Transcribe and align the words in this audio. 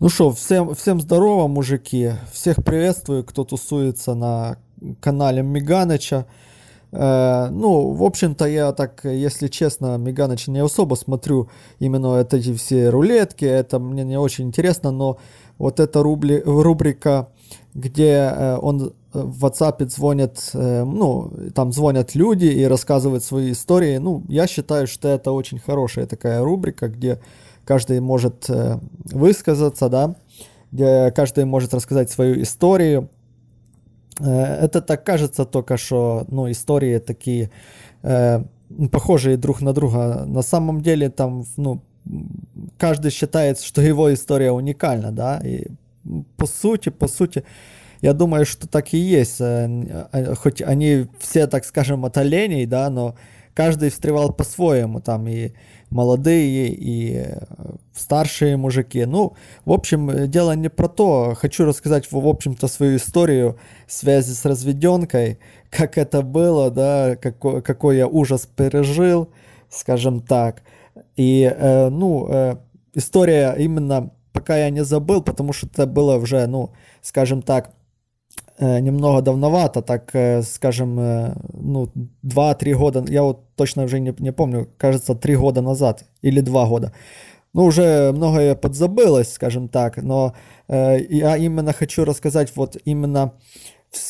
Ну 0.00 0.08
что, 0.08 0.30
всем, 0.30 0.76
всем 0.76 1.00
здорово, 1.00 1.48
мужики. 1.48 2.12
Всех 2.32 2.62
приветствую, 2.62 3.24
кто 3.24 3.42
тусуется 3.42 4.14
на 4.14 4.56
канале 5.00 5.42
Миганыча. 5.42 6.26
Э, 6.92 7.48
ну, 7.50 7.90
в 7.90 8.04
общем-то, 8.04 8.44
я 8.44 8.70
так, 8.70 9.00
если 9.02 9.48
честно, 9.48 9.98
Миганыча 9.98 10.52
не 10.52 10.60
особо 10.60 10.94
смотрю 10.94 11.48
именно 11.80 12.14
эти 12.14 12.54
все 12.54 12.90
рулетки. 12.90 13.44
Это 13.44 13.80
мне 13.80 14.04
не 14.04 14.16
очень 14.16 14.44
интересно, 14.46 14.92
но 14.92 15.18
вот 15.58 15.80
эта 15.80 16.00
рубли, 16.00 16.40
рубрика, 16.46 17.30
где 17.74 18.32
э, 18.32 18.56
он 18.62 18.92
в 19.12 19.44
WhatsApp 19.44 19.84
звонит, 19.88 20.38
э, 20.54 20.84
ну, 20.84 21.32
там 21.56 21.72
звонят 21.72 22.14
люди 22.14 22.46
и 22.46 22.62
рассказывают 22.66 23.24
свои 23.24 23.50
истории. 23.50 23.96
Ну, 23.96 24.22
я 24.28 24.46
считаю, 24.46 24.86
что 24.86 25.08
это 25.08 25.32
очень 25.32 25.58
хорошая 25.58 26.06
такая 26.06 26.40
рубрика, 26.40 26.86
где 26.86 27.18
каждый 27.68 28.00
может 28.00 28.48
э, 28.48 28.78
высказаться, 29.12 29.90
да, 29.90 30.16
где 30.72 31.12
каждый 31.14 31.44
может 31.44 31.74
рассказать 31.74 32.10
свою 32.10 32.40
историю. 32.40 33.10
Э, 34.20 34.64
это 34.64 34.80
так 34.80 35.04
кажется 35.04 35.44
только, 35.44 35.76
что, 35.76 36.24
ну, 36.28 36.50
истории 36.50 36.98
такие 36.98 37.50
э, 38.02 38.42
похожие 38.90 39.36
друг 39.36 39.60
на 39.60 39.74
друга. 39.74 40.24
На 40.26 40.40
самом 40.40 40.80
деле 40.80 41.10
там, 41.10 41.44
ну, 41.58 41.82
каждый 42.78 43.10
считает, 43.10 43.60
что 43.60 43.82
его 43.82 44.14
история 44.14 44.50
уникальна, 44.50 45.12
да, 45.12 45.38
и 45.44 45.66
по 46.38 46.46
сути, 46.46 46.88
по 46.88 47.06
сути, 47.06 47.44
я 48.00 48.14
думаю, 48.14 48.46
что 48.46 48.66
так 48.66 48.94
и 48.94 48.98
есть. 48.98 49.42
Хоть 50.38 50.62
они 50.62 51.06
все, 51.18 51.46
так 51.46 51.66
скажем, 51.66 52.06
от 52.06 52.16
оленей, 52.16 52.64
да, 52.64 52.88
но 52.88 53.14
каждый 53.52 53.90
встревал 53.90 54.32
по-своему, 54.32 55.00
там 55.00 55.28
и 55.28 55.52
молодые, 55.90 56.68
и 56.68 57.24
э, 57.26 57.40
старшие 57.94 58.56
мужики. 58.56 59.04
Ну, 59.04 59.34
в 59.64 59.72
общем, 59.72 60.30
дело 60.30 60.52
не 60.52 60.68
про 60.68 60.88
то. 60.88 61.34
Хочу 61.36 61.64
рассказать, 61.64 62.10
в 62.10 62.26
общем-то, 62.26 62.68
свою 62.68 62.96
историю 62.96 63.58
связи 63.86 64.32
с 64.32 64.44
разведенкой, 64.44 65.38
как 65.70 65.98
это 65.98 66.22
было, 66.22 66.70
да, 66.70 67.16
какой, 67.16 67.62
какой 67.62 67.96
я 67.96 68.06
ужас 68.06 68.46
пережил, 68.46 69.30
скажем 69.70 70.20
так. 70.20 70.62
И, 71.16 71.42
э, 71.42 71.88
ну, 71.88 72.26
э, 72.28 72.56
история 72.94 73.54
именно 73.58 74.10
пока 74.32 74.56
я 74.56 74.70
не 74.70 74.84
забыл, 74.84 75.22
потому 75.22 75.52
что 75.52 75.66
это 75.66 75.86
было 75.86 76.16
уже, 76.16 76.46
ну, 76.46 76.70
скажем 77.02 77.42
так, 77.42 77.70
Э, 77.70 77.77
немного 78.60 79.22
давновато, 79.22 79.82
так 79.82 80.14
скажем, 80.44 80.94
ну, 81.52 81.88
2-3 82.24 82.74
года, 82.74 83.04
я 83.08 83.22
вот 83.22 83.40
точно 83.54 83.84
уже 83.84 84.00
не, 84.00 84.14
не 84.18 84.32
помню, 84.32 84.68
кажется, 84.76 85.14
3 85.14 85.36
года 85.36 85.62
назад 85.62 86.04
или 86.22 86.40
2 86.40 86.66
года. 86.66 86.92
Ну, 87.54 87.64
уже 87.64 88.12
многое 88.12 88.54
подзабылось, 88.54 89.32
скажем 89.32 89.68
так, 89.68 89.96
но 89.96 90.34
э, 90.68 90.98
я 91.08 91.36
именно 91.36 91.72
хочу 91.72 92.04
рассказать 92.04 92.52
вот 92.54 92.76
именно 92.84 93.32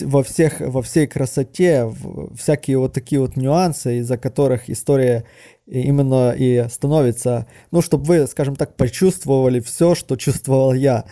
во, 0.01 0.23
всех, 0.23 0.61
во 0.61 0.83
всей 0.83 1.07
красоте, 1.07 1.91
всякие 2.37 2.79
вот 2.79 2.93
такие 2.93 3.21
вот 3.21 3.37
нюансы, 3.37 3.99
из-за 3.99 4.19
которых 4.19 4.69
история 4.69 5.25
именно 5.67 6.33
и 6.33 6.67
становится, 6.69 7.47
ну, 7.71 7.81
чтобы 7.81 8.05
вы, 8.05 8.27
скажем 8.27 8.57
так, 8.57 8.77
почувствовали 8.77 9.61
все, 9.61 9.95
что 9.95 10.17
чувствовал 10.17 10.73
я. 10.73 11.05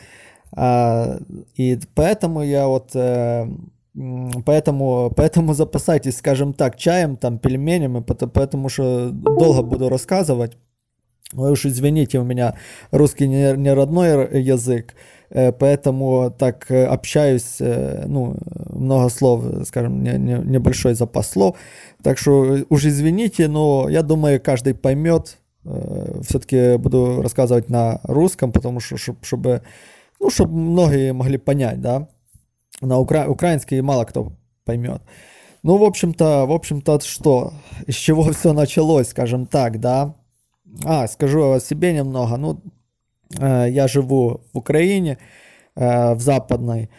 А, 0.53 1.19
и 1.55 1.79
поэтому 1.95 2.43
я 2.43 2.67
вот 2.67 2.91
э, 2.95 3.47
Поэтому, 4.45 5.11
поэтому 5.17 5.55
запасайтесь, 5.55 6.19
скажем 6.19 6.53
так, 6.53 6.77
чаем, 6.77 7.17
там, 7.17 7.39
пельменями, 7.39 8.01
потому 8.03 8.69
что 8.69 9.09
долго 9.11 9.63
буду 9.63 9.89
рассказывать. 9.89 10.59
Вы 11.33 11.51
уж 11.53 11.65
извините, 11.65 12.19
у 12.19 12.25
меня 12.25 12.55
русский 12.91 13.27
не, 13.27 13.57
не 13.57 13.73
родной 13.73 14.43
язык, 14.43 14.95
э, 15.31 15.51
поэтому 15.51 16.31
так 16.31 16.71
э, 16.71 16.85
общаюсь, 16.85 17.57
ну, 17.59 18.37
много 18.69 19.09
слов, 19.09 19.45
скажем, 19.67 20.03
не, 20.03 20.13
не, 20.19 20.35
небольшой 20.45 20.93
запас 20.93 21.31
слов. 21.31 21.57
Так 22.03 22.19
что 22.19 22.59
уж 22.69 22.85
извините, 22.85 23.49
но 23.49 23.89
я 23.89 24.03
думаю, 24.03 24.43
каждый 24.43 24.75
поймет. 24.75 25.39
Все-таки 26.23 26.77
буду 26.77 27.23
рассказывать 27.23 27.71
на 27.71 28.01
русском, 28.05 28.53
потому 28.53 28.79
что, 28.79 28.97
чтобы 29.23 29.63
ну, 30.21 30.31
чтобы 30.31 30.57
многие 30.57 31.13
могли 31.13 31.39
понять, 31.39 31.81
да. 31.81 32.09
На 32.81 32.99
укра... 32.99 33.29
украинский 33.29 33.81
мало 33.81 34.05
кто 34.05 34.33
поймет. 34.65 35.03
Ну, 35.63 35.79
в 35.79 35.85
общем-то, 35.85 36.47
в 36.47 36.53
общем-то, 36.53 37.01
что? 37.01 37.53
Из 37.87 37.97
чего 37.97 38.23
все 38.33 38.53
началось, 38.53 39.09
скажем 39.09 39.47
так, 39.47 39.81
да? 39.81 40.15
А, 40.85 41.09
скажу 41.09 41.53
о 41.53 41.61
себе 41.61 41.93
немного. 41.93 42.37
Ну, 42.37 42.61
э, 43.39 43.67
я 43.71 43.89
живу 43.89 44.41
в 44.53 44.59
Украине, 44.59 45.19
э, 45.75 46.15
в 46.15 46.21
Западной. 46.21 46.91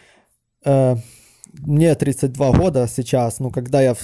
Э, 0.64 0.96
мне 1.52 1.94
32 1.94 2.52
года 2.52 2.86
сейчас. 2.88 3.40
Ну, 3.40 3.50
когда 3.50 3.80
я 3.82 3.94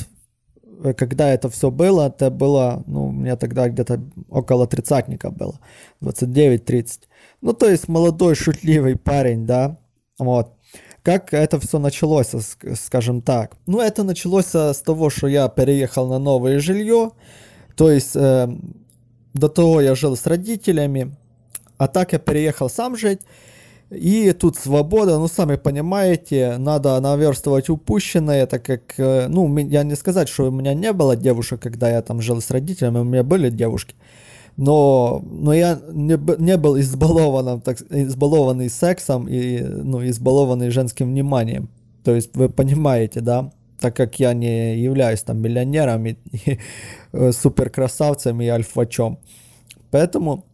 когда 0.99 1.31
это 1.31 1.49
все 1.49 1.71
было, 1.71 2.09
это 2.09 2.31
было, 2.31 2.83
ну, 2.87 3.11
мне 3.11 3.37
тогда 3.37 3.69
где-то 3.69 4.01
около 4.29 4.67
тридцатника 4.67 5.31
было, 5.31 5.59
29-30. 6.03 7.01
Ну, 7.44 7.53
то 7.53 7.69
есть 7.69 7.88
молодой, 7.88 8.34
шутливый 8.34 8.97
парень, 8.97 9.44
да, 9.44 9.77
вот. 10.19 10.55
Как 11.03 11.34
это 11.34 11.60
все 11.60 11.78
началось, 11.78 12.31
скажем 12.82 13.21
так? 13.21 13.59
Ну, 13.66 13.81
это 13.81 14.03
началось 14.03 14.55
с 14.55 14.82
того, 14.82 15.10
что 15.10 15.27
я 15.27 15.49
переехал 15.49 16.09
на 16.09 16.19
новое 16.19 16.59
жилье, 16.59 17.10
то 17.77 17.91
есть 17.91 18.16
э, 18.16 18.49
до 19.34 19.49
того 19.50 19.83
я 19.83 19.94
жил 19.94 20.16
с 20.16 20.27
родителями, 20.27 21.15
а 21.77 21.87
так 21.87 22.15
я 22.15 22.19
переехал 22.19 22.71
сам 22.71 22.97
жить, 22.97 23.21
и 23.91 24.33
тут 24.33 24.56
свобода, 24.56 25.19
ну, 25.19 25.28
сами 25.28 25.56
понимаете, 25.56 26.56
надо 26.56 26.99
наверстывать 26.99 27.69
упущенное, 27.69 28.47
так 28.47 28.65
как, 28.65 28.94
э, 28.97 29.27
ну, 29.28 29.54
я 29.59 29.83
не 29.83 29.97
сказать, 29.97 30.31
что 30.31 30.49
у 30.49 30.50
меня 30.50 30.72
не 30.72 30.94
было 30.94 31.15
девушек, 31.15 31.60
когда 31.60 31.91
я 31.91 32.00
там 32.00 32.22
жил 32.22 32.41
с 32.41 32.50
родителями, 32.50 33.00
у 33.00 33.04
меня 33.04 33.22
были 33.22 33.50
девушки, 33.50 33.94
но, 34.56 35.22
но 35.25 35.53
я 35.53 35.81
не, 35.92 36.19
не 36.41 36.56
был 36.56 36.78
избалованным, 36.78 37.60
так, 37.60 37.81
избалованный 37.91 38.70
сексом 38.70 39.26
и 39.28 39.60
ну, 39.60 40.06
избалованный 40.06 40.70
женским 40.70 41.09
вниманием. 41.09 41.69
То 42.04 42.15
есть 42.15 42.37
вы 42.37 42.48
понимаете, 42.48 43.20
да? 43.20 43.50
Так 43.81 43.97
как 43.97 44.20
я 44.20 44.32
не 44.32 44.78
являюсь 44.78 45.22
там 45.22 45.38
миллионером 45.38 46.06
и, 46.06 46.16
и 46.32 46.59
э, 47.12 47.32
суперкрасавцем 47.32 48.41
и 48.41 48.47
альфачом. 48.47 49.19
Поэтому 49.91 50.44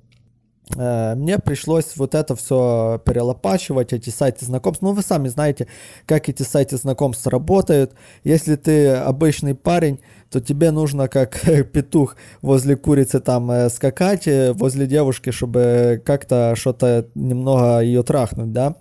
э, 0.77 1.15
мне 1.17 1.39
пришлось 1.39 1.95
вот 1.97 2.15
это 2.15 2.35
все 2.37 3.03
перелопачивать, 3.05 3.93
эти 3.93 4.09
сайты 4.09 4.47
знакомств. 4.47 4.83
Ну, 4.83 4.93
вы 4.93 5.03
сами 5.03 5.29
знаете, 5.29 5.67
как 6.07 6.31
эти 6.31 6.43
сайты 6.43 6.79
знакомств 6.79 7.27
работают. 7.27 7.93
Если 8.25 8.57
ты 8.57 8.89
обычный 8.89 9.55
парень, 9.55 10.01
то 10.31 10.41
тебе 10.41 10.71
нужно 10.71 11.09
как 11.09 11.41
петух 11.73 12.17
возле 12.41 12.77
курицы 12.77 13.21
там 13.21 13.51
э, 13.51 13.69
скакать, 13.69 14.27
э, 14.29 14.53
возле 14.53 14.87
девушки, 14.87 15.31
чтобы 15.31 16.01
как-то 16.05 16.55
что-то 16.57 17.07
немного 17.15 17.81
ее 17.81 18.03
трахнуть, 18.03 18.53
да? 18.53 18.77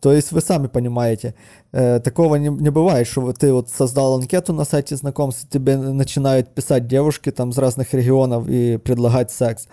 То 0.00 0.12
есть 0.12 0.30
вы 0.30 0.40
сами 0.40 0.66
понимаете, 0.66 1.34
э, 1.72 2.00
такого 2.00 2.36
не, 2.36 2.48
не 2.48 2.70
бывает, 2.70 3.06
что 3.06 3.32
ты 3.32 3.52
вот 3.52 3.70
создал 3.70 4.16
анкету 4.16 4.52
на 4.52 4.64
сайте 4.64 4.96
знакомств, 4.96 5.48
тебе 5.48 5.76
начинают 5.76 6.54
писать 6.54 6.86
девушки 6.86 7.30
там 7.30 7.52
с 7.52 7.58
разных 7.58 7.94
регионов 7.94 8.48
и 8.48 8.78
предлагать 8.78 9.30
секс. 9.30 9.68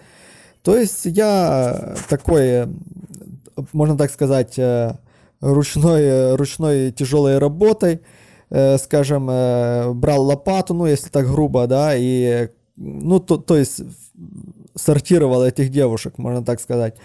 То 0.63 0.75
есть 0.75 1.05
я 1.05 1.95
такой, 2.09 2.67
можно 3.71 3.97
так 3.97 4.11
сказать, 4.11 4.59
ручной, 5.41 6.35
ручной 6.35 6.91
тяжелой 6.91 7.39
работой– 7.39 8.01
Э, 8.11 8.24
скажем, 8.49 9.25
брал 9.99 10.23
лопату, 10.23 10.73
ну, 10.73 10.85
если 10.85 11.09
так 11.09 11.27
грубо, 11.27 11.67
да, 11.67 11.95
и, 11.95 12.49
ну, 12.75 13.19
то, 13.19 13.37
то 13.37 13.57
есть 13.57 13.81
сортировал 14.75 15.43
этих 15.43 15.69
девушек, 15.71 16.17
можно 16.17 16.43
так 16.43 16.59
сказать. 16.59 16.95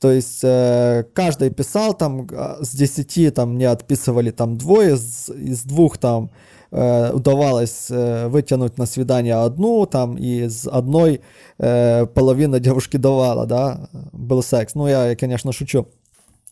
То 0.00 0.12
есть 0.12 0.40
каждый 1.12 1.50
писал 1.50 1.92
там 1.92 2.28
а, 2.30 2.58
с 2.62 2.70
10 2.70 3.34
там 3.34 3.54
мне 3.54 3.68
отписывали 3.68 4.30
там 4.30 4.56
двое, 4.56 4.94
из, 4.94 5.28
из 5.28 5.62
двух 5.64 5.98
там 5.98 6.30
удавалось 6.70 7.86
вытянуть 7.88 8.76
на 8.76 8.84
свидание 8.84 9.36
одну, 9.36 9.86
там 9.86 10.16
и 10.18 10.44
из 10.44 10.66
одной 10.66 11.22
э, 11.58 12.06
половина 12.06 12.60
девушки 12.60 12.96
давала, 12.96 13.46
да, 13.46 13.88
был 14.12 14.42
секс. 14.42 14.74
Ну 14.74 14.86
я, 14.86 15.16
конечно, 15.16 15.52
шучу. 15.52 15.88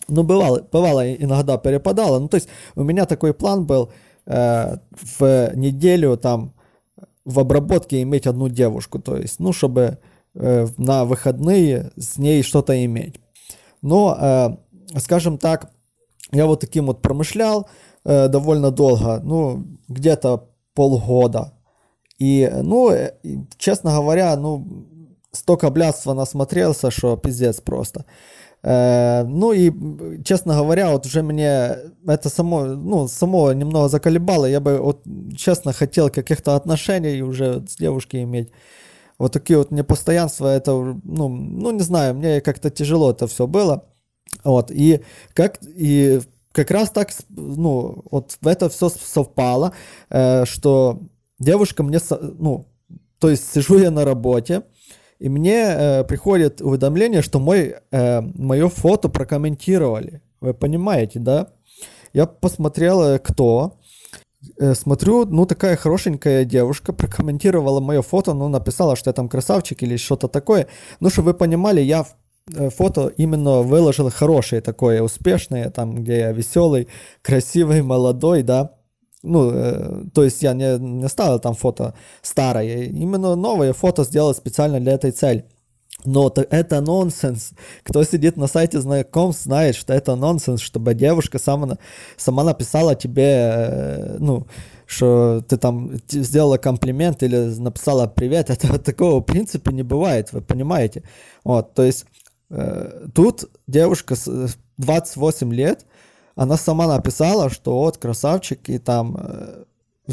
Ну 0.08 0.22
бывало, 0.22 0.66
бывало 0.70 1.12
иногда 1.12 1.58
перепадало. 1.58 2.18
Ну 2.18 2.28
то 2.28 2.36
есть 2.36 2.48
у 2.74 2.82
меня 2.82 3.06
такой 3.06 3.34
план 3.34 3.66
был, 3.66 3.86
э, 3.86 3.92
в 4.26 5.52
неделю 5.54 6.16
там 6.16 6.52
в 7.24 7.40
обработке 7.40 8.02
иметь 8.02 8.26
одну 8.26 8.48
девушку, 8.48 8.98
то 8.98 9.16
есть, 9.16 9.40
ну, 9.40 9.52
чтобы 9.52 9.98
э, 10.34 10.66
на 10.78 11.04
выходные 11.04 11.90
с 11.96 12.18
ней 12.18 12.42
что-то 12.42 12.84
иметь. 12.84 13.20
Но, 13.82 14.16
э, 14.18 14.98
скажем 15.00 15.36
так, 15.36 15.72
я 16.32 16.46
вот 16.46 16.60
таким 16.60 16.86
вот 16.86 17.02
промышлял 17.02 17.68
э, 18.04 18.28
довольно 18.28 18.70
долго, 18.70 19.20
ну, 19.22 19.64
где-то 19.88 20.48
полгода. 20.74 21.52
И, 22.18 22.50
ну, 22.62 22.90
э, 22.90 23.12
честно 23.58 23.90
говоря, 23.90 24.36
ну, 24.36 24.86
столько 25.32 25.70
блядства 25.70 26.14
насмотрелся, 26.14 26.90
что 26.90 27.16
пиздец 27.16 27.60
просто. 27.60 28.04
Ну 28.62 29.52
и, 29.52 29.72
честно 30.24 30.54
говоря, 30.54 30.90
вот 30.90 31.06
уже 31.06 31.22
мне 31.22 31.76
это 32.06 32.28
само, 32.28 32.64
ну, 32.64 33.06
само 33.06 33.52
немного 33.52 33.88
заколебало. 33.88 34.46
Я 34.46 34.60
бы, 34.60 34.78
вот, 34.78 35.02
честно, 35.36 35.72
хотел 35.72 36.10
каких-то 36.10 36.56
отношений 36.56 37.22
уже 37.22 37.64
с 37.68 37.76
девушкой 37.76 38.24
иметь. 38.24 38.50
Вот 39.18 39.32
такие 39.32 39.58
вот 39.58 39.70
непостоянства, 39.70 40.48
это, 40.48 40.72
ну, 40.72 41.28
ну 41.28 41.70
не 41.70 41.80
знаю, 41.80 42.14
мне 42.14 42.40
как-то 42.40 42.70
тяжело 42.70 43.12
это 43.12 43.26
все 43.26 43.46
было. 43.46 43.84
Вот, 44.44 44.70
и 44.70 45.00
как, 45.32 45.58
и 45.62 46.20
как 46.52 46.70
раз 46.70 46.90
так, 46.90 47.10
ну, 47.28 48.02
вот 48.10 48.36
это 48.44 48.68
все 48.68 48.88
совпало, 48.88 49.72
что 50.44 51.00
девушка 51.38 51.82
мне, 51.82 51.98
ну, 52.38 52.66
то 53.18 53.30
есть 53.30 53.52
сижу 53.52 53.78
я 53.78 53.90
на 53.90 54.04
работе, 54.04 54.62
и 55.18 55.28
мне 55.28 55.64
э, 55.66 56.04
приходит 56.04 56.60
уведомление, 56.60 57.22
что 57.22 57.38
мой, 57.38 57.76
э, 57.90 58.20
мое 58.20 58.68
фото 58.68 59.08
прокомментировали. 59.08 60.22
Вы 60.40 60.52
понимаете, 60.54 61.18
да? 61.18 61.48
Я 62.12 62.26
посмотрел, 62.26 63.02
э, 63.02 63.18
кто. 63.18 63.78
Э, 64.58 64.74
смотрю, 64.74 65.24
ну, 65.24 65.46
такая 65.46 65.76
хорошенькая 65.76 66.44
девушка 66.44 66.92
прокомментировала 66.92 67.80
мое 67.80 68.02
фото, 68.02 68.34
ну, 68.34 68.48
написала, 68.48 68.96
что 68.96 69.10
я 69.10 69.14
там 69.14 69.28
красавчик 69.28 69.82
или 69.82 69.96
что-то 69.96 70.28
такое. 70.28 70.68
Ну, 71.00 71.08
чтобы 71.08 71.32
вы 71.32 71.34
понимали, 71.34 71.80
я 71.80 72.06
э, 72.54 72.68
фото 72.70 73.08
именно 73.16 73.62
выложил 73.62 74.10
хорошее 74.10 74.60
такое, 74.60 75.02
успешное, 75.02 75.70
там, 75.70 75.94
где 75.94 76.18
я 76.18 76.32
веселый, 76.32 76.88
красивый, 77.22 77.82
молодой, 77.82 78.42
да 78.42 78.75
ну, 79.22 79.50
э, 79.52 80.04
то 80.14 80.24
есть 80.24 80.42
я 80.42 80.52
не, 80.52 80.78
не 80.78 81.08
ставил 81.08 81.38
там 81.38 81.54
фото 81.54 81.94
старое, 82.22 82.84
именно 82.84 83.34
новое 83.34 83.72
фото 83.72 84.04
сделал 84.04 84.34
специально 84.34 84.80
для 84.80 84.92
этой 84.92 85.10
цели. 85.10 85.44
Но 86.04 86.32
это 86.50 86.80
нонсенс. 86.80 87.52
Кто 87.82 88.04
сидит 88.04 88.36
на 88.36 88.46
сайте 88.46 88.80
знакомств, 88.80 89.44
знает, 89.44 89.74
что 89.74 89.94
это 89.94 90.14
нонсенс, 90.14 90.60
чтобы 90.60 90.94
девушка 90.94 91.38
сама, 91.38 91.78
сама 92.16 92.44
написала 92.44 92.94
тебе, 92.94 93.24
э, 93.24 94.16
ну, 94.18 94.46
что 94.86 95.42
ты 95.48 95.56
там 95.56 95.92
сделала 96.08 96.58
комплимент 96.58 97.22
или 97.22 97.36
написала 97.58 98.06
привет. 98.06 98.50
Это 98.50 98.78
такого 98.78 99.20
в 99.20 99.24
принципе 99.24 99.72
не 99.72 99.82
бывает, 99.82 100.32
вы 100.32 100.42
понимаете. 100.42 101.02
Вот, 101.44 101.74
то 101.74 101.82
есть 101.82 102.06
э, 102.50 103.08
тут 103.14 103.50
девушка 103.66 104.14
с 104.14 104.56
28 104.78 105.52
лет, 105.52 105.86
она 106.36 106.56
сама 106.56 106.86
написала, 106.86 107.50
что 107.50 107.78
вот 107.78 107.96
красавчик, 107.96 108.68
и 108.68 108.78
там, 108.78 109.16
э, 109.18 109.64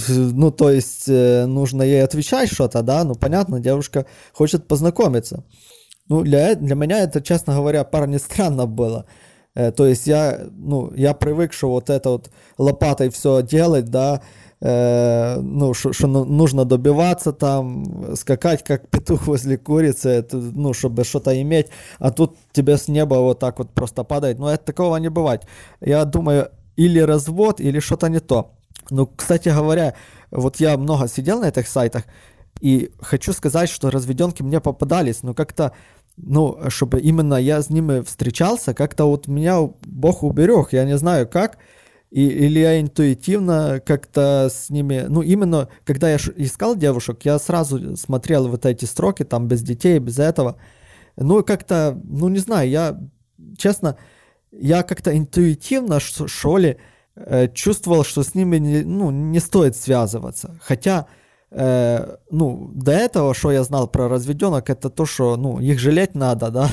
ну, 0.08 0.52
то 0.52 0.72
есть 0.72 1.08
э, 1.08 1.46
нужно 1.46 1.84
ей 1.84 2.04
отвечать 2.04 2.52
что-то, 2.52 2.82
да, 2.82 3.04
ну, 3.04 3.16
понятно, 3.16 3.60
девушка 3.60 4.06
хочет 4.32 4.68
познакомиться. 4.68 5.44
Ну, 6.10 6.24
для, 6.24 6.56
для 6.56 6.76
меня 6.76 7.00
это, 7.04 7.22
честно 7.22 7.56
говоря, 7.56 7.84
парни 7.84 8.18
странно 8.18 8.66
было. 8.66 9.06
Э, 9.54 9.72
то 9.72 9.86
есть 9.86 10.08
я, 10.08 10.48
ну, 10.52 10.94
я 10.96 11.14
привык, 11.14 11.54
что 11.54 11.70
вот 11.70 11.90
это 11.90 12.10
вот 12.10 12.32
лопатой 12.58 13.10
все 13.10 13.42
делать, 13.42 13.86
да, 13.86 14.22
э, 14.64 15.42
ну, 15.42 15.74
что 15.74 16.08
нужно 16.08 16.64
добиваться 16.64 17.34
там, 17.34 18.16
скакать 18.16 18.64
как 18.64 18.88
петух 18.92 19.28
возле 19.28 19.58
курицы, 19.58 20.10
это, 20.10 20.38
ну, 20.38 20.74
чтобы 20.74 21.04
что-то 21.04 21.40
иметь, 21.42 21.68
а 22.00 22.12
тут 22.12 22.38
тебе 22.54 22.78
с 22.78 22.88
неба 22.88 23.16
вот 23.16 23.40
так 23.40 23.60
вот 23.60 23.72
просто 23.72 24.04
падает. 24.04 24.40
Но 24.40 24.50
это 24.50 24.64
такого 24.64 24.96
не 24.98 25.10
бывает. 25.10 25.46
Я 25.82 26.06
думаю, 26.06 26.50
или 26.78 27.00
развод, 27.00 27.60
или 27.60 27.80
что-то 27.80 28.08
не 28.08 28.20
то. 28.20 28.54
Ну, 28.90 29.06
кстати 29.06 29.50
говоря, 29.50 29.96
вот 30.32 30.60
я 30.62 30.78
много 30.78 31.08
сидел 31.08 31.42
на 31.42 31.50
этих 31.50 31.68
сайтах, 31.68 32.04
и 32.62 32.92
хочу 33.02 33.34
сказать, 33.34 33.70
что 33.70 33.90
разведенки 33.90 34.44
мне 34.44 34.62
попадались, 34.62 35.24
но 35.24 35.34
как-то, 35.34 35.74
ну, 36.16 36.58
чтобы 36.70 37.02
именно 37.02 37.34
я 37.36 37.62
с 37.62 37.70
ними 37.70 38.02
встречался, 38.02 38.74
как-то 38.74 39.06
вот 39.06 39.28
меня 39.28 39.60
Бог 39.82 40.24
уберег, 40.24 40.70
я 40.72 40.86
не 40.86 40.98
знаю 40.98 41.28
как, 41.28 41.58
и, 42.14 42.28
или 42.28 42.60
я 42.60 42.80
интуитивно 42.80 43.82
как-то 43.84 44.48
с 44.52 44.70
ними, 44.70 45.06
ну 45.10 45.24
именно 45.24 45.68
когда 45.84 46.12
я 46.12 46.18
искал 46.36 46.76
девушек, 46.76 47.22
я 47.24 47.40
сразу 47.40 47.98
смотрел 47.98 48.48
вот 48.48 48.68
эти 48.68 48.86
строки, 48.86 49.24
там 49.24 49.48
без 49.48 49.64
детей, 49.64 49.98
без 49.98 50.20
этого, 50.20 50.58
ну 51.18 51.44
как-то, 51.44 52.00
ну 52.04 52.30
не 52.30 52.38
знаю, 52.38 52.70
я 52.70 53.00
честно, 53.58 53.98
я 54.52 54.84
как-то 54.84 55.18
интуитивно, 55.18 56.00
что 56.00 56.58
ли, 56.58 56.78
э, 57.16 57.48
чувствовал, 57.52 58.04
что 58.04 58.22
с 58.22 58.36
ними 58.36 58.58
не, 58.58 58.84
ну, 58.84 59.10
не 59.10 59.40
стоит 59.40 59.76
связываться. 59.76 60.60
Хотя, 60.62 61.08
э, 61.54 62.18
ну, 62.32 62.72
до 62.74 62.92
этого, 62.92 63.34
что 63.34 63.52
я 63.52 63.64
знал 63.64 63.88
про 63.88 64.10
разведенок, 64.10 64.70
это 64.70 64.90
то, 64.90 65.06
что, 65.06 65.38
ну, 65.38 65.60
их 65.60 65.80
жалеть 65.80 66.16
надо, 66.16 66.50
да, 66.52 66.70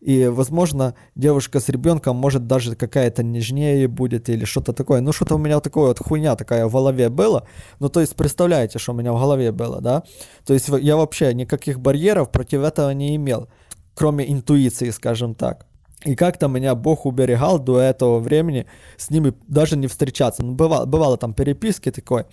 и, 0.00 0.26
возможно, 0.26 0.94
девушка 1.16 1.58
с 1.60 1.68
ребенком 1.68 2.16
может 2.16 2.46
даже 2.46 2.76
какая-то 2.76 3.22
нежнее 3.22 3.88
будет 3.88 4.28
или 4.28 4.44
что-то 4.44 4.72
такое. 4.72 5.00
Ну, 5.00 5.12
что-то 5.12 5.34
у 5.34 5.38
меня 5.38 5.60
такое 5.60 5.88
вот 5.88 5.98
хуйня 5.98 6.36
такая 6.36 6.66
в 6.66 6.72
голове 6.72 7.08
было. 7.08 7.48
Ну, 7.80 7.88
то 7.88 8.00
есть, 8.00 8.14
представляете, 8.14 8.78
что 8.78 8.92
у 8.92 8.96
меня 8.96 9.12
в 9.12 9.18
голове 9.18 9.50
было, 9.50 9.80
да? 9.80 10.04
То 10.46 10.54
есть, 10.54 10.68
я 10.68 10.96
вообще 10.96 11.34
никаких 11.34 11.80
барьеров 11.80 12.30
против 12.30 12.62
этого 12.62 12.90
не 12.90 13.16
имел, 13.16 13.48
кроме 13.94 14.30
интуиции, 14.30 14.90
скажем 14.90 15.34
так. 15.34 15.66
И 16.04 16.14
как-то 16.14 16.46
меня 16.46 16.76
Бог 16.76 17.06
уберегал 17.06 17.58
до 17.58 17.80
этого 17.80 18.20
времени 18.20 18.66
с 18.96 19.10
ними 19.10 19.34
даже 19.48 19.76
не 19.76 19.88
встречаться. 19.88 20.44
Ну, 20.44 20.54
бывало, 20.54 20.86
бывало 20.86 21.16
там 21.16 21.34
переписки 21.34 21.90
такой. 21.90 22.24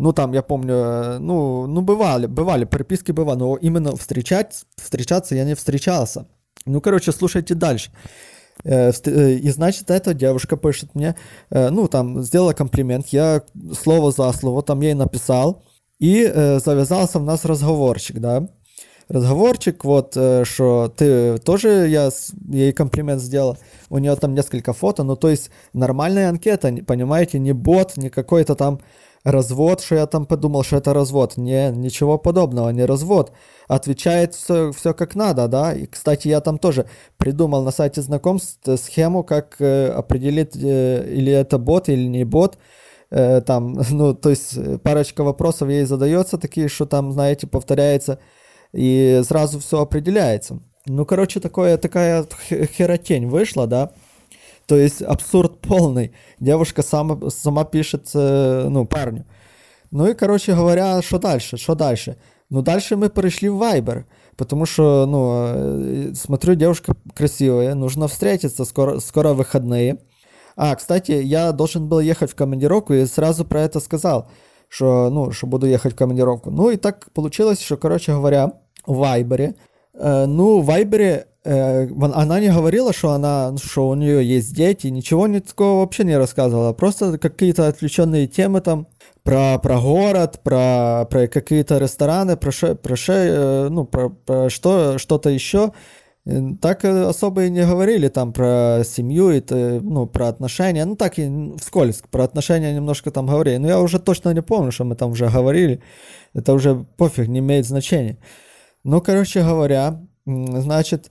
Ну, 0.00 0.14
там, 0.14 0.32
я 0.32 0.40
помню, 0.40 0.74
э, 0.74 1.18
ну, 1.18 1.66
ну, 1.66 1.82
бывали, 1.82 2.24
бывали, 2.24 2.64
переписки 2.64 3.12
бывали, 3.12 3.38
но 3.38 3.56
именно 3.56 3.94
встречать, 3.94 4.64
встречаться 4.76 5.34
я 5.34 5.44
не 5.44 5.54
встречался. 5.54 6.26
Ну, 6.64 6.80
короче, 6.80 7.12
слушайте 7.12 7.54
дальше. 7.54 7.90
Э, 8.64 8.92
э, 8.92 9.32
и 9.32 9.50
значит, 9.50 9.90
эта 9.90 10.14
девушка 10.14 10.56
пишет 10.56 10.94
мне, 10.94 11.16
ну, 11.50 11.86
там, 11.86 12.22
сделала 12.22 12.54
комплимент, 12.54 13.08
я 13.08 13.42
слово 13.78 14.10
за 14.10 14.32
слово 14.32 14.62
там 14.62 14.80
ей 14.80 14.94
написал, 14.94 15.64
и 15.98 16.24
завязался 16.24 17.18
у 17.18 17.22
нас 17.22 17.44
разговорчик, 17.44 18.20
да. 18.20 18.48
Разговорчик, 19.10 19.84
вот, 19.84 20.16
что 20.44 20.92
ты 20.96 21.38
тоже, 21.38 21.88
я 21.88 22.10
ей 22.48 22.72
комплимент 22.72 23.20
сделал, 23.20 23.58
у 23.88 23.98
нее 23.98 24.14
там 24.16 24.34
несколько 24.34 24.72
фото, 24.72 25.02
ну, 25.02 25.16
то 25.16 25.28
есть 25.28 25.50
нормальная 25.72 26.28
анкета, 26.28 26.72
понимаете, 26.86 27.40
не 27.40 27.52
бот, 27.52 27.96
не 27.96 28.08
какой-то 28.08 28.54
там 28.54 28.78
развод, 29.24 29.80
что 29.80 29.96
я 29.96 30.06
там 30.06 30.26
подумал, 30.26 30.62
что 30.62 30.76
это 30.76 30.94
развод. 30.94 31.36
Не, 31.36 31.70
ничего 31.70 32.18
подобного, 32.18 32.70
не 32.70 32.84
развод. 32.84 33.32
Отвечает 33.68 34.34
все, 34.34 34.72
все 34.72 34.94
как 34.94 35.14
надо, 35.14 35.48
да. 35.48 35.72
И, 35.74 35.86
кстати, 35.86 36.28
я 36.28 36.40
там 36.40 36.58
тоже 36.58 36.86
придумал 37.18 37.62
на 37.62 37.70
сайте 37.70 38.02
знакомств 38.02 38.68
схему, 38.78 39.22
как 39.22 39.56
э, 39.60 39.88
определить, 39.88 40.56
э, 40.56 41.06
или 41.12 41.32
это 41.32 41.58
бот, 41.58 41.88
или 41.88 42.06
не 42.06 42.24
бот. 42.24 42.58
Э, 43.10 43.40
там, 43.42 43.78
ну, 43.90 44.14
то 44.14 44.30
есть 44.30 44.82
парочка 44.82 45.22
вопросов 45.22 45.68
ей 45.68 45.84
задается, 45.84 46.38
такие, 46.38 46.68
что 46.68 46.86
там, 46.86 47.12
знаете, 47.12 47.46
повторяется, 47.46 48.18
и 48.72 49.20
сразу 49.24 49.58
все 49.60 49.80
определяется. 49.80 50.60
Ну, 50.86 51.04
короче, 51.04 51.40
такое, 51.40 51.76
такая 51.76 52.26
херотень 52.48 53.26
вышла, 53.26 53.66
да. 53.66 53.92
То 54.66 54.76
есть 54.76 55.02
абсурд 55.02 55.60
полный. 55.60 56.12
Девушка 56.38 56.82
сама, 56.82 57.18
сама 57.30 57.64
пишет, 57.64 58.10
э, 58.14 58.66
ну, 58.68 58.86
парню. 58.86 59.26
Ну 59.90 60.06
и, 60.08 60.14
короче 60.14 60.54
говоря, 60.54 61.02
что 61.02 61.18
дальше? 61.18 61.56
Что 61.56 61.74
дальше? 61.74 62.16
Ну, 62.50 62.62
дальше 62.62 62.96
мы 62.96 63.08
перешли 63.08 63.48
в 63.48 63.60
Viber, 63.60 64.04
потому 64.36 64.66
что, 64.66 65.06
ну, 65.06 66.10
э, 66.10 66.14
смотрю, 66.14 66.54
девушка 66.54 66.94
красивая, 67.14 67.74
нужно 67.74 68.08
встретиться, 68.08 68.64
скоро, 68.64 69.00
скоро 69.00 69.32
выходные. 69.32 69.98
А, 70.56 70.74
кстати, 70.74 71.12
я 71.12 71.52
должен 71.52 71.88
был 71.88 72.00
ехать 72.00 72.30
в 72.30 72.34
командировку 72.34 72.94
и 72.94 73.06
сразу 73.06 73.44
про 73.44 73.62
это 73.62 73.80
сказал, 73.80 74.28
что, 74.70 75.10
ну, 75.10 75.32
что 75.32 75.46
буду 75.46 75.66
ехать 75.66 75.92
в 75.92 75.96
командировку. 75.96 76.50
Ну 76.50 76.70
и 76.70 76.76
так 76.76 77.12
получилось, 77.12 77.60
что, 77.60 77.76
короче 77.76 78.12
говоря, 78.12 78.52
в 78.86 78.96
Вайбере, 78.96 79.56
э, 79.94 80.26
ну, 80.26 80.60
в 80.60 80.64
Вайбере 80.64 81.26
она 81.42 82.38
не 82.38 82.52
говорила, 82.52 82.92
что 82.92 83.12
она, 83.12 83.54
что 83.62 83.88
у 83.88 83.94
нее 83.94 84.22
есть 84.28 84.54
дети, 84.54 84.88
ничего 84.88 85.26
не 85.26 85.40
такого 85.40 85.80
вообще 85.80 86.04
не 86.04 86.18
рассказывала, 86.18 86.74
просто 86.74 87.16
какие-то 87.16 87.66
отвлеченные 87.66 88.26
темы 88.26 88.60
там 88.60 88.88
про, 89.22 89.58
про 89.58 89.80
город, 89.80 90.40
про, 90.42 91.06
про 91.10 91.28
какие-то 91.28 91.78
рестораны, 91.78 92.36
про, 92.36 92.52
ше, 92.52 92.74
про, 92.74 93.68
ну, 93.70 93.86
про, 93.86 94.10
про 94.10 94.50
что, 94.50 94.98
что-то 94.98 95.30
еще. 95.30 95.72
Э, 96.30 96.56
так 96.60 96.84
особо 96.84 97.44
и 97.44 97.50
не 97.50 97.66
говорили 97.66 98.08
там 98.08 98.32
про 98.32 98.82
семью, 98.84 99.30
и, 99.30 99.42
ну, 99.50 100.06
про 100.06 100.28
отношения. 100.28 100.84
Ну, 100.84 100.96
так 100.96 101.18
и 101.18 101.52
вскользь, 101.58 102.02
про 102.10 102.24
отношения 102.24 102.74
немножко 102.74 103.10
там 103.10 103.26
говорили. 103.26 103.58
Но 103.58 103.68
я 103.68 103.80
уже 103.80 103.98
точно 103.98 104.34
не 104.34 104.42
помню, 104.42 104.72
что 104.72 104.84
мы 104.84 104.94
там 104.96 105.10
уже 105.10 105.28
говорили. 105.28 105.80
Это 106.34 106.52
уже 106.52 106.86
пофиг, 106.96 107.28
не 107.28 107.40
имеет 107.40 107.66
значения. 107.66 108.18
Ну, 108.84 109.00
короче 109.00 109.42
говоря, 109.42 110.00
значит, 110.26 111.10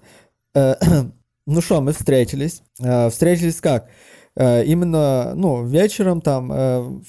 Э, 0.53 0.75
ну 1.45 1.61
что, 1.61 1.81
мы 1.81 1.93
встретились. 1.93 2.63
Э, 2.79 3.09
встретились 3.09 3.61
как? 3.61 3.89
Э, 4.35 4.63
именно, 4.63 5.33
ну, 5.35 5.65
вечером 5.65 6.21
там, 6.21 7.03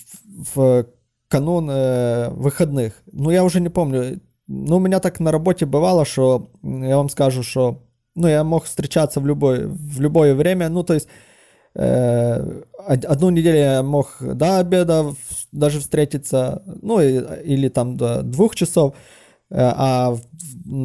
в 0.55 0.87
канун 1.29 1.67
выходных. 2.35 2.95
Ну, 3.13 3.31
я 3.31 3.45
уже 3.45 3.61
не 3.61 3.69
помню. 3.69 4.21
Ну, 4.49 4.77
у 4.77 4.81
меня 4.81 4.99
так 4.99 5.21
на 5.21 5.31
работе 5.31 5.65
бывало, 5.65 6.05
что, 6.05 6.51
я 6.63 6.97
вам 6.97 7.09
скажу, 7.09 7.45
что 7.45 7.85
ну, 8.15 8.29
я 8.29 8.45
мог 8.45 8.65
встречаться 8.65 9.21
в 9.21 9.27
любое, 9.27 9.67
в 9.69 10.01
любое 10.01 10.35
время, 10.35 10.69
ну, 10.69 10.83
то 10.83 10.95
есть 10.95 11.09
э, 11.75 12.63
одну 12.87 13.31
неделю 13.31 13.59
я 13.59 13.83
мог 13.83 14.17
до 14.21 14.59
обеда 14.59 15.15
даже 15.53 15.81
встретиться, 15.81 16.63
ну, 16.83 17.01
и, 17.01 17.21
или 17.45 17.69
там 17.69 17.97
до 17.97 18.23
двух 18.23 18.55
часов, 18.55 18.95
э, 19.51 19.57
а 19.59 20.13
в 20.13 20.21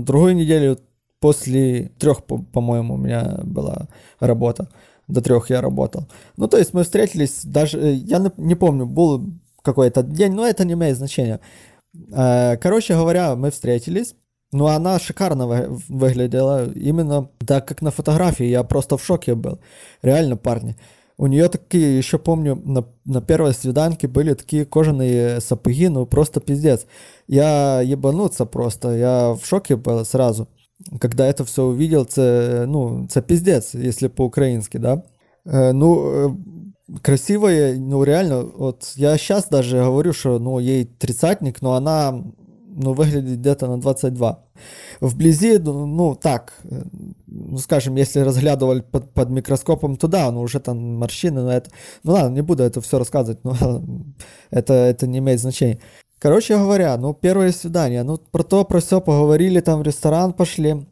другую 0.04 0.36
неделю 0.36 0.78
после 1.20 1.90
трех, 2.00 2.24
по-моему, 2.26 2.96
у 2.96 2.98
меня 2.98 3.40
была 3.44 3.88
работа. 4.20 4.70
До 5.08 5.22
трех 5.22 5.50
я 5.50 5.62
работал. 5.62 6.08
Ну, 6.38 6.48
то 6.48 6.58
есть 6.58 6.74
мы 6.74 6.84
встретились, 6.84 7.46
даже, 7.46 7.80
э, 7.80 7.94
я 7.94 8.20
не 8.38 8.56
помню, 8.56 8.86
был 8.86 9.24
какой-то 9.62 10.04
день, 10.04 10.34
но 10.34 10.46
это 10.46 10.66
не 10.66 10.74
имеет 10.74 10.98
значения. 10.98 11.40
Э, 12.12 12.58
короче 12.58 12.94
говоря, 12.94 13.36
мы 13.36 13.52
встретились. 13.52 14.16
Ну, 14.56 14.68
она 14.68 15.00
шикарно 15.00 15.48
выглядела, 15.90 16.72
именно 16.72 17.30
так, 17.46 17.68
как 17.68 17.82
на 17.82 17.92
фотографии. 17.92 18.46
Я 18.46 18.64
просто 18.64 18.96
в 18.96 19.04
шоке 19.04 19.36
был. 19.36 19.60
Реально, 20.02 20.38
парни. 20.38 20.78
У 21.18 21.28
нее 21.28 21.50
такие, 21.50 21.98
еще 21.98 22.18
помню, 22.18 22.62
на, 22.64 22.86
на 23.04 23.22
первой 23.22 23.54
свиданке 23.54 24.08
были 24.08 24.34
такие 24.34 24.66
кожаные 24.66 25.42
сапоги, 25.42 25.90
ну 25.90 26.06
просто 26.06 26.40
пиздец. 26.40 26.86
Я 27.28 27.82
ебануться 27.82 28.46
просто, 28.46 28.96
я 28.96 29.34
в 29.34 29.46
шоке 29.46 29.76
был 29.76 30.06
сразу. 30.06 30.48
Когда 31.02 31.28
это 31.28 31.44
все 31.44 31.64
увидел, 31.64 32.06
це, 32.06 32.66
ну, 32.68 33.08
це 33.10 33.22
пиздец, 33.22 33.76
если 33.76 34.08
по-украински, 34.08 34.78
да. 34.78 35.04
Э, 35.46 35.74
ну, 35.74 35.96
э, 35.96 36.36
красивая, 37.02 37.76
ну 37.78 38.04
реально, 38.04 38.46
вот 38.58 38.94
я 38.96 39.18
сейчас 39.18 39.50
даже 39.50 39.84
говорю, 39.84 40.14
что, 40.14 40.40
ну, 40.40 40.60
ей 40.60 40.86
тридцатник, 40.86 41.62
но 41.62 41.74
она, 41.74 42.24
ну, 42.76 42.94
выглядит 42.94 43.40
где-то 43.40 43.68
на 43.68 43.80
22. 43.80 44.40
Вблизи, 45.02 45.58
ну, 45.58 45.86
ну 45.86 46.16
так, 46.16 46.54
э, 46.64 46.84
ну, 47.28 47.58
скажем, 47.58 47.96
если 47.96 48.20
разглядывали 48.20 48.82
под, 48.82 49.14
под 49.14 49.30
микроскопом, 49.30 49.96
то 49.96 50.08
да, 50.08 50.32
ну, 50.32 50.42
уже 50.42 50.60
там 50.60 50.78
морщины, 50.98 51.42
но 51.42 51.52
это... 51.52 51.72
Ну 52.04 52.14
ладно, 52.14 52.36
не 52.36 52.42
буду 52.42 52.64
это 52.64 52.82
все 52.82 53.00
рассказывать, 53.00 53.44
но 53.44 53.56
это, 54.52 54.74
это 54.74 55.08
не 55.08 55.20
имеет 55.20 55.40
значения. 55.40 55.80
Короче 56.20 56.58
говоря, 56.58 56.98
ну, 56.98 57.14
первое 57.14 57.52
свидание, 57.52 58.04
ну, 58.04 58.18
про 58.18 58.44
то, 58.44 58.66
про 58.66 58.80
все 58.80 59.02
поговорили, 59.02 59.60
там 59.60 59.80
в 59.80 59.84
ресторан 59.84 60.34
пошли, 60.34 60.86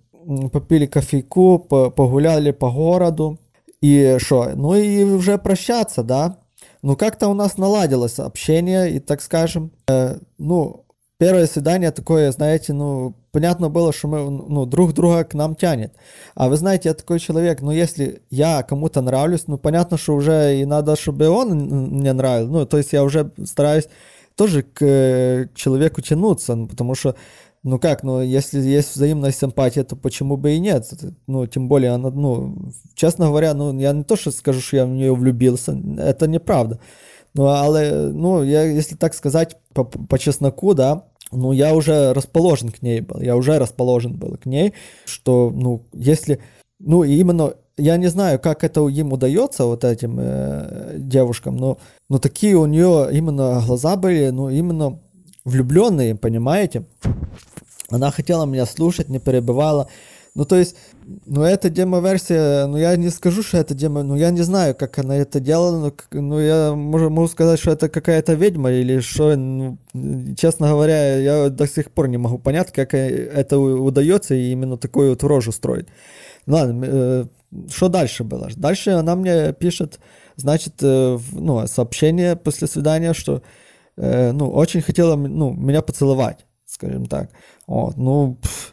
попили 0.51 0.85
кофейку, 0.85 1.59
погуляли 1.59 2.51
по 2.51 2.71
городу, 2.71 3.39
и 3.81 4.17
что, 4.19 4.51
ну 4.55 4.75
и 4.75 5.03
уже 5.03 5.37
прощаться, 5.37 6.03
да? 6.03 6.37
Ну, 6.81 6.97
как-то 6.97 7.29
у 7.29 7.33
нас 7.33 7.57
наладилось 7.57 8.19
общение, 8.19 8.91
и, 8.91 8.99
так 8.99 9.21
скажем, 9.21 9.71
э, 9.87 10.17
ну, 10.37 10.82
первое 11.23 11.47
свидание 11.47 11.91
такое, 11.91 12.31
знаете, 12.33 12.73
ну, 12.73 13.15
понятно 13.31 13.69
было, 13.69 13.93
что 13.93 14.09
мы, 14.09 14.29
ну, 14.29 14.65
друг 14.65 14.91
друга 14.91 15.23
к 15.23 15.33
нам 15.33 15.55
тянет. 15.55 15.93
А 16.35 16.49
вы 16.49 16.57
знаете, 16.57 16.89
я 16.89 16.95
такой 16.95 17.21
человек, 17.21 17.61
ну, 17.61 17.71
если 17.71 18.21
я 18.29 18.61
кому-то 18.61 19.01
нравлюсь, 19.01 19.47
ну, 19.47 19.57
понятно, 19.57 19.97
что 19.97 20.15
уже 20.15 20.59
и 20.59 20.65
надо, 20.65 20.97
чтобы 20.97 21.29
он 21.29 21.51
мне 21.51 22.11
нравился. 22.11 22.51
Ну, 22.51 22.65
то 22.65 22.77
есть 22.77 22.91
я 22.91 23.05
уже 23.05 23.31
стараюсь 23.45 23.87
тоже 24.35 24.63
к, 24.63 24.79
к 24.79 25.49
человеку 25.55 26.01
тянуться, 26.01 26.55
ну, 26.55 26.67
потому 26.67 26.93
что, 26.93 27.15
ну 27.63 27.79
как, 27.79 28.03
ну, 28.03 28.21
если 28.21 28.59
есть 28.59 28.93
взаимная 28.93 29.31
симпатия, 29.31 29.85
то 29.85 29.95
почему 29.95 30.35
бы 30.35 30.51
и 30.55 30.59
нет? 30.59 30.91
Ну, 31.27 31.47
тем 31.47 31.69
более 31.69 31.91
она, 31.91 32.09
ну, 32.09 32.73
честно 32.95 33.27
говоря, 33.27 33.53
ну, 33.53 33.79
я 33.79 33.93
не 33.93 34.03
то, 34.03 34.17
что 34.17 34.31
скажу, 34.31 34.59
что 34.59 34.75
я 34.75 34.85
в 34.85 34.89
нее 34.89 35.15
влюбился, 35.15 35.71
это 35.99 36.27
неправда. 36.27 36.81
Ну, 37.35 37.47
але, 37.47 38.11
ну, 38.11 38.43
я, 38.43 38.63
если 38.63 38.95
так 38.95 39.15
сказать 39.15 39.57
по, 39.73 39.83
по 39.83 40.19
чесноку, 40.19 40.73
да, 40.75 41.05
ну, 41.33 41.51
я 41.51 41.73
уже 41.73 42.13
расположен 42.13 42.69
к 42.69 42.81
ней 42.81 43.01
был, 43.01 43.21
я 43.21 43.35
уже 43.35 43.59
расположен 43.59 44.15
был 44.15 44.37
к 44.37 44.45
ней, 44.45 44.73
что, 45.05 45.51
ну, 45.53 45.83
если, 45.93 46.39
ну, 46.79 47.03
именно, 47.03 47.53
я 47.77 47.97
не 47.97 48.07
знаю, 48.07 48.39
как 48.39 48.63
это 48.63 48.87
им 48.87 49.13
удается, 49.13 49.65
вот 49.65 49.83
этим 49.83 50.17
э, 50.19 50.95
девушкам, 50.97 51.57
но, 51.57 51.77
но 52.09 52.19
такие 52.19 52.55
у 52.55 52.65
нее 52.65 53.09
именно 53.11 53.61
глаза 53.65 53.95
были, 53.95 54.29
ну, 54.29 54.49
именно 54.49 54.99
влюбленные, 55.45 56.15
понимаете? 56.15 56.85
Она 57.89 58.11
хотела 58.11 58.45
меня 58.45 58.65
слушать, 58.65 59.09
не 59.09 59.19
перебывала, 59.19 59.87
ну, 60.35 60.45
то 60.45 60.55
есть, 60.55 60.75
ну, 61.27 61.43
эта 61.43 61.69
демо-версия, 61.69 62.65
ну, 62.65 62.77
я 62.77 62.95
не 62.95 63.09
скажу, 63.09 63.43
что 63.43 63.57
это 63.57 63.75
демо, 63.75 64.01
ну, 64.01 64.15
я 64.15 64.31
не 64.31 64.41
знаю, 64.41 64.73
как 64.73 64.97
она 64.97 65.15
это 65.15 65.39
делала, 65.39 65.77
но, 65.77 65.93
ну, 66.19 66.39
я 66.39 66.73
могу, 66.73 67.09
могу 67.09 67.27
сказать, 67.27 67.59
что 67.59 67.71
это 67.71 67.87
какая-то 67.87 68.33
ведьма 68.33 68.71
или 68.71 68.99
что, 68.99 69.35
ну, 69.35 69.77
честно 70.35 70.69
говоря, 70.69 71.17
я 71.17 71.49
до 71.49 71.67
сих 71.67 71.91
пор 71.91 72.07
не 72.07 72.17
могу 72.17 72.39
понять, 72.39 72.71
как 72.71 72.95
это 72.95 73.59
удается 73.59 74.33
и 74.33 74.51
именно 74.51 74.77
такую 74.77 75.11
вот 75.11 75.23
рожу 75.23 75.51
строить. 75.51 75.85
Ну, 76.47 76.55
ладно, 76.55 76.83
э, 76.83 77.25
что 77.69 77.87
дальше 77.87 78.23
было? 78.23 78.49
Дальше 78.55 78.89
она 78.89 79.15
мне 79.15 79.53
пишет, 79.53 79.99
значит, 80.35 80.73
э, 80.81 81.19
ну, 81.31 81.67
сообщение 81.67 82.35
после 82.35 82.67
свидания, 82.67 83.13
что, 83.13 83.43
э, 83.97 84.31
ну, 84.31 84.49
очень 84.49 84.81
хотела, 84.81 85.15
ну, 85.15 85.53
меня 85.53 85.83
поцеловать, 85.83 86.47
скажем 86.65 87.05
так. 87.05 87.29
Вот, 87.67 87.97
ну, 87.97 88.39
пфф, 88.41 88.72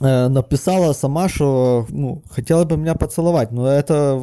написала 0.00 0.92
сама, 0.92 1.28
что 1.28 1.86
ну, 1.88 2.22
хотела 2.30 2.64
бы 2.64 2.76
меня 2.76 2.94
поцеловать. 2.94 3.52
Но 3.52 3.68
это, 3.68 4.22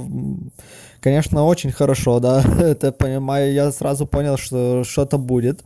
конечно, 1.00 1.46
очень 1.46 1.72
хорошо, 1.72 2.20
да. 2.20 2.44
Это 2.60 2.92
понимаю, 2.92 3.54
я 3.54 3.72
сразу 3.72 4.06
понял, 4.06 4.38
что 4.38 4.84
что-то 4.84 5.18
будет. 5.18 5.64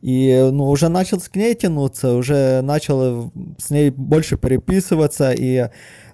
И 0.00 0.48
ну, 0.52 0.68
уже 0.68 0.88
начал 0.88 1.20
к 1.20 1.34
ней 1.34 1.54
тянуться, 1.54 2.14
уже 2.14 2.60
начал 2.62 3.32
с 3.58 3.70
ней 3.70 3.90
больше 3.90 4.36
переписываться. 4.36 5.32
И, 5.32 5.68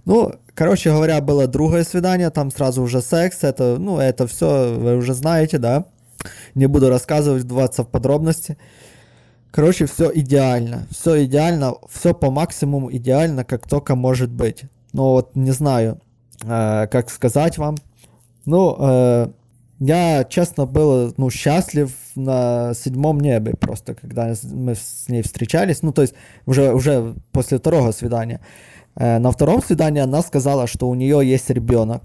ну, 0.06 0.32
короче 0.54 0.90
говоря, 0.90 1.20
было 1.20 1.46
другое 1.46 1.84
свидание, 1.84 2.30
там 2.30 2.50
сразу 2.50 2.82
уже 2.82 3.02
секс. 3.02 3.38
Это, 3.42 3.76
ну, 3.78 3.98
это 3.98 4.26
все 4.26 4.74
вы 4.74 4.96
уже 4.96 5.14
знаете, 5.14 5.58
да. 5.58 5.84
Не 6.54 6.66
буду 6.66 6.88
рассказывать, 6.88 7.42
вдаваться 7.42 7.82
в 7.82 7.88
подробности. 7.88 8.56
Короче, 9.54 9.86
все 9.86 10.10
идеально. 10.12 10.88
Все 10.90 11.26
идеально, 11.26 11.76
все 11.88 12.12
по 12.12 12.32
максимуму 12.32 12.90
идеально, 12.92 13.44
как 13.44 13.68
только 13.68 13.94
может 13.94 14.30
быть. 14.30 14.64
Но 14.92 15.12
вот 15.12 15.36
не 15.36 15.52
знаю, 15.52 16.00
э, 16.42 16.88
как 16.88 17.08
сказать 17.08 17.56
вам. 17.56 17.76
Ну, 18.46 18.76
э, 18.76 19.28
я, 19.78 20.24
честно, 20.24 20.66
был 20.66 21.14
ну, 21.18 21.30
счастлив 21.30 21.92
на 22.16 22.74
седьмом 22.74 23.20
небе 23.20 23.52
просто, 23.54 23.94
когда 23.94 24.34
мы 24.42 24.74
с 24.74 25.04
ней 25.06 25.22
встречались. 25.22 25.82
Ну, 25.82 25.92
то 25.92 26.02
есть 26.02 26.14
уже, 26.46 26.72
уже 26.72 27.14
после 27.30 27.58
второго 27.58 27.92
свидания. 27.92 28.40
Э, 28.96 29.20
на 29.20 29.30
втором 29.30 29.62
свидании 29.62 30.02
она 30.02 30.22
сказала, 30.22 30.66
что 30.66 30.88
у 30.88 30.96
нее 30.96 31.20
есть 31.24 31.48
ребенок. 31.48 32.02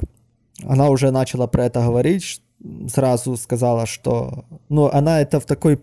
Она 0.63 0.89
уже 0.89 1.09
начала 1.09 1.47
про 1.47 1.65
это 1.65 1.81
говорить, 1.81 2.43
сразу 2.93 3.37
сказала, 3.37 3.87
что... 3.87 4.45
Ну, 4.69 4.87
она 4.93 5.19
это 5.19 5.39
в 5.39 5.45
такой 5.45 5.79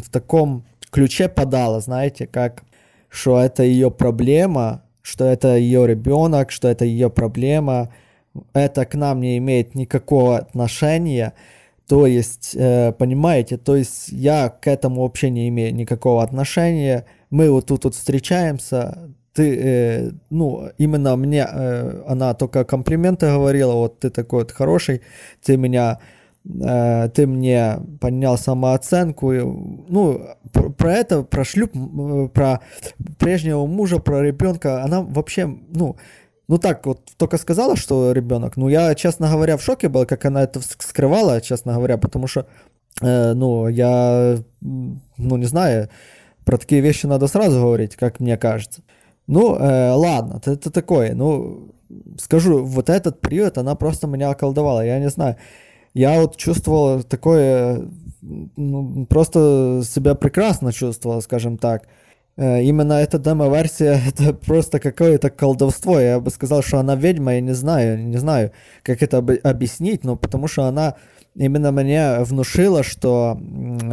в 0.00 0.10
таком 0.10 0.64
ключе 0.94 1.28
подала, 1.28 1.80
знаете, 1.80 2.28
как, 2.28 2.62
что 3.08 3.40
это 3.40 3.64
ее 3.64 3.90
проблема, 3.90 4.84
что 5.02 5.24
это 5.24 5.56
ее 5.56 5.88
ребенок, 5.88 6.52
что 6.52 6.68
это 6.68 6.84
ее 6.84 7.10
проблема, 7.10 7.92
это 8.52 8.84
к 8.86 8.94
нам 8.94 9.20
не 9.20 9.38
имеет 9.38 9.74
никакого 9.74 10.38
отношения. 10.38 11.32
То 11.88 12.06
есть, 12.06 12.54
э, 12.54 12.92
понимаете, 12.92 13.56
то 13.56 13.74
есть 13.74 14.08
я 14.08 14.48
к 14.48 14.68
этому 14.68 15.02
вообще 15.02 15.30
не 15.30 15.48
имею 15.48 15.74
никакого 15.74 16.22
отношения. 16.22 17.04
Мы 17.28 17.50
вот 17.50 17.66
тут 17.66 17.84
вот 17.84 17.94
встречаемся, 17.96 18.96
ты, 19.32 19.56
э, 19.56 20.10
ну, 20.30 20.70
именно 20.78 21.16
мне 21.16 21.44
э, 21.50 22.04
она 22.06 22.34
только 22.34 22.64
комплименты 22.64 23.26
говорила, 23.26 23.72
вот 23.72 23.98
ты 23.98 24.10
такой 24.10 24.44
вот 24.44 24.52
хороший, 24.52 25.02
ты 25.44 25.56
меня 25.56 25.98
ты 26.46 27.26
мне 27.26 27.78
поднял 28.00 28.36
самооценку. 28.36 29.32
Ну, 29.32 30.20
про, 30.52 30.70
про 30.70 30.92
это, 30.92 31.22
про 31.22 31.44
шлюп, 31.44 31.72
про 32.32 32.60
прежнего 33.18 33.66
мужа, 33.66 33.98
про 33.98 34.22
ребенка, 34.22 34.82
она 34.82 35.00
вообще, 35.00 35.46
ну, 35.46 35.96
ну 36.48 36.58
так 36.58 36.86
вот 36.86 37.00
только 37.16 37.38
сказала, 37.38 37.76
что 37.76 38.12
ребенок. 38.12 38.56
Ну, 38.56 38.68
я, 38.68 38.94
честно 38.94 39.30
говоря, 39.30 39.56
в 39.56 39.62
шоке 39.62 39.88
был, 39.88 40.06
как 40.06 40.24
она 40.24 40.42
это 40.42 40.60
скрывала, 40.62 41.40
честно 41.40 41.74
говоря, 41.74 41.96
потому 41.96 42.26
что, 42.26 42.46
э, 43.00 43.32
ну, 43.32 43.68
я, 43.68 44.36
ну, 44.60 45.36
не 45.36 45.46
знаю, 45.46 45.88
про 46.44 46.58
такие 46.58 46.82
вещи 46.82 47.06
надо 47.06 47.26
сразу 47.26 47.60
говорить, 47.60 47.96
как 47.96 48.20
мне 48.20 48.36
кажется. 48.36 48.82
Ну, 49.26 49.56
э, 49.56 49.92
ладно, 49.92 50.36
это, 50.36 50.52
это 50.52 50.70
такое. 50.70 51.14
Ну, 51.14 51.70
скажу, 52.18 52.64
вот 52.64 52.90
этот 52.90 53.20
период 53.20 53.56
она 53.56 53.74
просто 53.74 54.06
меня 54.06 54.30
околдовала, 54.30 54.84
я 54.84 54.98
не 54.98 55.08
знаю 55.08 55.36
я 55.94 56.20
вот 56.20 56.36
чувствовал 56.36 57.02
такое, 57.02 57.88
ну, 58.20 59.06
просто 59.06 59.82
себя 59.84 60.14
прекрасно 60.14 60.72
чувствовал, 60.72 61.22
скажем 61.22 61.56
так. 61.56 61.84
Э, 62.36 62.62
именно 62.62 62.94
эта 62.94 63.18
демо-версия, 63.18 64.00
это 64.08 64.34
просто 64.34 64.80
какое-то 64.80 65.30
колдовство. 65.30 66.00
Я 66.00 66.18
бы 66.20 66.30
сказал, 66.30 66.62
что 66.62 66.78
она 66.78 66.96
ведьма, 66.96 67.34
я 67.34 67.40
не 67.40 67.54
знаю, 67.54 67.98
не 67.98 68.16
знаю, 68.16 68.50
как 68.82 69.02
это 69.02 69.18
объяснить, 69.18 70.04
но 70.04 70.16
потому 70.16 70.48
что 70.48 70.64
она 70.64 70.96
именно 71.36 71.72
мне 71.72 72.20
внушила, 72.20 72.82
что 72.82 73.38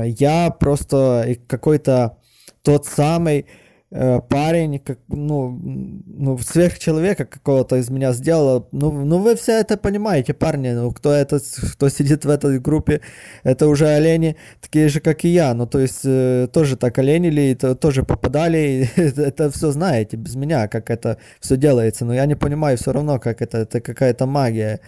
я 0.04 0.50
просто 0.50 1.36
какой-то 1.48 2.18
тот 2.64 2.86
самый 2.86 3.46
парень, 3.92 4.80
как, 4.80 5.00
ну, 5.10 5.60
ну, 6.06 6.38
сверхчеловека 6.38 7.26
какого-то 7.26 7.76
из 7.76 7.90
меня 7.90 8.14
сделал. 8.14 8.68
Ну, 8.72 9.04
ну, 9.06 9.18
вы 9.20 9.36
все 9.36 9.60
это 9.60 9.76
понимаете, 9.76 10.34
парни. 10.34 10.70
Ну, 10.70 10.92
кто, 10.92 11.12
это, 11.12 11.40
кто 11.74 11.90
сидит 11.90 12.24
в 12.24 12.30
этой 12.30 12.60
группе, 12.60 13.02
это 13.44 13.68
уже 13.68 13.88
олени, 13.88 14.38
такие 14.62 14.88
же, 14.88 15.02
как 15.02 15.26
и 15.26 15.28
я. 15.28 15.54
Ну, 15.54 15.68
то 15.68 15.80
есть, 15.80 16.02
э, 16.06 16.48
тоже 16.54 16.78
так 16.78 16.98
оленили, 17.00 17.54
то, 17.54 17.76
тоже 17.76 18.04
попадали. 18.04 18.90
это 18.96 19.52
все 19.52 19.72
знаете 19.72 20.16
без 20.16 20.36
меня, 20.36 20.70
как 20.70 20.90
это 20.90 21.18
все 21.42 21.58
делается. 21.58 22.06
Но 22.06 22.14
я 22.14 22.26
не 22.26 22.36
понимаю 22.36 22.78
все 22.78 22.94
равно, 22.94 23.20
как 23.20 23.42
это. 23.42 23.58
Это 23.58 23.82
какая-то 23.82 24.26
магия 24.26 24.80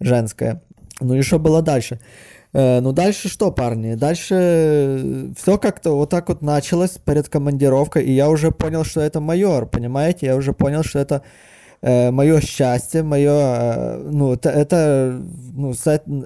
женская. 0.00 0.62
Ну 1.00 1.14
и 1.14 1.20
что 1.20 1.38
было 1.38 1.60
дальше? 1.60 1.94
Э, 1.94 2.35
ну, 2.80 2.92
дальше 2.92 3.28
что, 3.28 3.52
парни? 3.52 3.96
Дальше 3.96 4.34
э, 4.34 5.32
все 5.36 5.58
как-то 5.58 5.92
вот 5.96 6.08
так 6.08 6.28
вот 6.28 6.40
началось 6.40 6.92
перед 6.92 7.28
командировкой, 7.28 8.04
и 8.04 8.12
я 8.12 8.30
уже 8.30 8.50
понял, 8.50 8.82
что 8.84 9.02
это 9.02 9.20
майор, 9.20 9.66
понимаете? 9.66 10.26
Я 10.26 10.36
уже 10.36 10.54
понял, 10.54 10.82
что 10.82 10.98
это 10.98 11.22
э, 11.82 12.10
мое 12.10 12.40
счастье, 12.40 13.02
мое, 13.02 13.30
э, 13.30 14.08
ну, 14.10 14.32
это, 14.32 14.48
это, 14.48 15.20
ну, 15.54 15.74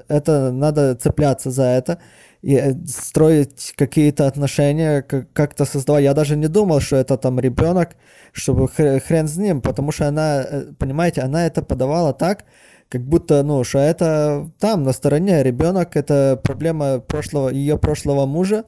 это 0.09 0.53
надо 0.53 0.95
цепляться 0.95 1.51
за 1.51 1.65
это 1.65 1.99
и 2.43 2.55
э, 2.55 2.75
строить 2.87 3.75
какие-то 3.77 4.27
отношения, 4.27 5.03
как-то 5.03 5.65
создавать. 5.65 6.05
Я 6.05 6.15
даже 6.15 6.37
не 6.37 6.49
думал, 6.49 6.81
что 6.81 6.97
это 6.97 7.17
там 7.17 7.41
ребенок, 7.41 7.97
чтобы 8.33 8.69
хрен 8.69 9.27
с 9.27 9.37
ним, 9.37 9.61
потому 9.61 9.93
что 9.93 10.07
она, 10.07 10.47
понимаете, 10.79 11.23
она 11.23 11.47
это 11.47 11.63
подавала 11.63 12.13
так, 12.13 12.45
как 12.91 13.03
будто, 13.03 13.43
ну, 13.45 13.63
что 13.63 13.79
это 13.79 14.51
там, 14.59 14.83
на 14.83 14.93
стороне, 14.93 15.45
ребенок, 15.45 15.97
это 15.97 16.39
проблема 16.43 16.99
прошлого, 16.99 17.49
ее 17.49 17.79
прошлого 17.79 18.27
мужа, 18.27 18.65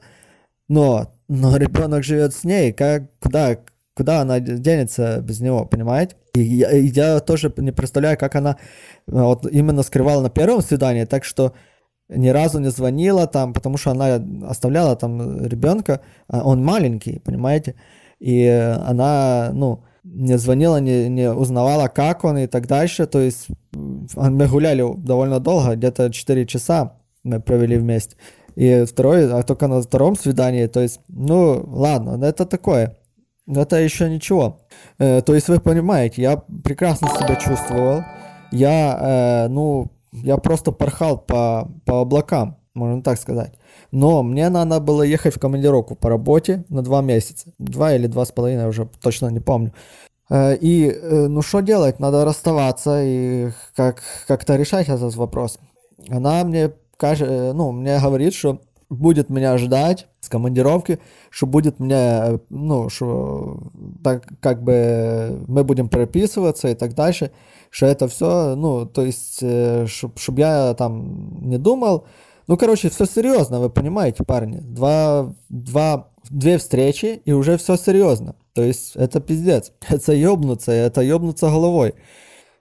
но, 0.69 1.11
но 1.27 1.57
ребенок 1.57 2.05
живет 2.05 2.33
с 2.33 2.45
ней, 2.45 2.71
как, 2.71 3.03
куда, 3.19 3.57
куда 3.95 4.21
она 4.21 4.39
денется 4.39 5.19
без 5.21 5.41
него, 5.41 5.65
понимаете? 5.65 6.15
И 6.35 6.41
я, 6.41 6.71
я 6.71 7.19
тоже 7.19 7.53
не 7.57 7.73
представляю, 7.73 8.17
как 8.17 8.35
она 8.35 8.57
вот 9.07 9.45
именно 9.45 9.83
скрывала 9.83 10.21
на 10.21 10.29
первом 10.29 10.61
свидании, 10.61 11.03
так 11.03 11.25
что 11.25 11.53
ни 12.07 12.29
разу 12.29 12.59
не 12.59 12.69
звонила 12.69 13.27
там, 13.27 13.53
потому 13.53 13.75
что 13.75 13.91
она 13.91 14.23
оставляла 14.49 14.95
там 14.95 15.45
ребенка, 15.45 15.99
а 16.27 16.43
он 16.47 16.63
маленький, 16.63 17.19
понимаете? 17.19 17.75
И 18.19 18.47
она, 18.47 19.51
ну, 19.53 19.83
не 20.03 20.37
звонила, 20.37 20.79
не, 20.79 21.09
не 21.09 21.31
узнавала, 21.31 21.87
как 21.87 22.23
он 22.23 22.37
и 22.37 22.47
так 22.47 22.67
дальше. 22.67 23.05
То 23.05 23.19
есть 23.19 23.47
мы 23.71 24.47
гуляли 24.47 24.85
довольно 24.97 25.39
долго, 25.39 25.75
где-то 25.75 26.11
4 26.11 26.45
часа 26.45 26.97
мы 27.23 27.39
провели 27.39 27.77
вместе. 27.77 28.15
И 28.55 28.85
второй, 28.85 29.31
а 29.31 29.43
только 29.43 29.67
на 29.67 29.81
втором 29.81 30.15
свидании, 30.15 30.67
то 30.67 30.79
есть, 30.79 30.99
ну, 31.07 31.63
ладно, 31.67 32.23
это 32.23 32.45
такое. 32.45 32.97
Это 33.47 33.77
еще 33.77 34.09
ничего. 34.09 34.59
Э, 34.99 35.21
то 35.21 35.33
есть 35.33 35.49
вы 35.49 35.59
понимаете, 35.59 36.21
я 36.21 36.43
прекрасно 36.63 37.09
себя 37.09 37.35
чувствовал. 37.35 38.03
Я, 38.51 39.45
э, 39.45 39.47
ну, 39.49 39.91
я 40.11 40.37
просто 40.37 40.71
порхал 40.71 41.17
по, 41.17 41.69
по 41.85 42.01
облакам, 42.01 42.57
можно 42.73 43.01
так 43.01 43.19
сказать. 43.19 43.53
Но 43.93 44.23
мне 44.23 44.49
надо 44.49 44.79
было 44.79 45.03
ехать 45.03 45.35
в 45.35 45.39
командировку 45.39 45.93
по 45.93 46.09
работе 46.09 46.65
на 46.69 46.81
два 46.81 47.03
месяца. 47.03 47.53
Два 47.59 47.93
или 47.93 48.07
два 48.07 48.25
с 48.25 48.31
половиной, 48.31 48.67
уже 48.67 48.89
точно 48.99 49.27
не 49.27 49.39
помню. 49.39 49.71
Э, 50.31 50.55
и, 50.55 50.89
э, 50.89 51.27
ну, 51.27 51.43
что 51.43 51.59
делать? 51.59 51.99
Надо 51.99 52.25
расставаться 52.25 53.03
и 53.03 53.51
как, 53.75 54.01
как-то 54.25 54.55
решать 54.55 54.89
этот 54.89 55.15
вопрос. 55.15 55.59
Она 56.09 56.43
мне, 56.43 56.71
э, 57.01 57.51
ну, 57.53 57.71
мне 57.71 57.99
говорит, 57.99 58.33
что 58.33 58.61
будет 58.89 59.29
меня 59.29 59.59
ждать 59.59 60.07
с 60.21 60.27
командировки, 60.27 60.97
что 61.29 61.45
будет 61.45 61.79
мне, 61.79 62.39
ну, 62.49 62.89
что 62.89 63.59
так 64.03 64.25
как 64.39 64.63
бы 64.63 65.45
мы 65.47 65.63
будем 65.63 65.87
переписываться 65.87 66.67
и 66.67 66.73
так 66.73 66.95
дальше, 66.95 67.29
что 67.69 67.85
это 67.85 68.07
все, 68.07 68.55
ну, 68.55 68.87
то 68.87 69.03
есть, 69.03 69.37
чтобы 69.37 70.13
чтоб 70.17 70.39
я 70.39 70.73
там 70.73 71.47
не 71.47 71.59
думал, 71.59 72.05
ну, 72.47 72.57
короче, 72.57 72.89
все 72.89 73.05
серьезно, 73.05 73.59
вы 73.59 73.69
понимаете, 73.69 74.23
парни. 74.23 74.57
Два, 74.57 75.33
два, 75.49 76.09
две 76.29 76.57
встречи, 76.57 77.21
и 77.25 77.31
уже 77.31 77.57
все 77.57 77.77
серьезно. 77.77 78.35
То 78.53 78.63
есть 78.63 78.95
это 78.95 79.19
пиздец. 79.19 79.71
Это 79.89 80.13
ёбнуться, 80.13 80.71
это 80.71 81.01
ёбнуться 81.01 81.47
головой. 81.47 81.95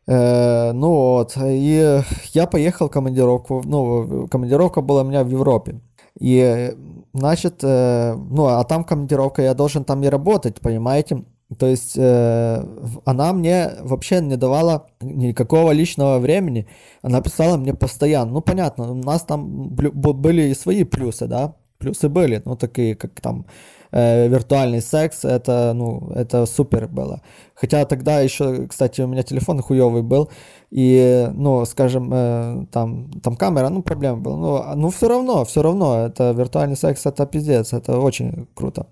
Э, 0.07 0.73
ну 0.73 0.88
вот, 0.90 1.37
и 1.37 2.03
я 2.33 2.47
поехал 2.47 2.88
в 2.88 2.90
командировку. 2.92 3.62
Ну, 3.64 4.27
командировка 4.29 4.81
была 4.81 5.03
у 5.03 5.05
меня 5.05 5.23
в 5.23 5.29
Европе. 5.29 5.81
И, 6.18 6.75
значит, 7.14 7.61
э, 7.62 8.14
ну, 8.14 8.47
а 8.47 8.64
там 8.64 8.85
командировка, 8.85 9.42
я 9.42 9.55
должен 9.55 9.85
там 9.85 10.03
и 10.03 10.09
работать, 10.09 10.61
понимаете? 10.61 11.25
То 11.59 11.67
есть 11.67 11.95
э, 11.97 12.65
она 13.05 13.33
мне 13.33 13.71
вообще 13.81 14.21
не 14.21 14.37
давала 14.37 14.87
никакого 15.01 15.73
личного 15.73 16.19
времени. 16.19 16.67
Она 17.03 17.21
писала 17.21 17.57
мне 17.57 17.75
постоянно. 17.75 18.33
Ну, 18.33 18.41
понятно, 18.41 18.93
у 18.93 18.95
нас 18.95 19.23
там 19.23 19.69
были 19.69 20.43
и 20.43 20.55
свои 20.55 20.85
плюсы, 20.85 21.27
да, 21.27 21.55
плюсы 21.79 22.09
были, 22.09 22.43
ну, 22.45 22.57
такие, 22.57 22.95
как 22.95 23.21
там 23.21 23.45
э, 23.91 24.29
виртуальный 24.29 24.81
секс, 24.81 25.25
это, 25.25 25.73
ну, 25.75 26.12
это 26.15 26.47
супер 26.47 26.88
было. 26.88 27.21
Хотя 27.55 27.85
тогда 27.85 28.21
еще, 28.21 28.67
кстати, 28.67 29.01
у 29.03 29.07
меня 29.07 29.23
телефон 29.23 29.61
хуевый 29.61 30.03
был, 30.03 30.31
и, 30.75 31.29
ну, 31.35 31.67
скажем, 31.67 32.11
э, 32.15 32.67
там, 32.73 33.11
там 33.21 33.37
камера, 33.37 33.69
ну, 33.69 33.83
проблема 33.83 34.17
была. 34.17 34.37
Ну, 34.75 34.81
ну, 34.81 34.91
все 34.91 35.07
равно, 35.07 35.45
все 35.45 35.61
равно, 35.61 36.07
это 36.07 36.31
виртуальный 36.31 36.79
секс, 36.79 37.05
это 37.05 37.27
пиздец, 37.27 37.75
это 37.75 37.99
очень 37.99 38.49
круто. 38.55 38.87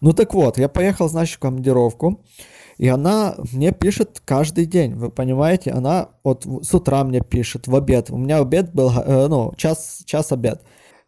Ну, 0.00 0.14
так 0.14 0.32
вот, 0.32 0.56
я 0.56 0.70
поехал, 0.70 1.10
значит, 1.10 1.36
в 1.36 1.40
командировку, 1.40 2.22
и 2.78 2.88
она 2.88 3.34
мне 3.52 3.72
пишет 3.72 4.22
каждый 4.24 4.64
день, 4.64 4.94
вы 4.94 5.10
понимаете? 5.10 5.72
Она 5.72 6.08
вот 6.24 6.46
с 6.62 6.72
утра 6.72 7.04
мне 7.04 7.20
пишет, 7.20 7.68
в 7.68 7.76
обед. 7.76 8.08
У 8.08 8.16
меня 8.16 8.38
обед 8.38 8.72
был, 8.72 8.90
э, 8.90 9.26
ну, 9.28 9.52
час, 9.58 10.04
час 10.06 10.32
обед. 10.32 10.62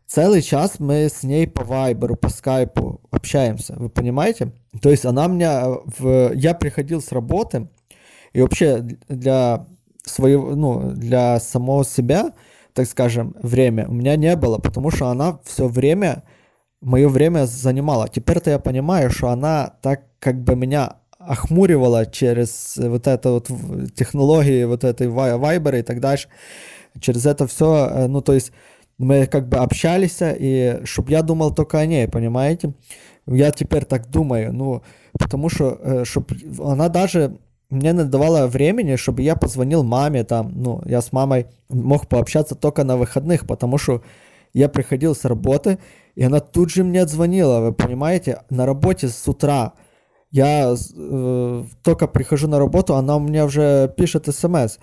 Целый 0.07 0.43
час 0.43 0.79
мы 0.79 1.09
с 1.09 1.23
ней 1.23 1.49
по 1.49 1.65
вайберу, 1.65 2.17
по 2.17 2.29
скайпу 2.29 3.01
общаемся, 3.11 3.77
вы 3.79 3.89
понимаете? 3.89 4.53
То 4.83 4.91
есть 4.91 5.07
она 5.07 5.27
меня, 5.27 5.69
в... 5.99 6.33
я 6.35 6.53
приходил 6.53 7.01
с 7.01 7.13
работы, 7.13 7.69
и 8.35 8.43
вообще 8.43 8.81
для 9.09 9.67
своего, 10.09 10.55
ну, 10.55 10.93
для 10.93 11.41
самого 11.41 11.85
себя, 11.85 12.33
так 12.73 12.87
скажем, 12.87 13.35
время 13.43 13.89
у 13.89 13.93
меня 13.93 14.17
не 14.17 14.37
было, 14.37 14.59
потому 14.59 14.91
что 14.91 15.09
она 15.09 15.39
все 15.45 15.67
время, 15.69 16.25
мое 16.81 17.09
время 17.09 17.47
занимала. 17.47 18.09
Теперь-то 18.09 18.51
я 18.51 18.59
понимаю, 18.59 19.11
что 19.11 19.29
она 19.29 19.75
так 19.83 20.03
как 20.21 20.43
бы 20.43 20.57
меня 20.57 20.97
охмуривала 21.19 22.07
через 22.07 22.75
вот 22.77 23.07
это 23.07 23.31
вот 23.33 23.49
технологии, 23.95 24.65
вот 24.65 24.85
этой 24.85 25.09
вайбера 25.09 25.79
и 25.79 25.83
так 25.83 26.01
дальше. 26.01 26.29
Через 27.01 27.27
это 27.27 27.47
все, 27.47 27.89
э, 27.91 28.07
ну, 28.07 28.23
то 28.23 28.33
есть 28.33 28.53
мы 28.97 29.27
как 29.27 29.49
бы 29.49 29.59
общались, 29.59 30.19
и 30.21 30.81
чтобы 30.85 31.13
я 31.13 31.23
думал 31.23 31.55
только 31.55 31.79
о 31.79 31.87
ней, 31.87 32.09
понимаете? 32.09 32.73
Я 33.27 33.51
теперь 33.51 33.85
так 33.85 34.09
думаю, 34.11 34.53
ну, 34.53 34.83
потому 35.19 35.49
что, 35.49 35.79
э, 35.81 36.05
чтобы 36.05 36.35
она 36.65 36.89
даже 36.89 37.39
мне 37.71 37.93
не 37.93 38.47
времени, 38.47 38.97
чтобы 38.97 39.23
я 39.23 39.37
позвонил 39.37 39.83
маме 39.83 40.25
там, 40.25 40.53
ну, 40.55 40.83
я 40.87 41.01
с 41.01 41.13
мамой 41.13 41.47
мог 41.69 42.09
пообщаться 42.09 42.55
только 42.55 42.85
на 42.85 42.97
выходных, 42.97 43.47
потому 43.47 43.79
что 43.79 44.03
я 44.55 44.69
приходил 44.69 45.15
с 45.15 45.25
работы, 45.25 45.79
и 46.15 46.23
она 46.23 46.41
тут 46.41 46.71
же 46.71 46.83
мне 46.83 47.07
звонила, 47.07 47.61
вы 47.61 47.73
понимаете, 47.73 48.43
на 48.51 48.67
работе 48.67 49.09
с 49.09 49.29
утра. 49.29 49.75
Я 50.31 50.75
э, 50.75 51.65
только 51.83 52.07
прихожу 52.07 52.49
на 52.49 52.59
работу, 52.59 52.95
она 52.95 53.17
у 53.17 53.21
меня 53.21 53.45
уже 53.45 53.93
пишет 53.97 54.27
смс. 54.35 54.79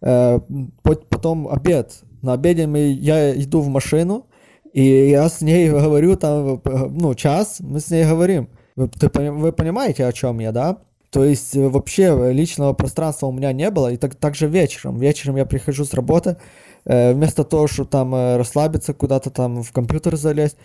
Э, 0.00 0.38
потом 0.82 1.48
обед, 1.48 2.02
на 2.22 2.34
обеде 2.34 2.66
мы, 2.66 2.92
я 2.92 3.34
иду 3.34 3.60
в 3.60 3.68
машину, 3.68 4.26
и 4.72 5.08
я 5.10 5.28
с 5.28 5.40
ней 5.40 5.70
говорю 5.70 6.16
там, 6.16 6.62
ну, 6.90 7.14
час, 7.14 7.58
мы 7.60 7.80
с 7.80 7.90
ней 7.90 8.04
говорим. 8.04 8.48
Вы, 8.76 8.88
ты, 8.88 9.08
вы 9.30 9.52
понимаете, 9.52 10.06
о 10.06 10.12
чем 10.12 10.38
я, 10.38 10.52
да? 10.52 10.78
То 11.10 11.24
есть 11.24 11.56
э, 11.56 11.68
вообще 11.68 12.32
личного 12.32 12.72
пространства 12.72 13.26
у 13.26 13.32
меня 13.32 13.52
не 13.52 13.70
было. 13.70 13.92
И 13.92 13.96
так, 13.96 14.14
так 14.14 14.34
же 14.34 14.46
вечером. 14.46 14.98
Вечером 14.98 15.36
я 15.36 15.46
прихожу 15.46 15.84
с 15.84 15.94
работы, 15.94 16.36
э, 16.84 17.12
вместо 17.12 17.44
того, 17.44 17.66
чтобы 17.66 17.88
там 17.88 18.14
э, 18.14 18.36
расслабиться, 18.36 18.94
куда-то 18.94 19.30
там 19.30 19.62
в 19.62 19.72
компьютер 19.72 20.16
залезть, 20.16 20.56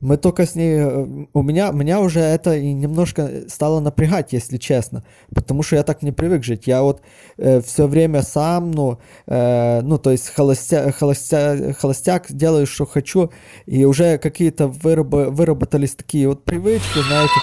мы 0.00 0.16
только 0.16 0.46
с 0.46 0.54
ней... 0.54 0.78
Э, 0.78 1.06
у 1.32 1.42
меня, 1.42 1.70
меня 1.72 2.00
уже 2.00 2.20
это 2.20 2.56
и 2.56 2.72
немножко 2.72 3.48
стало 3.48 3.80
напрягать, 3.80 4.32
если 4.32 4.56
честно. 4.56 5.04
Потому 5.34 5.62
что 5.62 5.76
я 5.76 5.82
так 5.82 6.02
не 6.02 6.12
привык 6.12 6.44
жить. 6.44 6.66
Я 6.66 6.82
вот 6.82 7.02
э, 7.36 7.60
все 7.60 7.86
время 7.86 8.22
сам, 8.22 8.70
ну, 8.70 8.98
э, 9.26 9.80
ну 9.82 9.98
то 9.98 10.10
есть 10.10 10.28
холостя, 10.30 10.92
холостя, 10.92 11.74
холостяк 11.78 12.26
делаю, 12.28 12.66
что 12.66 12.86
хочу. 12.86 13.30
И 13.66 13.84
уже 13.84 14.18
какие-то 14.18 14.68
выраб, 14.68 15.08
выработались 15.10 15.96
такие 15.96 16.28
вот 16.28 16.44
привычки, 16.44 17.00
знаете, 17.06 17.34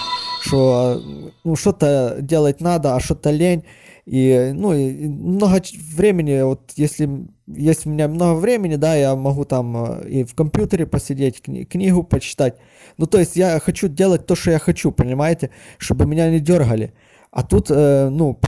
что 0.46 1.02
ну, 1.44 1.56
что-то 1.56 2.18
делать 2.20 2.60
надо, 2.60 2.94
а 2.94 3.00
что-то 3.00 3.30
лень. 3.30 3.64
И, 4.06 4.52
ну, 4.54 4.72
и 4.72 5.08
много 5.08 5.60
времени, 5.96 6.40
вот 6.42 6.72
если 6.76 7.26
есть 7.48 7.86
у 7.86 7.90
меня 7.90 8.06
много 8.06 8.38
времени, 8.38 8.76
да, 8.76 8.94
я 8.94 9.16
могу 9.16 9.44
там 9.44 9.76
э, 9.76 10.08
и 10.08 10.24
в 10.24 10.34
компьютере 10.34 10.86
посидеть, 10.86 11.40
кни- 11.44 11.64
книгу 11.64 12.04
почитать. 12.04 12.54
Ну, 12.98 13.06
то 13.06 13.18
есть 13.18 13.34
я 13.34 13.58
хочу 13.58 13.88
делать 13.88 14.24
то, 14.26 14.36
что 14.36 14.52
я 14.52 14.60
хочу, 14.60 14.92
понимаете, 14.92 15.50
чтобы 15.78 16.06
меня 16.06 16.30
не 16.30 16.38
дергали. 16.38 16.94
А 17.36 17.42
тут, 17.42 17.70
э, 17.70 18.08
ну, 18.08 18.40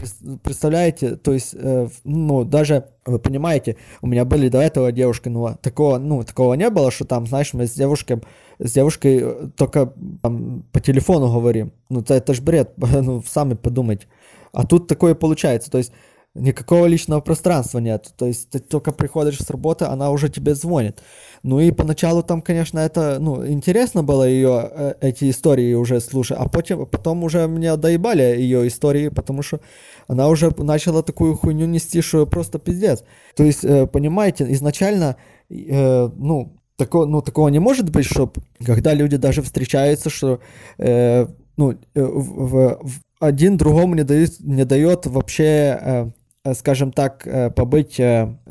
представляете, 0.42 1.16
то 1.16 1.34
есть, 1.34 1.54
э, 1.54 1.88
ну, 2.04 2.44
даже, 2.44 2.86
вы 3.04 3.18
понимаете, 3.18 3.76
у 4.00 4.06
меня 4.06 4.24
были 4.24 4.48
до 4.48 4.62
этого 4.62 4.92
девушки, 4.92 5.28
ну, 5.28 5.54
такого, 5.60 5.98
ну, 5.98 6.24
такого 6.24 6.54
не 6.54 6.70
было, 6.70 6.90
что 6.90 7.04
там, 7.04 7.26
знаешь, 7.26 7.52
мы 7.52 7.66
с 7.66 7.74
девушкой, 7.74 8.22
с 8.58 8.72
девушкой 8.72 9.20
э, 9.20 9.48
только 9.58 9.92
там, 10.22 10.64
по 10.72 10.80
телефону 10.80 11.30
говорим. 11.30 11.70
Ну, 11.90 12.00
это, 12.00 12.14
это 12.14 12.32
ж 12.32 12.40
бред, 12.40 12.72
ну, 12.78 13.22
сами 13.26 13.52
подумайте. 13.52 14.06
А 14.52 14.66
тут 14.66 14.86
такое 14.86 15.14
получается, 15.14 15.70
то 15.70 15.76
есть 15.76 15.92
никакого 16.38 16.86
личного 16.86 17.20
пространства 17.20 17.78
нет. 17.78 18.12
То 18.16 18.26
есть 18.26 18.50
ты 18.50 18.58
только 18.58 18.92
приходишь 18.92 19.38
с 19.38 19.50
работы, 19.50 19.84
она 19.84 20.10
уже 20.10 20.28
тебе 20.28 20.54
звонит. 20.54 20.98
Ну 21.42 21.60
и 21.60 21.70
поначалу 21.70 22.22
там, 22.22 22.42
конечно, 22.42 22.78
это, 22.78 23.18
ну, 23.20 23.46
интересно 23.46 24.02
было 24.02 24.28
ее, 24.28 24.70
э, 24.70 24.94
эти 25.00 25.30
истории 25.30 25.74
уже 25.74 26.00
слушать, 26.00 26.38
а 26.40 26.48
потом, 26.48 26.86
потом 26.86 27.24
уже 27.24 27.46
меня 27.46 27.76
доебали 27.76 28.22
ее 28.22 28.66
истории, 28.66 29.08
потому 29.08 29.42
что 29.42 29.60
она 30.08 30.28
уже 30.28 30.52
начала 30.58 31.02
такую 31.02 31.36
хуйню 31.36 31.66
нести, 31.66 32.00
что 32.00 32.26
просто 32.26 32.58
пиздец. 32.58 33.04
То 33.36 33.44
есть, 33.44 33.64
э, 33.64 33.86
понимаете, 33.86 34.50
изначально, 34.52 35.16
э, 35.50 36.08
ну, 36.16 36.56
такого, 36.76 37.06
ну, 37.06 37.22
такого 37.22 37.48
не 37.48 37.58
может 37.58 37.90
быть, 37.90 38.06
что 38.06 38.32
когда 38.64 38.94
люди 38.94 39.16
даже 39.16 39.42
встречаются, 39.42 40.10
что, 40.10 40.40
ну, 40.78 41.74
в, 41.94 42.78
в, 42.80 43.00
один 43.20 43.56
другому 43.56 43.94
не 43.94 44.04
дает, 44.04 44.40
не 44.40 44.64
дает 44.64 45.06
вообще, 45.06 45.78
э, 45.80 46.10
скажем 46.54 46.92
так, 46.92 47.26
э, 47.26 47.50
побыть 47.50 48.00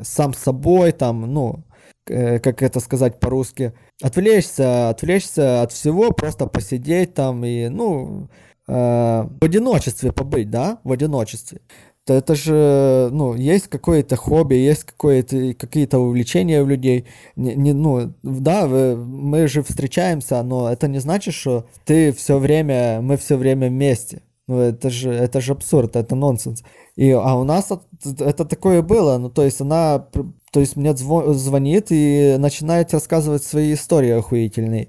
сам 0.02 0.34
собой, 0.34 0.92
там, 0.92 1.32
ну, 1.32 1.64
как 2.04 2.62
это 2.62 2.80
сказать 2.80 3.20
по-русски, 3.20 3.74
отвлечься, 4.02 4.88
отвлечься 4.88 5.62
от 5.62 5.72
всего, 5.72 6.10
просто 6.10 6.46
посидеть 6.46 7.12
там 7.14 7.44
и, 7.44 7.68
ну, 7.68 8.30
в 8.66 9.38
одиночестве 9.40 10.12
побыть, 10.12 10.50
да, 10.50 10.78
в 10.84 10.92
одиночестве. 10.92 11.60
То 12.08 12.14
это 12.14 12.34
же, 12.34 13.10
ну, 13.12 13.34
есть 13.34 13.68
какое-то 13.68 14.16
хобби, 14.16 14.54
есть 14.54 14.84
какое-то, 14.84 15.52
какие-то 15.52 15.98
увлечения 15.98 16.62
у 16.62 16.66
людей. 16.66 17.04
Не, 17.36 17.54
не, 17.54 17.74
ну, 17.74 18.14
да, 18.22 18.66
вы, 18.66 18.96
мы 18.96 19.46
же 19.46 19.62
встречаемся, 19.62 20.42
но 20.42 20.72
это 20.72 20.88
не 20.88 21.00
значит, 21.00 21.34
что 21.34 21.66
ты 21.84 22.12
все 22.12 22.38
время, 22.38 23.02
мы 23.02 23.18
все 23.18 23.36
время 23.36 23.68
вместе. 23.68 24.22
Ну, 24.48 24.60
это 24.60 24.88
же, 24.88 25.10
это 25.10 25.42
же 25.42 25.52
абсурд, 25.52 25.94
это 25.94 26.14
нонсенс. 26.16 26.62
И, 26.96 27.10
а 27.10 27.34
у 27.34 27.44
нас 27.44 27.70
это 28.02 28.46
такое 28.46 28.80
было. 28.80 29.18
Ну, 29.18 29.28
то 29.28 29.44
есть 29.44 29.60
она, 29.60 30.06
то 30.50 30.60
есть 30.60 30.74
мне 30.74 30.96
звонит 30.96 31.88
и 31.90 32.36
начинает 32.38 32.94
рассказывать 32.94 33.44
свои 33.44 33.74
истории 33.74 34.10
охуительные. 34.10 34.88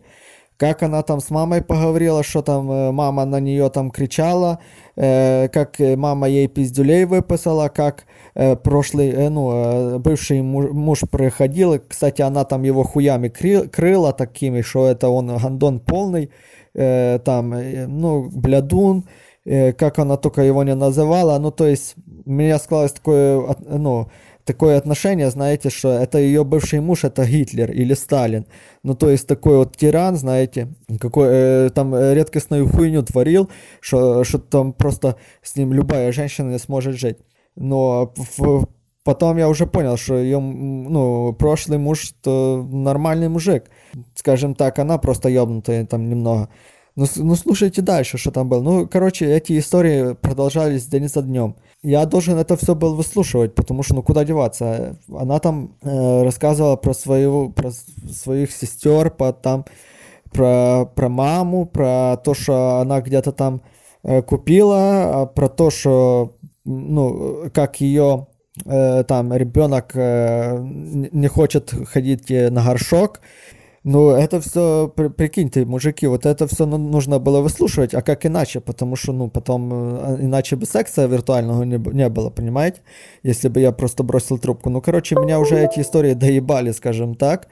Как 0.56 0.82
она 0.84 1.04
там 1.04 1.20
с 1.20 1.30
мамой 1.30 1.62
поговорила, 1.62 2.24
что 2.24 2.42
там 2.42 2.72
э, 2.72 2.92
мама 2.92 3.26
на 3.26 3.40
нее 3.40 3.70
там 3.70 3.92
кричала, 3.92 4.60
э, 4.96 5.50
как 5.50 5.78
мама 5.80 6.28
ей 6.28 6.48
пиздюлей 6.48 7.06
выписала, 7.06 7.70
как 7.70 8.06
э, 8.36 8.56
прошлый, 8.56 9.10
э, 9.10 9.30
ну, 9.30 9.52
э, 9.52 9.98
бывший 10.00 10.42
муж, 10.42 10.72
муж 10.72 11.04
приходил, 11.10 11.80
кстати, 11.86 12.22
она 12.22 12.44
там 12.44 12.64
его 12.64 12.84
хуями 12.84 13.30
кры, 13.30 13.70
крыла 13.70 14.12
такими, 14.12 14.62
что 14.62 14.88
это 14.88 15.08
он 15.08 15.38
гандон 15.38 15.80
полный, 15.80 16.30
э, 16.74 17.20
там, 17.24 17.54
э, 17.54 17.88
ну, 17.88 18.30
блядун, 18.30 19.06
Э, 19.06 19.08
как 19.78 20.00
она 20.00 20.18
только 20.18 20.42
его 20.42 20.64
не 20.64 20.76
называла, 20.76 21.40
ну, 21.40 21.52
то 21.52 21.68
есть, 21.68 21.96
у 22.26 22.32
меня 22.32 22.60
складывалось 22.60 22.94
такое, 22.94 23.56
ну, 23.68 24.10
такое 24.46 24.78
отношение, 24.78 25.30
знаете, 25.30 25.70
что 25.70 25.90
это 25.90 26.18
ее 26.18 26.44
бывший 26.44 26.80
муж, 26.82 27.04
это 27.04 27.26
Гитлер 27.26 27.72
или 27.72 27.94
Сталин. 27.94 28.46
Ну, 28.84 28.96
то 28.96 29.10
есть, 29.10 29.28
такой 29.28 29.58
вот 29.58 29.78
тиран, 29.78 30.16
знаете, 30.18 30.70
какой 31.00 31.28
э, 31.30 31.70
там 31.74 31.96
редкостную 31.96 32.68
хуйню 32.68 33.04
творил, 33.04 33.50
что, 33.80 34.24
что 34.24 34.40
там 34.40 34.74
просто 34.74 35.16
с 35.44 35.56
ним 35.56 35.74
любая 35.74 36.12
женщина 36.12 36.50
не 36.50 36.60
сможет 36.60 36.96
жить. 36.96 37.18
Но 37.56 38.14
в, 38.38 38.68
потом 39.04 39.38
я 39.38 39.50
уже 39.50 39.68
понял, 39.68 39.98
что 39.98 40.18
ее, 40.18 40.40
ну, 40.40 41.34
прошлый 41.34 41.78
муж, 41.78 42.14
то 42.22 42.68
нормальный 42.72 43.30
мужик. 43.30 43.66
Скажем 44.16 44.56
так, 44.56 44.80
она 44.80 44.98
просто 44.98 45.30
ебнутая 45.30 45.86
там 45.86 46.10
немного. 46.10 46.50
Ну, 47.00 47.06
ну 47.16 47.36
слушайте 47.36 47.82
дальше, 47.82 48.18
что 48.18 48.32
там 48.32 48.50
было. 48.50 48.62
Ну, 48.62 48.88
короче, 48.88 49.26
эти 49.26 49.58
истории 49.58 50.16
продолжались 50.16 50.86
день 50.86 51.08
за 51.08 51.22
днем. 51.22 51.56
Я 51.82 52.06
должен 52.06 52.38
это 52.38 52.58
все 52.58 52.76
был 52.76 52.96
выслушивать, 52.96 53.56
потому 53.56 53.84
что, 53.84 53.96
ну, 53.96 54.04
куда 54.04 54.26
деваться? 54.26 54.98
Она 55.08 55.40
там 55.40 55.78
э, 55.82 56.24
рассказывала 56.24 56.76
про, 56.76 56.94
свою, 56.94 57.52
про 57.52 57.72
своих 57.72 58.52
сестер, 58.52 59.12
по, 59.12 59.32
там, 59.32 59.64
про, 60.34 60.86
про 60.94 61.08
маму, 61.08 61.66
про 61.66 62.18
то, 62.18 62.34
что 62.34 62.80
она 62.82 63.00
где-то 63.00 63.32
там 63.32 63.62
э, 64.04 64.22
купила, 64.22 65.22
а 65.22 65.26
про 65.26 65.48
то, 65.48 65.70
что, 65.70 66.34
ну, 66.66 67.50
как 67.54 67.80
ее 67.80 68.28
э, 68.66 69.06
там 69.06 69.34
ребенок 69.34 69.92
э, 69.94 70.58
не 70.62 71.30
хочет 71.30 71.74
ходить 71.88 72.30
э, 72.30 72.50
на 72.50 72.62
горшок, 72.66 73.22
ну, 73.84 74.10
это 74.10 74.42
все, 74.42 74.88
прикиньте, 74.90 75.66
мужики, 75.66 76.06
вот 76.08 76.26
это 76.26 76.48
все 76.48 76.66
нужно 76.66 77.20
было 77.20 77.40
выслушивать, 77.40 77.94
а 77.94 78.02
как 78.02 78.26
иначе? 78.26 78.60
Потому 78.60 78.96
что, 78.98 79.14
ну, 79.14 79.30
потом, 79.30 79.70
э, 79.72 80.18
иначе 80.22 80.58
бы 80.58 80.66
секса 80.66 81.06
виртуального 81.06 81.64
не, 81.64 81.78
не 81.78 82.10
было, 82.10 82.30
понимаете? 82.30 82.82
Если 83.24 83.48
бы 83.48 83.62
я 83.62 83.72
просто 83.72 84.04
бросил 84.04 84.38
трубку. 84.38 84.70
Ну, 84.70 84.82
короче, 84.82 85.16
меня 85.16 85.40
уже 85.40 85.60
эти 85.60 85.80
истории 85.80 86.14
доебали, 86.14 86.72
скажем 86.72 87.16
так. 87.16 87.48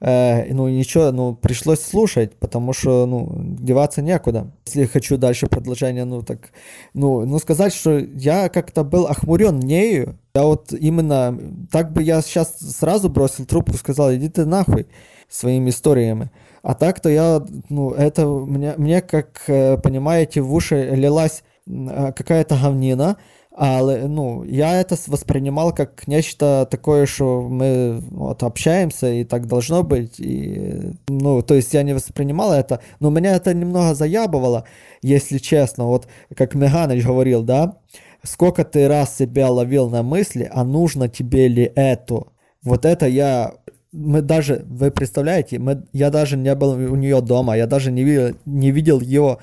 Э, 0.00 0.50
ну, 0.52 0.68
ничего, 0.68 1.10
ну, 1.12 1.34
пришлось 1.34 1.80
слушать, 1.80 2.36
потому 2.38 2.72
что, 2.72 3.04
ну, 3.04 3.30
деваться 3.58 4.00
некуда. 4.00 4.50
Если 4.66 4.86
хочу 4.86 5.18
дальше 5.18 5.46
продолжение, 5.46 6.04
ну, 6.06 6.22
так, 6.22 6.38
ну, 6.94 7.26
ну, 7.26 7.38
сказать, 7.38 7.74
что 7.74 7.98
я 7.98 8.48
как-то 8.48 8.82
был 8.82 9.06
охмурен 9.06 9.58
нею, 9.58 10.18
я 10.34 10.44
вот 10.44 10.72
именно, 10.72 11.38
так 11.70 11.92
бы 11.92 12.02
я 12.02 12.22
сейчас 12.22 12.58
сразу 12.58 13.10
бросил 13.10 13.44
трубку, 13.44 13.76
сказал, 13.76 14.14
иди 14.14 14.28
ты 14.30 14.46
нахуй 14.46 14.86
своими 15.28 15.70
историями. 15.70 16.30
А 16.62 16.74
так-то 16.74 17.08
я, 17.08 17.42
ну, 17.68 17.92
это 17.92 18.26
мне, 18.26 18.74
мне, 18.76 19.00
как 19.00 19.42
э, 19.46 19.78
понимаете, 19.78 20.40
в 20.40 20.52
уши 20.52 20.90
лилась 20.94 21.44
э, 21.66 22.12
какая-то 22.12 22.56
говнина, 22.56 23.18
але 23.56 24.06
ну, 24.06 24.44
я 24.44 24.80
это 24.80 24.96
воспринимал 25.06 25.72
как 25.72 26.06
нечто 26.06 26.68
такое, 26.70 27.06
что 27.06 27.42
мы 27.48 28.02
вот, 28.10 28.42
общаемся, 28.42 29.10
и 29.12 29.24
так 29.24 29.46
должно 29.46 29.82
быть. 29.82 30.18
И, 30.18 30.92
ну, 31.08 31.40
то 31.42 31.54
есть 31.54 31.72
я 31.72 31.82
не 31.82 31.94
воспринимал 31.94 32.52
это, 32.52 32.80
но 33.00 33.10
меня 33.10 33.36
это 33.36 33.54
немного 33.54 33.94
заябывало, 33.94 34.64
если 35.02 35.38
честно. 35.38 35.84
Вот 35.86 36.06
как 36.34 36.54
Меганыч 36.54 37.04
говорил, 37.04 37.42
да, 37.42 37.78
сколько 38.22 38.64
ты 38.64 38.88
раз 38.88 39.16
себя 39.16 39.50
ловил 39.50 39.88
на 39.88 40.02
мысли, 40.02 40.50
а 40.52 40.64
нужно 40.64 41.08
тебе 41.08 41.48
ли 41.48 41.72
это? 41.74 42.24
Вот 42.62 42.84
это 42.84 43.06
я 43.06 43.54
мы 43.92 44.22
даже, 44.22 44.64
вы 44.66 44.90
представляете, 44.90 45.58
мы, 45.58 45.84
я 45.92 46.10
даже 46.10 46.36
не 46.36 46.54
был 46.54 46.70
у 46.70 46.96
нее 46.96 47.20
дома, 47.20 47.56
я 47.56 47.66
даже 47.66 47.92
не 47.92 48.04
видел, 48.04 48.36
не 48.44 48.70
видел 48.70 49.00
ее 49.00 49.38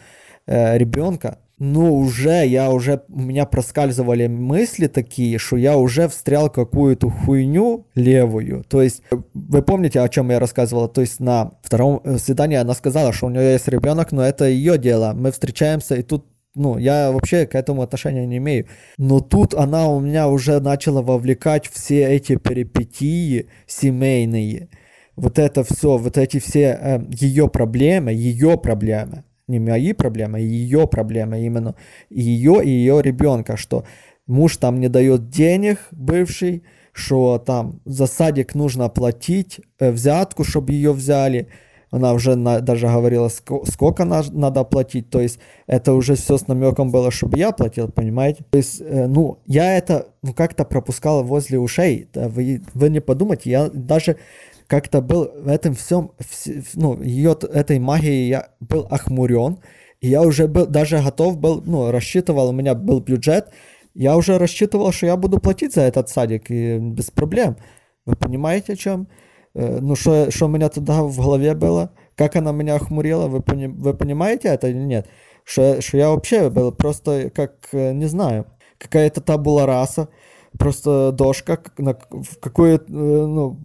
э, 0.45 0.77
ребенка, 0.77 1.39
но 1.59 1.93
уже, 1.93 2.45
я 2.45 2.71
уже, 2.71 3.03
у 3.09 3.21
меня 3.21 3.45
проскальзывали 3.45 4.27
мысли 4.27 4.87
такие, 4.87 5.37
что 5.37 5.55
я 5.55 5.77
уже 5.77 6.09
встрял 6.09 6.49
какую-то 6.49 7.09
хуйню 7.09 7.85
левую. 7.95 8.65
То 8.67 8.81
есть, 8.81 9.01
вы 9.33 9.61
помните, 9.61 10.01
о 10.01 10.09
чем 10.09 10.29
я 10.31 10.39
рассказывала? 10.39 10.89
То 10.89 11.01
есть, 11.01 11.19
на 11.19 11.51
втором 11.61 12.01
э, 12.03 12.17
свидании 12.17 12.57
она 12.57 12.73
сказала, 12.73 13.13
что 13.13 13.27
у 13.27 13.29
нее 13.29 13.53
есть 13.53 13.67
ребенок, 13.67 14.11
но 14.11 14.23
это 14.23 14.45
ее 14.45 14.77
дело. 14.77 15.13
Мы 15.15 15.31
встречаемся, 15.31 15.95
и 15.95 16.01
тут 16.01 16.25
ну, 16.55 16.77
я 16.77 17.11
вообще 17.11 17.45
к 17.45 17.55
этому 17.55 17.81
отношения 17.81 18.25
не 18.25 18.37
имею. 18.37 18.67
Но 18.97 19.21
тут 19.21 19.53
она 19.53 19.87
у 19.87 19.99
меня 19.99 20.27
уже 20.27 20.59
начала 20.59 21.01
вовлекать 21.01 21.67
все 21.67 22.03
эти 22.15 22.35
перипетии 22.35 23.47
семейные. 23.65 24.69
Вот 25.15 25.39
это 25.39 25.63
все, 25.63 25.97
вот 25.97 26.17
эти 26.17 26.39
все 26.39 26.77
э, 26.79 27.01
ее 27.09 27.47
проблемы, 27.47 28.11
ее 28.11 28.57
проблемы, 28.57 29.23
не 29.47 29.59
мои 29.59 29.93
проблемы, 29.93 30.37
а 30.37 30.41
ее 30.41 30.87
проблемы 30.87 31.45
именно, 31.45 31.75
ее 32.09 32.63
и 32.63 32.69
ее 32.69 33.01
ребенка, 33.01 33.57
что 33.57 33.85
муж 34.25 34.57
там 34.57 34.79
не 34.79 34.89
дает 34.89 35.29
денег, 35.29 35.79
бывший, 35.91 36.63
что 36.93 37.37
там 37.39 37.81
за 37.85 38.07
садик 38.07 38.55
нужно 38.55 38.89
платить 38.89 39.59
э, 39.79 39.91
взятку, 39.91 40.43
чтобы 40.43 40.73
ее 40.73 40.93
взяли, 40.93 41.47
она 41.93 42.13
уже 42.13 42.35
на, 42.35 42.59
даже 42.59 42.87
говорила, 42.87 43.29
сколько 43.29 44.03
на, 44.03 44.23
надо 44.31 44.63
платить, 44.63 45.11
то 45.11 45.21
есть 45.21 45.37
это 45.67 45.93
уже 45.93 46.15
все 46.15 46.39
с 46.39 46.47
намеком 46.47 46.89
было, 46.89 47.11
чтобы 47.11 47.37
я 47.37 47.51
платил, 47.51 47.87
понимаете? 47.87 48.43
То 48.49 48.57
есть, 48.57 48.81
э, 48.81 49.05
ну, 49.05 49.37
я 49.45 49.77
это 49.77 50.07
ну, 50.23 50.33
как-то 50.33 50.65
пропускал 50.65 51.23
возле 51.23 51.59
ушей, 51.59 52.09
вы, 52.15 52.63
вы 52.73 52.89
не 52.89 52.99
подумайте, 52.99 53.51
я 53.51 53.69
даже 53.71 54.17
как-то 54.65 55.01
был 55.01 55.29
в 55.35 55.47
этом 55.47 55.75
всем, 55.75 56.13
ну, 56.73 56.99
ее 56.99 57.37
этой 57.53 57.77
магией 57.77 58.27
я 58.27 58.47
был 58.59 58.87
охмурен, 58.89 59.59
И 60.01 60.07
я 60.09 60.23
уже 60.23 60.47
был, 60.47 60.65
даже 60.65 60.99
готов 60.99 61.37
был, 61.37 61.61
ну, 61.63 61.91
рассчитывал, 61.91 62.49
у 62.49 62.53
меня 62.53 62.73
был 62.73 63.01
бюджет, 63.01 63.49
я 63.93 64.17
уже 64.17 64.39
рассчитывал, 64.39 64.91
что 64.91 65.05
я 65.05 65.15
буду 65.15 65.39
платить 65.39 65.75
за 65.75 65.81
этот 65.81 66.09
садик, 66.09 66.49
и 66.49 66.79
без 66.79 67.11
проблем. 67.11 67.55
Вы 68.07 68.15
понимаете, 68.15 68.73
о 68.73 68.75
чем? 68.77 69.07
Ну, 69.55 69.95
что, 69.95 70.31
что 70.31 70.47
меня 70.47 70.69
тогда 70.69 71.03
в 71.03 71.15
голове 71.15 71.53
было? 71.53 71.91
Как 72.15 72.35
она 72.35 72.51
меня 72.51 72.75
охмурила? 72.75 73.27
Вы, 73.27 73.41
пони, 73.41 73.67
вы 73.67 73.93
понимаете 73.93 74.47
это 74.49 74.67
или 74.67 74.77
нет? 74.77 75.07
Что, 75.43 75.81
что 75.81 75.97
я 75.97 76.09
вообще 76.09 76.49
был 76.49 76.71
просто, 76.71 77.29
как, 77.29 77.69
не 77.71 78.05
знаю, 78.05 78.45
какая-то 78.77 79.21
табула 79.21 79.65
раса, 79.65 80.09
просто 80.57 81.11
дошка, 81.11 81.59
на, 81.77 81.93
в 81.93 82.39
какую, 82.39 82.83
ну, 82.87 83.59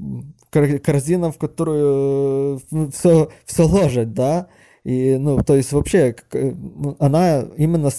корзина, 0.51 1.31
в 1.31 1.38
которую 1.38 2.61
все, 2.92 3.31
все 3.44 3.62
ложат, 3.66 4.12
да? 4.12 4.48
И, 4.85 5.16
ну, 5.18 5.42
то 5.42 5.55
есть 5.55 5.72
вообще, 5.72 6.16
ну, 6.33 6.96
она 6.98 7.44
именно, 7.57 7.90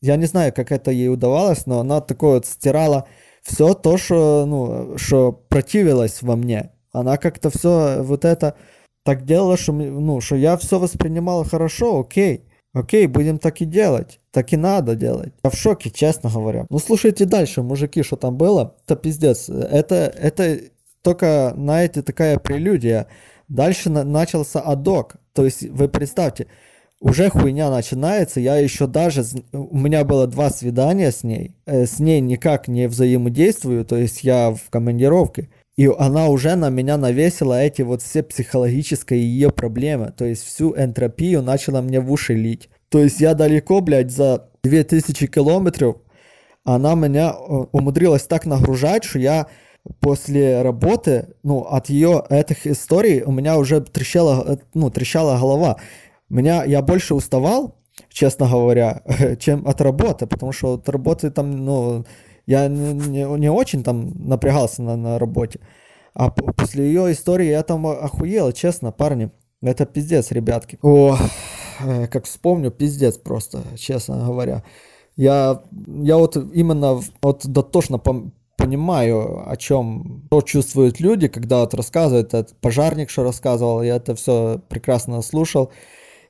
я 0.00 0.16
не 0.16 0.26
знаю, 0.26 0.52
как 0.52 0.72
это 0.72 0.90
ей 0.90 1.08
удавалось, 1.08 1.66
но 1.66 1.80
она 1.80 2.00
такое 2.00 2.34
вот 2.34 2.46
стирала 2.46 3.06
все 3.42 3.74
то, 3.74 3.96
что, 3.96 4.44
ну, 4.46 4.98
что 4.98 5.32
противилось 5.32 6.22
во 6.22 6.36
мне. 6.36 6.70
Она 6.94 7.16
как-то 7.18 7.50
все 7.50 8.02
вот 8.02 8.24
это 8.24 8.54
так 9.04 9.24
делала, 9.24 9.56
что, 9.56 9.72
ну, 9.72 10.20
что 10.20 10.36
я 10.36 10.56
все 10.56 10.78
воспринимал 10.78 11.44
хорошо, 11.44 12.00
окей. 12.00 12.44
Окей, 12.72 13.06
будем 13.06 13.38
так 13.38 13.60
и 13.60 13.66
делать. 13.66 14.18
Так 14.32 14.52
и 14.52 14.56
надо 14.56 14.96
делать. 14.96 15.32
Я 15.44 15.50
в 15.50 15.54
шоке, 15.54 15.90
честно 15.90 16.30
говоря. 16.30 16.66
Ну, 16.70 16.78
слушайте 16.78 17.24
дальше, 17.24 17.62
мужики, 17.62 18.02
что 18.02 18.16
там 18.16 18.36
было. 18.36 18.74
Это 18.84 18.96
пиздец. 18.96 19.48
Это, 19.48 19.94
это 19.94 20.58
только, 21.02 21.52
знаете, 21.56 22.02
такая 22.02 22.38
прелюдия. 22.38 23.06
Дальше 23.48 23.90
на- 23.90 24.04
начался 24.04 24.60
адок. 24.60 25.16
То 25.34 25.44
есть, 25.44 25.62
вы 25.68 25.88
представьте, 25.88 26.48
уже 27.00 27.28
хуйня 27.28 27.70
начинается, 27.70 28.40
я 28.40 28.56
еще 28.56 28.86
даже, 28.86 29.24
у 29.52 29.76
меня 29.76 30.04
было 30.04 30.26
два 30.26 30.48
свидания 30.50 31.12
с 31.12 31.22
ней, 31.22 31.54
э, 31.66 31.84
с 31.84 31.98
ней 31.98 32.20
никак 32.20 32.66
не 32.66 32.88
взаимодействую, 32.88 33.84
то 33.84 33.96
есть 33.96 34.24
я 34.24 34.52
в 34.52 34.70
командировке, 34.70 35.50
и 35.76 35.90
она 35.98 36.28
уже 36.28 36.54
на 36.54 36.70
меня 36.70 36.96
навесила 36.96 37.60
эти 37.60 37.82
вот 37.82 38.02
все 38.02 38.22
психологические 38.22 39.20
ее 39.20 39.50
проблемы, 39.50 40.12
то 40.16 40.24
есть 40.24 40.44
всю 40.44 40.74
энтропию 40.76 41.42
начала 41.42 41.82
мне 41.82 42.00
в 42.00 42.10
уши 42.12 42.34
лить. 42.34 42.68
То 42.90 43.00
есть 43.00 43.20
я 43.20 43.34
далеко, 43.34 43.80
блядь, 43.80 44.12
за 44.12 44.48
2000 44.62 45.26
километров, 45.26 45.96
она 46.64 46.94
меня 46.94 47.30
э, 47.30 47.42
умудрилась 47.72 48.22
так 48.22 48.46
нагружать, 48.46 49.04
что 49.04 49.18
я 49.18 49.48
после 50.00 50.62
работы, 50.62 51.34
ну, 51.42 51.60
от 51.60 51.90
ее 51.90 52.24
этих 52.30 52.66
историй 52.66 53.22
у 53.22 53.32
меня 53.32 53.58
уже 53.58 53.80
трещала, 53.80 54.54
э, 54.54 54.56
ну, 54.72 54.90
трещала 54.90 55.38
голова. 55.38 55.76
Меня, 56.28 56.64
я 56.64 56.82
больше 56.82 57.14
уставал, 57.14 57.76
честно 58.08 58.48
говоря, 58.48 59.02
чем 59.40 59.66
от 59.66 59.80
работы, 59.80 60.26
потому 60.26 60.52
что 60.52 60.74
от 60.74 60.88
работы 60.88 61.30
там, 61.30 61.64
ну, 61.64 62.06
я 62.46 62.68
не, 62.68 62.92
не, 62.92 63.38
не 63.38 63.50
очень 63.50 63.82
там 63.82 64.12
напрягался 64.28 64.82
на, 64.82 64.96
на 64.96 65.18
работе. 65.18 65.60
А 66.14 66.30
после 66.30 66.86
ее 66.86 67.12
истории 67.12 67.46
я 67.46 67.62
там 67.62 67.86
охуел, 67.86 68.52
честно, 68.52 68.92
парни. 68.92 69.30
Это 69.62 69.86
пиздец, 69.86 70.30
ребятки. 70.30 70.78
О, 70.82 71.16
э, 71.80 72.06
как 72.06 72.26
вспомню, 72.26 72.70
пиздец 72.70 73.18
просто, 73.18 73.62
честно 73.76 74.24
говоря. 74.26 74.62
Я, 75.16 75.62
я 75.86 76.16
вот 76.16 76.36
именно 76.36 77.00
вот 77.22 77.46
дотошно 77.46 77.98
понимаю, 78.56 79.50
о 79.50 79.56
чем, 79.56 80.24
что 80.26 80.42
чувствуют 80.42 81.00
люди, 81.00 81.28
когда 81.28 81.60
вот 81.60 81.74
рассказывают, 81.74 82.34
этот 82.34 82.56
пожарник, 82.60 83.10
что 83.10 83.22
рассказывал, 83.22 83.82
я 83.82 83.96
это 83.96 84.14
все 84.14 84.60
прекрасно 84.68 85.22
слушал. 85.22 85.72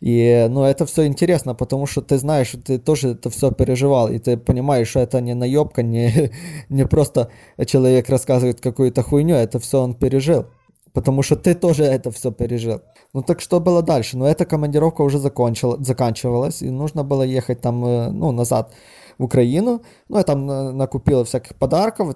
И, 0.05 0.49
ну, 0.51 0.65
это 0.65 0.85
все 0.85 1.07
интересно, 1.07 1.55
потому 1.55 1.87
что 1.87 2.03
ты 2.03 2.19
знаешь, 2.19 2.55
ты 2.63 2.79
тоже 2.79 3.13
это 3.13 3.31
все 3.31 3.51
переживал, 3.51 4.11
и 4.11 4.19
ты 4.19 4.37
понимаешь, 4.37 4.89
что 4.89 5.01
это 5.01 5.23
не 5.23 5.33
наебка, 5.35 5.83
не, 5.83 6.31
не 6.69 6.87
просто 6.87 7.31
человек 7.65 8.11
рассказывает 8.11 8.61
какую-то 8.61 9.03
хуйню, 9.03 9.35
это 9.35 9.59
все 9.59 9.81
он 9.81 9.95
пережил. 9.95 10.45
Потому 10.93 11.23
что 11.23 11.37
ты 11.37 11.55
тоже 11.55 11.85
это 11.85 12.11
все 12.11 12.31
пережил. 12.33 12.83
Ну 13.15 13.23
так 13.23 13.41
что 13.41 13.61
было 13.61 13.83
дальше? 13.83 14.19
Ну 14.19 14.27
эта 14.27 14.45
командировка 14.45 15.01
уже 15.01 15.19
закончила, 15.19 15.83
заканчивалась, 15.83 16.61
и 16.61 16.69
нужно 16.69 17.03
было 17.03 17.23
ехать 17.23 17.63
там, 17.63 17.83
э, 17.87 18.11
ну, 18.11 18.31
назад 18.31 18.75
в 19.19 19.25
Украину. 19.25 19.83
Ну, 20.09 20.19
я 20.19 20.23
там 20.23 20.47
накупила 20.77 21.25
всяких 21.25 21.57
подарков 21.57 22.15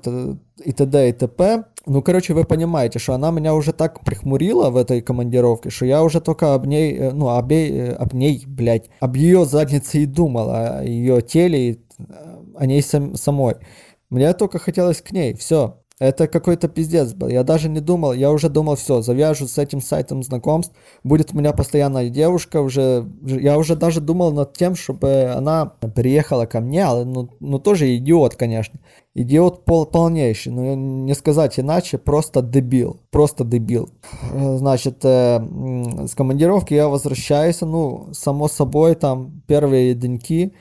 и 0.64 0.72
т.д. 0.72 1.08
и 1.08 1.12
т.п. 1.12 1.64
Ну, 1.86 2.02
короче, 2.02 2.34
вы 2.34 2.44
понимаете, 2.44 2.98
что 2.98 3.14
она 3.14 3.30
меня 3.30 3.54
уже 3.54 3.72
так 3.72 4.04
прихмурила 4.04 4.70
в 4.70 4.76
этой 4.76 5.00
командировке, 5.00 5.70
что 5.70 5.86
я 5.86 6.02
уже 6.02 6.20
только 6.20 6.54
об 6.54 6.66
ней, 6.66 7.10
ну, 7.12 7.28
об, 7.28 7.50
ней, 7.50 7.92
об 7.92 8.12
ней, 8.14 8.44
блядь, 8.46 8.90
об 9.00 9.16
ее 9.16 9.44
заднице 9.44 9.98
и 9.98 10.06
думал, 10.06 10.50
о 10.50 10.82
ее 10.84 11.22
теле, 11.22 11.78
о 12.54 12.66
ней 12.66 12.82
сам, 12.82 13.14
самой. 13.14 13.54
Мне 14.10 14.32
только 14.34 14.58
хотелось 14.58 15.00
к 15.02 15.12
ней, 15.12 15.34
все. 15.34 15.78
Это 16.00 16.28
какой-то 16.28 16.68
пиздец 16.68 17.12
был. 17.12 17.26
Я 17.26 17.42
даже 17.42 17.68
не 17.68 17.80
думал, 17.80 18.12
я 18.12 18.30
уже 18.30 18.48
думал, 18.48 18.76
все, 18.76 19.02
завяжу 19.02 19.48
с 19.48 19.58
этим 19.58 19.80
сайтом 19.80 20.22
знакомств, 20.22 20.72
будет 21.02 21.34
у 21.34 21.38
меня 21.38 21.52
постоянная 21.52 22.08
девушка, 22.08 22.60
уже, 22.60 23.08
я 23.22 23.58
уже 23.58 23.74
даже 23.74 24.00
думал 24.00 24.32
над 24.32 24.56
тем, 24.56 24.76
чтобы 24.76 25.32
она 25.34 25.66
приехала 25.66 26.46
ко 26.46 26.60
мне, 26.60 26.84
але, 26.84 27.04
ну, 27.04 27.30
ну 27.40 27.58
тоже 27.58 27.96
идиот, 27.96 28.36
конечно. 28.36 28.78
Идиот 29.14 29.64
пол, 29.64 29.86
полнейший, 29.86 30.52
ну 30.52 30.76
не 30.76 31.14
сказать 31.14 31.58
иначе, 31.58 31.98
просто 31.98 32.42
дебил, 32.42 33.00
просто 33.10 33.42
дебил. 33.42 33.90
Значит, 34.32 35.04
э, 35.04 35.40
с 36.06 36.14
командировки 36.14 36.74
я 36.74 36.88
возвращаюсь, 36.88 37.60
ну, 37.62 38.10
само 38.12 38.46
собой, 38.46 38.94
там 38.94 39.42
первые 39.48 39.94
деньки, 39.94 40.52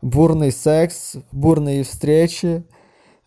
бурный 0.00 0.52
секс, 0.52 1.16
бурные 1.32 1.82
встречи, 1.84 2.64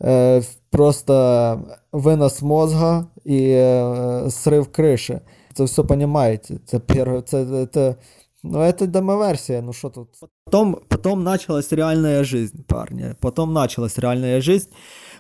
э, 0.01 0.41
просто 0.71 1.81
вынос 1.93 2.43
мозга 2.43 3.09
и 3.25 3.53
э, 3.57 4.29
срыв 4.31 4.71
крыши. 4.71 5.23
Это 5.51 5.67
все 5.67 5.85
понимаете. 5.85 6.55
Это 6.55 6.81
первое, 6.81 7.21
это, 7.21 7.37
это, 7.37 7.99
ну, 8.43 8.61
это 8.61 8.87
демоверсия, 8.87 9.63
ну 9.63 9.73
что 9.73 9.91
тут. 9.91 10.09
Потом, 10.45 10.81
потом 10.89 11.25
началась 11.25 11.71
реальная 11.73 12.25
жизнь, 12.25 12.65
парни. 12.65 13.15
Потом 13.21 13.53
началась 13.53 13.99
реальная 13.99 14.41
жизнь. 14.41 14.69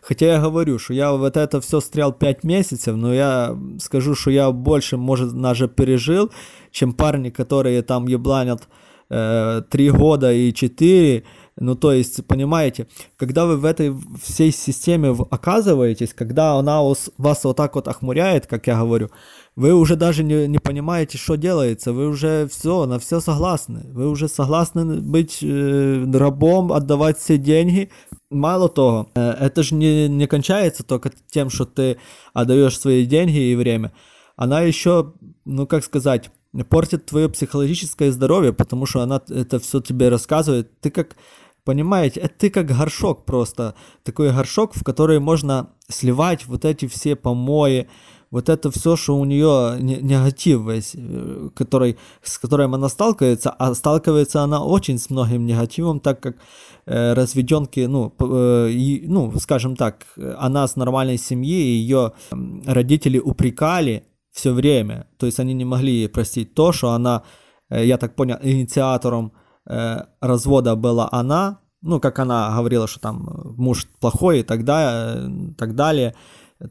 Хотя 0.02 0.26
я 0.26 0.40
говорю, 0.40 0.78
что 0.78 0.92
я 0.92 1.12
вот 1.12 1.37
это 1.37 1.61
все 1.61 1.80
стрял 1.80 2.12
5 2.12 2.44
месяцев, 2.44 2.94
но 2.94 3.14
я 3.14 3.57
скажу, 3.80 4.14
что 4.14 4.30
я 4.30 4.50
больше, 4.50 4.98
может, 4.98 5.33
даже 5.40 5.66
пережил, 5.66 6.30
чем 6.70 6.92
парни, 6.92 7.30
которые 7.30 7.83
там 7.83 8.07
ебланят 8.07 8.68
э, 9.09 9.62
3 9.70 9.90
года 9.90 10.30
и 10.30 10.52
4, 10.52 11.24
ну, 11.60 11.76
то 11.76 11.91
есть, 11.91 12.26
понимаете, 12.26 12.88
когда 13.17 13.45
вы 13.45 13.58
в 13.58 13.65
этой 13.65 13.93
всей 14.24 14.52
системе 14.52 15.15
оказываетесь, 15.30 16.13
когда 16.13 16.54
она 16.54 16.82
вас, 16.82 17.10
вас 17.17 17.43
вот 17.43 17.58
так 17.58 17.76
вот 17.76 17.89
охмуряет, 17.89 18.48
как 18.48 18.67
я 18.67 18.80
говорю, 18.80 19.10
вы 19.58 19.74
уже 19.74 19.98
даже 19.98 20.24
не, 20.24 20.48
не 20.48 20.60
понимаете, 20.60 21.17
что 21.17 21.36
делается, 21.36 21.91
вы 21.91 22.08
уже 22.08 22.48
все, 22.48 22.86
на 22.86 22.98
все 22.98 23.19
согласны, 23.19 23.82
вы 23.91 24.08
уже 24.08 24.30
согласны 24.30 25.02
быть 25.02 25.39
э, 25.41 26.06
рабом, 26.13 26.72
отдавать 26.72 27.19
все 27.19 27.38
деньги. 27.38 27.89
Мало 28.30 28.69
того, 28.69 29.10
э, 29.13 29.32
это 29.32 29.62
же 29.62 29.76
не, 29.76 30.08
не 30.08 30.28
кончается 30.28 30.84
только 30.84 31.12
тем, 31.30 31.50
что 31.50 31.65
ты 31.65 31.98
отдаешь 32.34 32.80
свои 32.80 33.06
деньги 33.06 33.52
и 33.52 33.56
время. 33.56 33.91
Она 34.38 34.62
еще, 34.62 35.12
ну, 35.43 35.67
как 35.67 35.84
сказать, 35.84 36.32
портит 36.69 37.06
твое 37.06 37.28
психологическое 37.28 38.13
здоровье, 38.13 38.54
потому 38.54 38.86
что 38.86 39.02
она 39.02 39.22
это 39.28 39.60
все 39.60 39.82
тебе 39.82 40.08
рассказывает. 40.08 40.80
Ты 40.80 40.89
как 40.89 41.17
Понимаете, 41.63 42.22
это 42.22 42.34
ты 42.38 42.50
как 42.50 42.67
горшок 42.67 43.26
просто. 43.26 43.76
Такой 44.04 44.32
горшок, 44.32 44.74
в 44.76 44.84
который 44.84 45.19
можно 45.19 45.69
сливать 45.88 46.45
вот 46.48 46.65
эти 46.65 46.88
все 46.88 47.15
помои, 47.15 47.88
вот 48.32 48.48
это 48.50 48.69
все, 48.69 48.95
что 48.95 49.17
у 49.17 49.26
нее 49.26 49.78
негатив 49.80 50.62
весь, 50.62 50.95
э, 50.95 51.50
который, 51.56 51.98
с 52.22 52.38
которым 52.38 52.76
она 52.76 52.89
сталкивается, 52.89 53.50
а 53.50 53.74
сталкивается 53.74 54.41
она 54.43 54.63
очень 54.63 55.00
с 55.00 55.10
многим 55.10 55.45
негативом, 55.45 56.00
так 56.00 56.22
как 56.22 56.38
э, 56.86 57.13
разведенки, 57.13 57.82
ну, 57.82 58.13
э, 58.19 58.69
и, 58.69 59.04
ну, 59.08 59.34
скажем 59.39 59.76
так, 59.76 60.06
она 60.38 60.67
с 60.67 60.76
нормальной 60.76 61.17
семьи, 61.17 61.56
ее 61.56 62.13
родители 62.65 63.17
упрекали 63.17 64.04
все 64.32 64.54
время, 64.54 65.08
то 65.17 65.26
есть 65.26 65.39
они 65.39 65.54
не 65.54 65.65
могли 65.65 65.91
ей 65.91 66.10
простить 66.10 66.54
то, 66.54 66.72
что 66.72 66.91
она, 66.91 67.24
э, 67.69 67.86
я 67.86 67.98
так 67.98 68.15
понял, 68.15 68.38
инициатором 68.41 69.34
э, 69.34 69.48
развода 70.21 70.75
была 70.75 71.08
она, 71.12 71.60
ну, 71.82 71.99
как 71.99 72.19
она 72.19 72.53
говорила, 72.55 72.88
что 72.88 72.99
там 72.99 73.53
муж 73.58 73.88
плохой 73.99 74.39
и 74.39 74.43
так, 74.43 74.65
далее, 74.65 75.53
так 75.58 75.75
далее, 75.75 76.15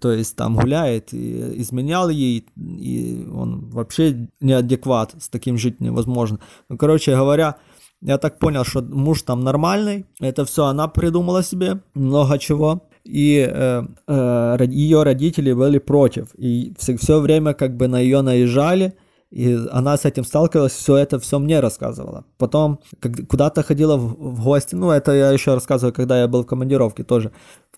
то 0.01 0.13
есть 0.13 0.37
там 0.37 0.57
гуляет, 0.57 1.15
и 1.15 1.61
изменял 1.63 2.11
ей, 2.11 2.47
и 2.57 3.27
он 3.33 3.71
вообще 3.71 4.29
неадекват, 4.41 5.15
с 5.19 5.29
таким 5.29 5.57
жить 5.57 5.81
невозможно. 5.81 6.41
Ну, 6.69 6.77
короче 6.77 7.17
говоря, 7.17 7.57
я 8.03 8.19
так 8.19 8.39
понял, 8.39 8.65
что 8.65 8.83
муж 8.83 9.23
там 9.23 9.43
нормальный, 9.43 10.05
это 10.21 10.45
все 10.45 10.67
она 10.67 10.89
придумала 10.89 11.43
себе, 11.43 11.81
много 11.95 12.39
чего, 12.39 12.89
и 13.05 13.49
э, 13.51 13.83
э, 14.07 14.57
ее 14.69 15.03
родители 15.03 15.53
были 15.53 15.79
против, 15.79 16.35
и 16.35 16.75
все, 16.79 16.97
все 16.97 17.21
время 17.21 17.55
как 17.55 17.77
бы 17.77 17.89
на 17.89 17.99
ее 17.99 18.21
наезжали, 18.21 18.95
И 19.31 19.59
она 19.71 19.97
с 19.97 20.05
этим 20.05 20.25
сталкивалась, 20.25 20.73
все 20.73 20.97
это 20.97 21.19
все 21.19 21.39
мне 21.39 21.61
рассказывала. 21.61 22.25
Потом 22.39 22.81
куда-то 23.29 23.63
ходила 23.63 23.97
в, 23.97 24.15
в 24.19 24.45
гости, 24.45 24.75
ну 24.75 24.91
это 24.91 25.13
я 25.13 25.31
еще 25.31 25.55
рассказываю, 25.55 25.93
когда 25.93 26.21
я 26.21 26.29
был 26.29 26.43
в 26.43 26.47
командировке 26.47 27.05
тоже. 27.05 27.33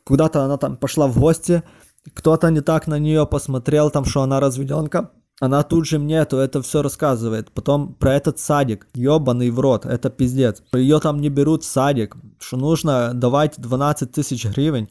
Куда-то 0.05 0.45
она 0.45 0.59
там 0.59 0.77
пошла 0.77 1.09
в 1.09 1.19
гости, 1.19 1.63
кто-то 2.15 2.51
не 2.51 2.61
так 2.61 2.87
на 2.87 2.99
нее 2.99 3.27
посмотрел, 3.27 3.91
там, 3.91 4.05
что 4.05 4.23
она 4.23 4.41
разведенка. 4.41 5.11
Она 5.41 5.63
тут 5.63 5.87
же 5.87 5.99
мне 5.99 6.25
то 6.27 6.39
это 6.39 6.61
все 6.61 6.83
рассказывает. 6.83 7.51
Потом 7.51 7.95
про 7.95 8.15
этот 8.15 8.39
садик. 8.39 8.87
Ебаный 8.95 9.51
в 9.51 9.59
рот. 9.59 9.87
Это 9.87 10.11
пиздец. 10.11 10.63
Ее 10.75 11.01
там 11.01 11.19
не 11.19 11.31
берут 11.31 11.65
в 11.65 11.67
садик. 11.67 12.15
Что 12.39 12.59
нужно 12.59 13.15
давать 13.15 13.55
12 13.57 14.13
тысяч 14.13 14.45
гривен 14.45 14.89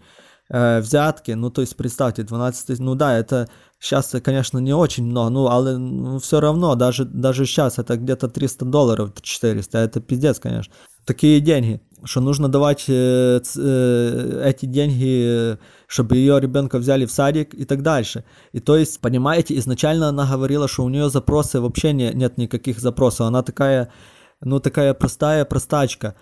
э, 0.50 0.80
взятки. 0.80 1.32
Ну, 1.32 1.50
то 1.50 1.62
есть, 1.62 1.76
представьте, 1.76 2.24
12 2.24 2.68
тысяч. 2.68 2.80
Ну 2.80 2.96
да, 2.96 3.18
это 3.18 3.50
сейчас, 3.80 4.16
конечно, 4.24 4.60
не 4.60 4.74
очень 4.74 5.06
много. 5.06 5.30
Ну, 5.30 5.48
але 5.48 5.78
ну, 5.78 6.20
все 6.20 6.40
равно, 6.40 6.76
даже, 6.76 7.06
даже 7.06 7.46
сейчас 7.46 7.80
это 7.80 7.98
где-то 7.98 8.28
300 8.28 8.66
долларов, 8.66 9.12
400. 9.22 9.78
Это 9.78 10.00
пиздец, 10.00 10.40
конечно. 10.40 10.74
Такие 11.06 11.40
деньги. 11.40 11.82
Что 12.04 12.22
нужно 12.22 12.48
давать 12.48 12.86
э, 12.88 13.42
э, 13.58 14.42
эти 14.46 14.66
деньги 14.66 15.58
чтобы 15.90 16.18
ее 16.18 16.40
ребенка 16.40 16.78
взяли 16.78 17.06
в 17.06 17.12
садик 17.12 17.56
и 17.56 17.66
так 17.66 17.82
дальше. 17.82 18.24
И 18.52 18.60
то 18.60 18.78
есть, 18.78 19.02
понимаете, 19.02 19.58
изначально 19.58 20.10
она 20.10 20.28
говорила, 20.32 20.68
что 20.68 20.84
у 20.84 20.90
нее 20.90 21.10
запросы 21.10 21.60
вообще 21.60 21.94
не, 21.94 22.14
нет 22.14 22.38
никаких 22.38 22.80
запросов. 22.80 23.22
Она 23.22 23.42
такая, 23.42 23.92
ну, 24.42 24.60
такая 24.60 24.94
простая 24.94 25.46
простачка, 25.46 26.16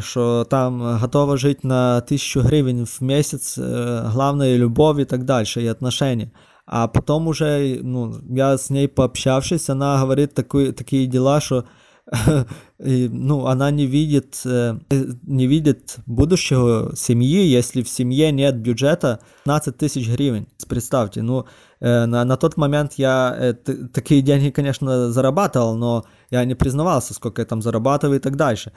что 0.00 0.44
там 0.44 0.98
готова 1.00 1.36
жить 1.36 1.64
на 1.64 2.00
тысячу 2.02 2.42
гривен 2.42 2.86
в 2.86 3.00
месяц, 3.00 3.54
э, 3.56 4.10
главное 4.12 4.56
любовь 4.56 4.98
и 5.00 5.04
так 5.04 5.24
дальше, 5.24 5.62
и 5.62 5.66
отношения. 5.66 6.32
А 6.66 6.86
потом 6.86 7.28
уже, 7.28 7.80
ну, 7.82 8.14
я 8.28 8.56
с 8.56 8.70
ней 8.70 8.88
пообщавшись, 8.88 9.68
она 9.68 10.00
говорит 10.00 10.34
такой, 10.34 10.72
такие 10.72 11.06
дела, 11.06 11.40
что 11.40 11.64
ну, 12.78 13.46
она 13.46 13.70
не 13.70 13.86
видит, 13.86 14.42
не 14.44 15.46
видит 15.46 15.96
будущего 16.06 16.92
семьи, 16.96 17.44
если 17.46 17.82
в 17.82 17.88
семье 17.88 18.32
нет 18.32 18.56
бюджета 18.56 19.20
15 19.44 19.76
тысяч 19.76 20.08
гривен. 20.08 20.46
Представьте, 20.68 21.22
ну, 21.22 21.46
на, 21.82 22.24
на 22.24 22.36
тот 22.36 22.56
момент 22.56 22.92
я 22.96 23.34
э, 23.36 23.54
такие 23.92 24.22
деньги, 24.22 24.50
конечно, 24.50 25.10
зарабатывал, 25.10 25.76
но 25.76 26.04
я 26.30 26.44
не 26.44 26.54
признавался, 26.54 27.12
сколько 27.14 27.42
я 27.42 27.46
там 27.46 27.60
зарабатываю 27.62 28.18
и 28.18 28.22
так 28.22 28.36
дальше. 28.36 28.72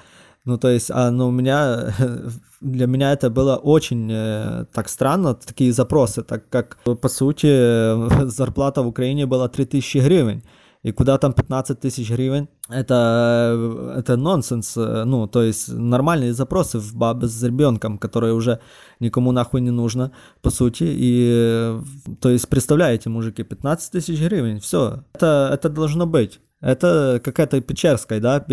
Ну, 0.45 0.57
то 0.57 0.69
есть, 0.69 0.91
а, 0.91 1.11
ну, 1.11 1.27
у 1.27 1.31
меня, 1.31 1.93
для 2.61 2.87
меня 2.87 3.13
это 3.13 3.29
было 3.29 3.57
очень 3.57 4.09
э, 4.11 4.65
так 4.73 4.89
странно, 4.89 5.35
такие 5.35 5.71
запросы, 5.71 6.23
так 6.23 6.49
как, 6.49 6.77
по 6.83 7.09
сути, 7.09 7.47
зарплата 8.27 8.81
в 8.81 8.87
Украине 8.87 9.25
была 9.25 9.49
3000 9.49 9.99
гривен. 9.99 10.41
И 10.85 10.91
куда 10.91 11.17
там 11.17 11.33
15 11.33 11.79
тысяч 11.79 12.11
гривен? 12.11 12.47
Это, 12.69 13.93
это 13.97 14.17
нонсенс. 14.17 14.75
Ну, 14.75 15.27
то 15.27 15.41
есть 15.41 15.73
нормальные 15.73 16.33
запросы 16.33 16.77
в 16.77 16.95
бабы 16.95 17.27
с 17.27 17.41
ребенком, 17.41 17.97
которые 17.97 18.33
уже 18.33 18.59
никому 18.99 19.31
нахуй 19.31 19.61
не 19.61 19.71
нужно, 19.71 20.11
по 20.43 20.51
сути. 20.51 20.83
И, 20.87 21.79
то 22.21 22.29
есть, 22.29 22.47
представляете, 22.49 23.09
мужики, 23.09 23.43
15 23.43 23.93
тысяч 23.93 24.19
гривен, 24.19 24.59
все. 24.59 25.03
Это, 25.15 25.49
это 25.51 25.69
должно 25.69 26.05
быть. 26.05 26.39
Это 26.61 27.19
какая-то 27.23 27.61
Печерская, 27.61 28.19
да? 28.19 28.45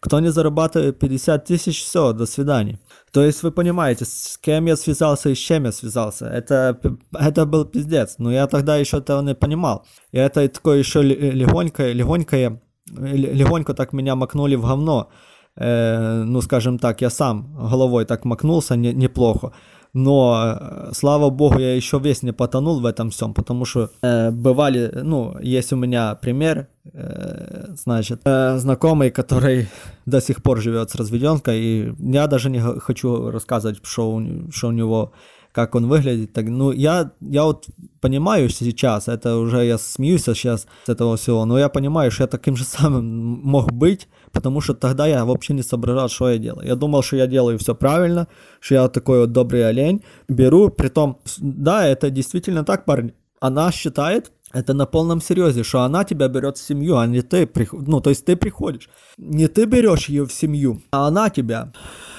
Кто 0.00 0.20
не 0.20 0.32
зарабатывает 0.32 0.98
50 0.98 1.44
тысяч, 1.44 1.84
все, 1.84 2.12
до 2.12 2.26
свидания. 2.26 2.80
То 3.16 3.24
есть 3.24 3.42
вы 3.42 3.50
понимаете, 3.50 4.04
с 4.04 4.38
кем 4.42 4.66
я 4.66 4.76
связался 4.76 5.30
и 5.30 5.34
с 5.34 5.38
чем 5.38 5.64
я 5.64 5.72
связался. 5.72 6.26
Это, 6.26 6.78
это 7.18 7.46
был 7.46 7.64
пиздец. 7.64 8.16
Но 8.18 8.30
я 8.30 8.46
тогда 8.46 8.76
еще 8.76 8.98
этого 8.98 9.22
не 9.22 9.34
понимал. 9.34 9.86
И 10.12 10.18
это 10.18 10.46
такое 10.48 10.78
еще 10.80 11.00
легонько, 11.00 11.92
легонько, 11.92 12.60
легонько 12.86 13.72
так 13.72 13.94
меня 13.94 14.16
макнули 14.16 14.56
в 14.56 14.66
говно. 14.66 15.08
Э, 15.56 16.24
ну, 16.24 16.42
скажем 16.42 16.78
так, 16.78 17.00
я 17.00 17.08
сам 17.08 17.56
головой 17.70 18.04
так 18.04 18.26
макнулся 18.26 18.76
не, 18.76 18.92
неплохо. 18.92 19.52
Но, 19.96 20.58
э, 20.60 20.92
слава 20.92 21.30
богу, 21.30 21.58
я 21.58 21.74
еще 21.74 21.98
весь 21.98 22.22
не 22.22 22.32
потонул 22.32 22.80
в 22.80 22.84
этом 22.84 23.08
всем, 23.08 23.32
потому 23.32 23.64
что 23.64 23.88
э, 24.02 24.30
бывали, 24.30 24.90
ну, 25.04 25.34
есть 25.40 25.72
у 25.72 25.76
меня 25.76 26.14
пример, 26.14 26.66
э, 26.92 27.74
значит, 27.82 28.20
э, 28.26 28.58
знакомый, 28.58 29.10
который 29.10 29.68
до 30.06 30.20
сих 30.20 30.42
пор 30.42 30.60
живет 30.60 30.90
с 30.90 30.96
разведенкой, 30.96 31.60
и 31.60 31.94
я 32.12 32.26
даже 32.26 32.50
не 32.50 32.60
хочу 32.60 33.30
рассказывать, 33.30 33.78
что 33.84 34.10
у, 34.10 34.50
что 34.52 34.68
у 34.68 34.72
него 34.72 35.12
как 35.56 35.74
он 35.74 35.86
выглядит. 35.86 36.34
Так, 36.34 36.44
ну, 36.48 36.70
я, 36.70 37.12
я 37.20 37.44
вот 37.44 37.66
понимаю 38.00 38.50
сейчас, 38.50 39.08
это 39.08 39.38
уже 39.38 39.64
я 39.64 39.78
смеюсь 39.78 40.24
сейчас 40.24 40.66
с 40.84 40.88
этого 40.90 41.16
всего, 41.16 41.46
но 41.46 41.58
я 41.58 41.68
понимаю, 41.70 42.10
что 42.10 42.24
я 42.24 42.26
таким 42.26 42.56
же 42.56 42.64
самым 42.64 43.06
мог 43.42 43.72
быть, 43.72 44.06
потому 44.32 44.60
что 44.60 44.74
тогда 44.74 45.06
я 45.06 45.24
вообще 45.24 45.54
не 45.54 45.62
соображал, 45.62 46.10
что 46.10 46.28
я 46.28 46.38
делаю. 46.38 46.66
Я 46.66 46.74
думал, 46.74 47.02
что 47.02 47.16
я 47.16 47.26
делаю 47.26 47.58
все 47.58 47.74
правильно, 47.74 48.26
что 48.60 48.74
я 48.74 48.88
такой 48.88 49.20
вот 49.20 49.32
добрый 49.32 49.66
олень. 49.66 50.02
Беру, 50.28 50.68
при 50.68 50.88
том, 50.88 51.16
да, 51.38 51.86
это 51.86 52.10
действительно 52.10 52.62
так, 52.62 52.84
парень. 52.84 53.12
Она 53.40 53.72
считает, 53.72 54.32
это 54.56 54.74
на 54.74 54.86
полном 54.86 55.20
серьезе, 55.20 55.62
что 55.62 55.80
она 55.80 56.04
тебя 56.04 56.28
берет 56.28 56.56
в 56.56 56.66
семью, 56.66 56.96
а 56.96 57.06
не 57.06 57.20
ты, 57.20 57.48
ну, 57.72 58.00
то 58.00 58.10
есть 58.10 58.24
ты 58.24 58.36
приходишь. 58.36 58.88
Не 59.18 59.48
ты 59.48 59.66
берешь 59.66 60.08
ее 60.08 60.24
в 60.24 60.32
семью, 60.32 60.80
а 60.90 61.08
она 61.08 61.28
тебя. 61.30 61.72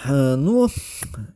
Э, 0.06 0.36
ну, 0.36 0.67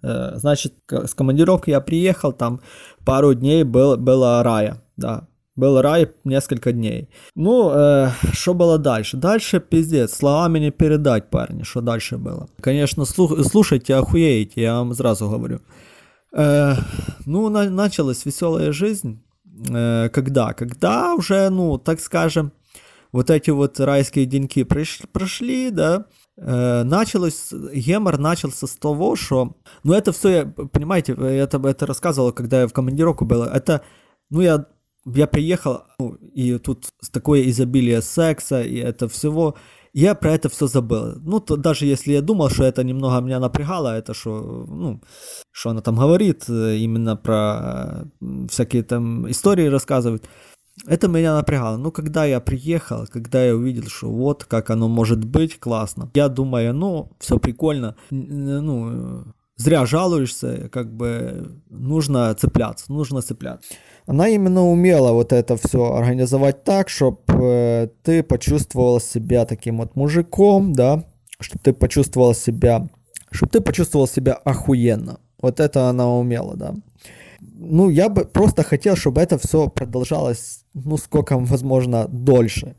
э, 0.04 0.32
значит, 0.36 0.74
с 0.90 1.14
командировки 1.16 1.72
я 1.72 1.82
приехал, 1.82 2.34
там 2.34 2.60
пару 3.06 3.34
дней 3.34 3.64
был, 3.64 3.98
было 3.98 4.44
рая, 4.44 4.78
да. 4.98 5.28
Был 5.56 5.82
рай 5.82 6.08
несколько 6.24 6.72
дней. 6.72 7.10
Ну, 7.36 7.72
э, 7.74 8.10
что 8.34 8.54
было 8.54 8.78
дальше? 8.78 9.18
Дальше 9.18 9.60
пиздец, 9.60 10.14
словами 10.14 10.60
не 10.60 10.72
передать, 10.72 11.30
парни, 11.30 11.64
что 11.64 11.82
дальше 11.82 12.18
было. 12.18 12.48
Конечно, 12.62 13.06
слух, 13.06 13.34
слушайте, 13.52 13.96
охуеете, 13.96 14.62
я 14.62 14.76
вам 14.76 14.94
сразу 14.94 15.30
говорю. 15.30 15.60
Э, 16.38 16.76
ну, 17.26 17.50
на, 17.50 17.70
началась 17.70 18.26
веселая 18.26 18.72
жизнь. 18.72 19.20
Э, 19.70 20.10
когда? 20.10 20.54
Когда 20.54 21.16
уже, 21.16 21.50
ну, 21.50 21.78
так 21.78 22.00
скажем, 22.00 22.52
вот 23.12 23.30
эти 23.30 23.50
вот 23.50 23.80
райские 23.80 24.26
деньки 24.26 24.64
прошли, 24.64 25.70
да, 25.70 26.06
Э, 26.44 26.84
началось, 26.84 27.52
гемор 27.52 28.18
начался 28.18 28.66
с 28.66 28.76
того, 28.76 29.16
что, 29.16 29.58
ну 29.84 29.94
это 29.94 30.12
все, 30.12 30.46
понимаете, 30.46 31.16
я 31.20 31.44
это, 31.44 31.58
это 31.68 31.86
рассказывал, 31.86 32.32
когда 32.32 32.62
я 32.62 32.68
в 32.68 32.74
командировку 32.74 33.26
был, 33.26 33.44
это, 33.44 33.84
ну 34.30 34.42
я, 34.42 34.66
я 35.06 35.28
приехал, 35.28 35.84
ну, 36.00 36.16
и 36.16 36.58
тут 36.58 36.88
такое 37.12 37.48
изобилие 37.50 38.02
секса 38.02 38.62
и 38.64 38.78
это 38.78 39.08
всего, 39.08 39.56
я 39.94 40.16
про 40.16 40.34
это 40.34 40.50
все 40.50 40.68
забыл. 40.68 41.16
Ну, 41.22 41.40
то, 41.40 41.58
даже 41.58 41.86
если 41.86 42.14
я 42.14 42.22
думал, 42.22 42.50
что 42.50 42.64
это 42.64 42.84
немного 42.84 43.22
меня 43.22 43.40
напрягало, 43.40 43.98
это 43.98 44.14
что, 44.14 44.66
ну, 44.68 45.02
что 45.52 45.70
она 45.70 45.82
там 45.82 45.96
говорит, 45.96 46.46
э, 46.50 46.78
именно 46.78 47.16
про 47.16 48.06
э, 48.22 48.48
всякие 48.50 48.84
там 48.84 49.30
истории 49.30 49.66
рассказывает, 49.66 50.28
это 50.88 51.08
меня 51.08 51.36
напрягало. 51.36 51.78
Но 51.78 51.92
когда 51.92 52.26
я 52.26 52.40
приехал, 52.40 53.06
когда 53.08 53.44
я 53.44 53.56
увидел, 53.56 53.90
что 53.90 54.10
вот 54.10 54.46
как 54.46 54.70
оно 54.70 54.88
может 54.88 55.24
быть, 55.24 55.60
классно. 55.60 56.10
Я 56.14 56.30
думаю, 56.30 56.74
ну, 56.74 57.12
все 57.20 57.38
прикольно. 57.38 57.96
Ну, 58.10 59.26
зря 59.58 59.86
жалуешься, 59.86 60.70
как 60.72 60.94
бы 60.94 61.62
нужно 61.70 62.34
цепляться, 62.36 62.92
нужно 62.92 63.22
цепляться. 63.22 63.74
Она 64.06 64.28
именно 64.28 64.66
умела 64.66 65.14
вот 65.14 65.34
это 65.34 65.58
все 65.58 65.94
организовать 65.94 66.64
так, 66.64 66.90
чтобы 66.90 67.18
э, 67.28 67.88
ты 68.04 68.24
почувствовал 68.24 69.00
себя 69.00 69.46
таким 69.46 69.78
вот 69.78 69.96
мужиком, 69.96 70.74
да, 70.74 71.04
чтобы 71.40 71.62
ты 71.64 71.74
почувствовал 71.74 72.34
себя, 72.34 72.88
чтобы 73.32 73.52
ты 73.52 73.62
почувствовал 73.62 74.08
себя 74.08 74.34
охуенно. 74.34 75.20
Вот 75.42 75.60
это 75.60 75.90
она 75.90 76.10
умела, 76.10 76.56
да 76.56 76.76
ну, 77.62 77.90
я 77.90 78.10
бы 78.10 78.26
просто 78.26 78.64
хотел, 78.64 78.96
чтобы 78.96 79.22
это 79.22 79.38
все 79.38 79.70
продолжалось, 79.70 80.64
ну, 80.74 80.98
сколько 80.98 81.38
возможно, 81.38 82.08
дольше. 82.08 82.76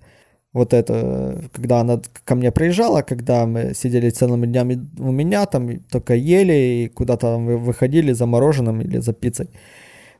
Вот 0.52 0.74
это, 0.74 1.44
когда 1.52 1.80
она 1.80 2.00
ко 2.24 2.34
мне 2.34 2.52
приезжала, 2.52 3.02
когда 3.02 3.46
мы 3.46 3.72
сидели 3.74 4.10
целыми 4.10 4.46
днями 4.46 4.86
у 4.98 5.10
меня, 5.10 5.46
там 5.46 5.78
только 5.90 6.14
ели 6.14 6.52
и 6.84 6.88
куда-то 6.88 7.38
выходили 7.38 8.12
за 8.12 8.26
мороженым 8.26 8.82
или 8.82 8.98
за 8.98 9.12
пиццей. 9.14 9.48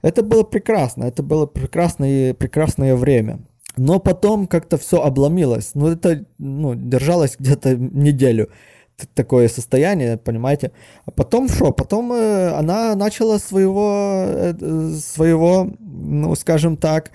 Это 0.03 0.23
было 0.23 0.43
прекрасно, 0.43 1.05
это 1.05 1.23
было 1.23 1.47
прекрасное, 1.47 2.35
прекрасное 2.35 2.97
время. 2.97 3.39
Но 3.77 4.01
потом 4.01 4.47
как-то 4.47 4.77
все 4.77 5.01
обломилось. 5.01 5.71
Ну, 5.75 5.89
это 5.89 6.25
ну, 6.39 6.75
держалось 6.75 7.37
где-то 7.39 7.77
неделю 7.77 8.51
такое 9.15 9.49
состояние, 9.49 10.19
понимаете. 10.19 10.73
А 11.07 11.11
потом 11.11 11.49
что? 11.49 11.73
Потом 11.73 12.13
э, 12.13 12.51
она 12.51 12.95
начала 12.95 13.39
своего, 13.39 14.25
э, 14.27 14.91
своего, 15.03 15.71
ну, 15.81 16.35
скажем 16.35 16.77
так, 16.77 17.09
э, 17.09 17.11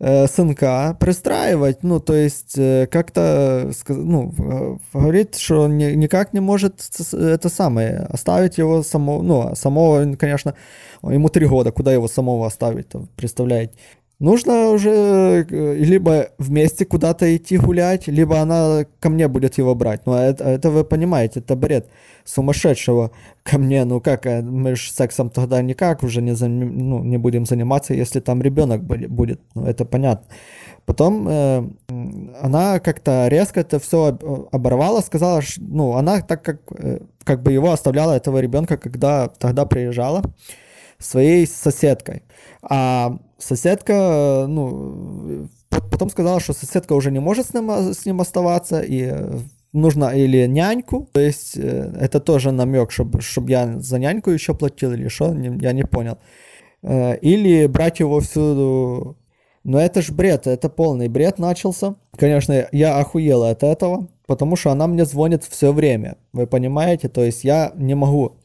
сынка 0.00 0.96
пристраивать, 0.98 1.82
ну, 1.82 2.00
то 2.00 2.14
есть 2.14 2.56
э, 2.56 2.86
как-то, 2.90 3.70
ну, 3.88 4.32
э, 4.38 4.98
говорит, 4.98 5.36
что 5.36 5.68
ни, 5.68 5.92
никак 5.92 6.32
не 6.32 6.40
может 6.40 6.80
это 7.12 7.50
самое, 7.50 8.06
оставить 8.08 8.56
его 8.56 8.82
самого, 8.82 9.22
ну, 9.22 9.54
самого, 9.54 10.16
конечно, 10.16 10.54
ему 11.02 11.28
три 11.28 11.46
года, 11.46 11.70
куда 11.70 11.92
его 11.92 12.08
самого 12.08 12.46
оставить, 12.46 12.86
представляете. 13.14 13.74
Нужно 14.20 14.70
уже 14.70 15.46
э, 15.50 15.74
либо 15.74 16.28
вместе 16.38 16.84
куда-то 16.84 17.36
идти 17.36 17.56
гулять, 17.58 18.06
либо 18.06 18.38
она 18.38 18.84
ко 19.00 19.08
мне 19.08 19.26
будет 19.26 19.58
его 19.58 19.74
брать. 19.74 20.06
Ну, 20.06 20.14
это, 20.14 20.44
это 20.44 20.70
вы 20.70 20.84
понимаете, 20.84 21.40
это 21.40 21.56
бред 21.56 21.88
сумасшедшего 22.24 23.10
ко 23.42 23.58
мне. 23.58 23.84
Ну, 23.84 24.00
как, 24.00 24.26
э, 24.26 24.42
мы 24.42 24.76
же 24.76 24.92
сексом 24.92 25.30
тогда 25.30 25.60
никак 25.62 26.02
уже 26.04 26.22
не, 26.22 26.34
зан... 26.34 26.58
ну, 26.58 27.02
не 27.02 27.16
будем 27.16 27.46
заниматься, 27.46 27.94
если 27.94 28.20
там 28.20 28.42
ребенок 28.42 28.84
будет. 28.84 29.40
Ну, 29.54 29.64
это 29.64 29.84
понятно. 29.84 30.26
Потом 30.84 31.26
э, 31.28 31.68
она 32.42 32.78
как-то 32.80 33.28
резко 33.28 33.60
это 33.60 33.78
все 33.78 34.18
оборвала, 34.52 35.00
сказала, 35.00 35.40
что, 35.42 35.60
ну, 35.62 35.92
она 35.94 36.20
так 36.20 36.42
как, 36.42 36.60
э, 36.78 37.00
как 37.24 37.42
бы 37.42 37.52
его 37.52 37.72
оставляла, 37.72 38.12
этого 38.12 38.38
ребенка, 38.38 38.76
когда 38.76 39.28
тогда 39.28 39.64
приезжала 39.64 40.22
своей 40.98 41.46
соседкой. 41.46 42.22
А 42.62 43.16
соседка, 43.40 44.46
ну, 44.48 45.48
потом 45.68 46.10
сказала, 46.10 46.40
что 46.40 46.52
соседка 46.52 46.92
уже 46.94 47.10
не 47.10 47.20
может 47.20 47.46
с 47.46 47.54
ним, 47.54 47.70
с 47.70 48.06
ним 48.06 48.20
оставаться, 48.20 48.80
и 48.80 49.12
нужно 49.72 50.06
или 50.16 50.46
няньку, 50.46 51.08
то 51.12 51.20
есть 51.20 51.56
э, 51.56 51.92
это 52.00 52.20
тоже 52.20 52.50
намек, 52.50 52.90
чтобы, 52.90 53.20
чтобы 53.20 53.50
я 53.50 53.78
за 53.78 53.98
няньку 53.98 54.30
еще 54.30 54.54
платил 54.54 54.92
или 54.92 55.08
что, 55.08 55.32
я 55.34 55.72
не 55.72 55.84
понял. 55.84 56.18
Э, 56.82 57.16
или 57.18 57.66
брать 57.66 58.00
его 58.00 58.20
всюду. 58.20 59.16
Но 59.62 59.78
это 59.78 60.00
ж 60.02 60.10
бред, 60.10 60.46
это 60.46 60.68
полный 60.70 61.08
бред 61.08 61.38
начался. 61.38 61.94
Конечно, 62.16 62.68
я 62.72 62.98
охуел 62.98 63.44
от 63.44 63.62
этого, 63.62 64.08
потому 64.26 64.56
что 64.56 64.70
она 64.70 64.86
мне 64.86 65.04
звонит 65.04 65.44
все 65.44 65.72
время, 65.72 66.16
вы 66.32 66.46
понимаете? 66.46 67.08
То 67.08 67.22
есть 67.22 67.44
я 67.44 67.72
не 67.76 67.94
могу 67.94 68.38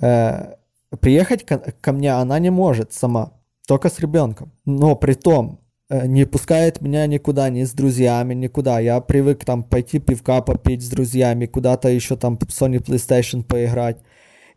э, 0.00 0.54
приехать 1.00 1.44
ко, 1.46 1.58
ко 1.58 1.92
мне, 1.92 2.12
она 2.12 2.38
не 2.38 2.50
может 2.50 2.92
сама 2.92 3.35
только 3.66 3.90
с 3.90 3.98
ребенком. 3.98 4.52
Но 4.64 4.96
при 4.96 5.14
том, 5.14 5.60
э, 5.90 6.06
не 6.06 6.24
пускает 6.24 6.80
меня 6.80 7.06
никуда, 7.06 7.50
ни 7.50 7.64
с 7.64 7.72
друзьями, 7.72 8.34
никуда. 8.34 8.80
Я 8.80 9.00
привык 9.00 9.44
там 9.44 9.62
пойти 9.64 9.98
пивка 9.98 10.40
попить 10.40 10.82
с 10.82 10.88
друзьями, 10.88 11.46
куда-то 11.46 11.88
еще 11.88 12.16
там 12.16 12.34
Sony 12.36 12.82
PlayStation 12.82 13.42
поиграть, 13.42 13.98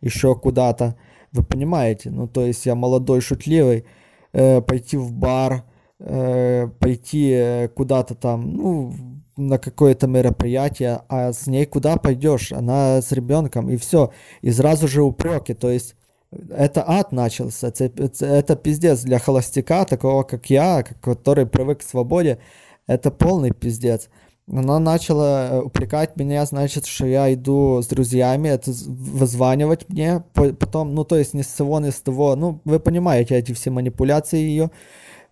еще 0.00 0.34
куда-то. 0.34 0.96
Вы 1.32 1.44
понимаете? 1.44 2.10
Ну, 2.10 2.26
то 2.26 2.44
есть 2.44 2.66
я 2.66 2.74
молодой, 2.74 3.20
шутливый, 3.20 3.84
э, 4.32 4.60
пойти 4.60 4.96
в 4.96 5.12
бар, 5.12 5.64
э, 5.98 6.68
пойти 6.78 7.30
э, 7.30 7.68
куда-то 7.68 8.14
там, 8.14 8.52
ну, 8.54 8.92
на 9.36 9.58
какое-то 9.58 10.06
мероприятие, 10.06 11.02
а 11.08 11.32
с 11.32 11.46
ней 11.46 11.66
куда 11.66 11.96
пойдешь? 11.96 12.52
Она 12.52 13.00
с 13.00 13.12
ребенком, 13.12 13.70
и 13.70 13.76
все. 13.76 14.12
И 14.42 14.50
сразу 14.50 14.86
же 14.88 15.02
упреки. 15.02 15.54
То 15.54 15.70
есть 15.70 15.96
это 16.32 16.84
ад 16.86 17.12
начался, 17.12 17.68
это, 17.68 18.24
это, 18.24 18.56
пиздец 18.56 19.00
для 19.02 19.18
холостяка, 19.18 19.84
такого 19.84 20.22
как 20.22 20.48
я, 20.48 20.84
который 21.00 21.46
привык 21.46 21.80
к 21.80 21.82
свободе, 21.82 22.38
это 22.86 23.10
полный 23.10 23.52
пиздец. 23.52 24.08
Она 24.52 24.80
начала 24.80 25.48
э, 25.48 25.60
упрекать 25.60 26.16
меня, 26.16 26.44
значит, 26.44 26.86
что 26.86 27.06
я 27.06 27.32
иду 27.32 27.82
с 27.82 27.86
друзьями, 27.86 28.48
это 28.48 28.72
вызванивать 28.72 29.88
мне, 29.88 30.24
потом, 30.34 30.94
ну, 30.94 31.04
то 31.04 31.16
есть 31.16 31.34
ни 31.34 31.42
с 31.42 31.48
того, 31.48 31.78
ни 31.78 31.90
с 31.90 32.00
того, 32.00 32.34
ну, 32.34 32.60
вы 32.64 32.80
понимаете 32.80 33.36
эти 33.36 33.52
все 33.52 33.70
манипуляции 33.70 34.38
ее, 34.38 34.70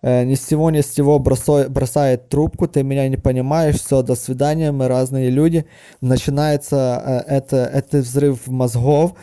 э, 0.01 0.23
ни 0.23 0.35
с 0.35 0.41
того, 0.41 0.71
ни 0.71 0.79
с 0.79 0.87
того 0.93 1.19
бросает, 1.19 1.69
бросает 1.69 2.29
трубку, 2.29 2.67
ты 2.67 2.83
меня 2.83 3.09
не 3.09 3.17
понимаешь, 3.17 3.75
все, 3.75 4.03
до 4.03 4.15
свидания, 4.15 4.71
мы 4.71 4.87
разные 4.87 5.29
люди, 5.29 5.65
начинается 5.99 7.25
э, 7.27 7.35
это, 7.35 7.57
это 7.57 7.97
взрыв 7.97 8.47
мозгов, 8.47 9.15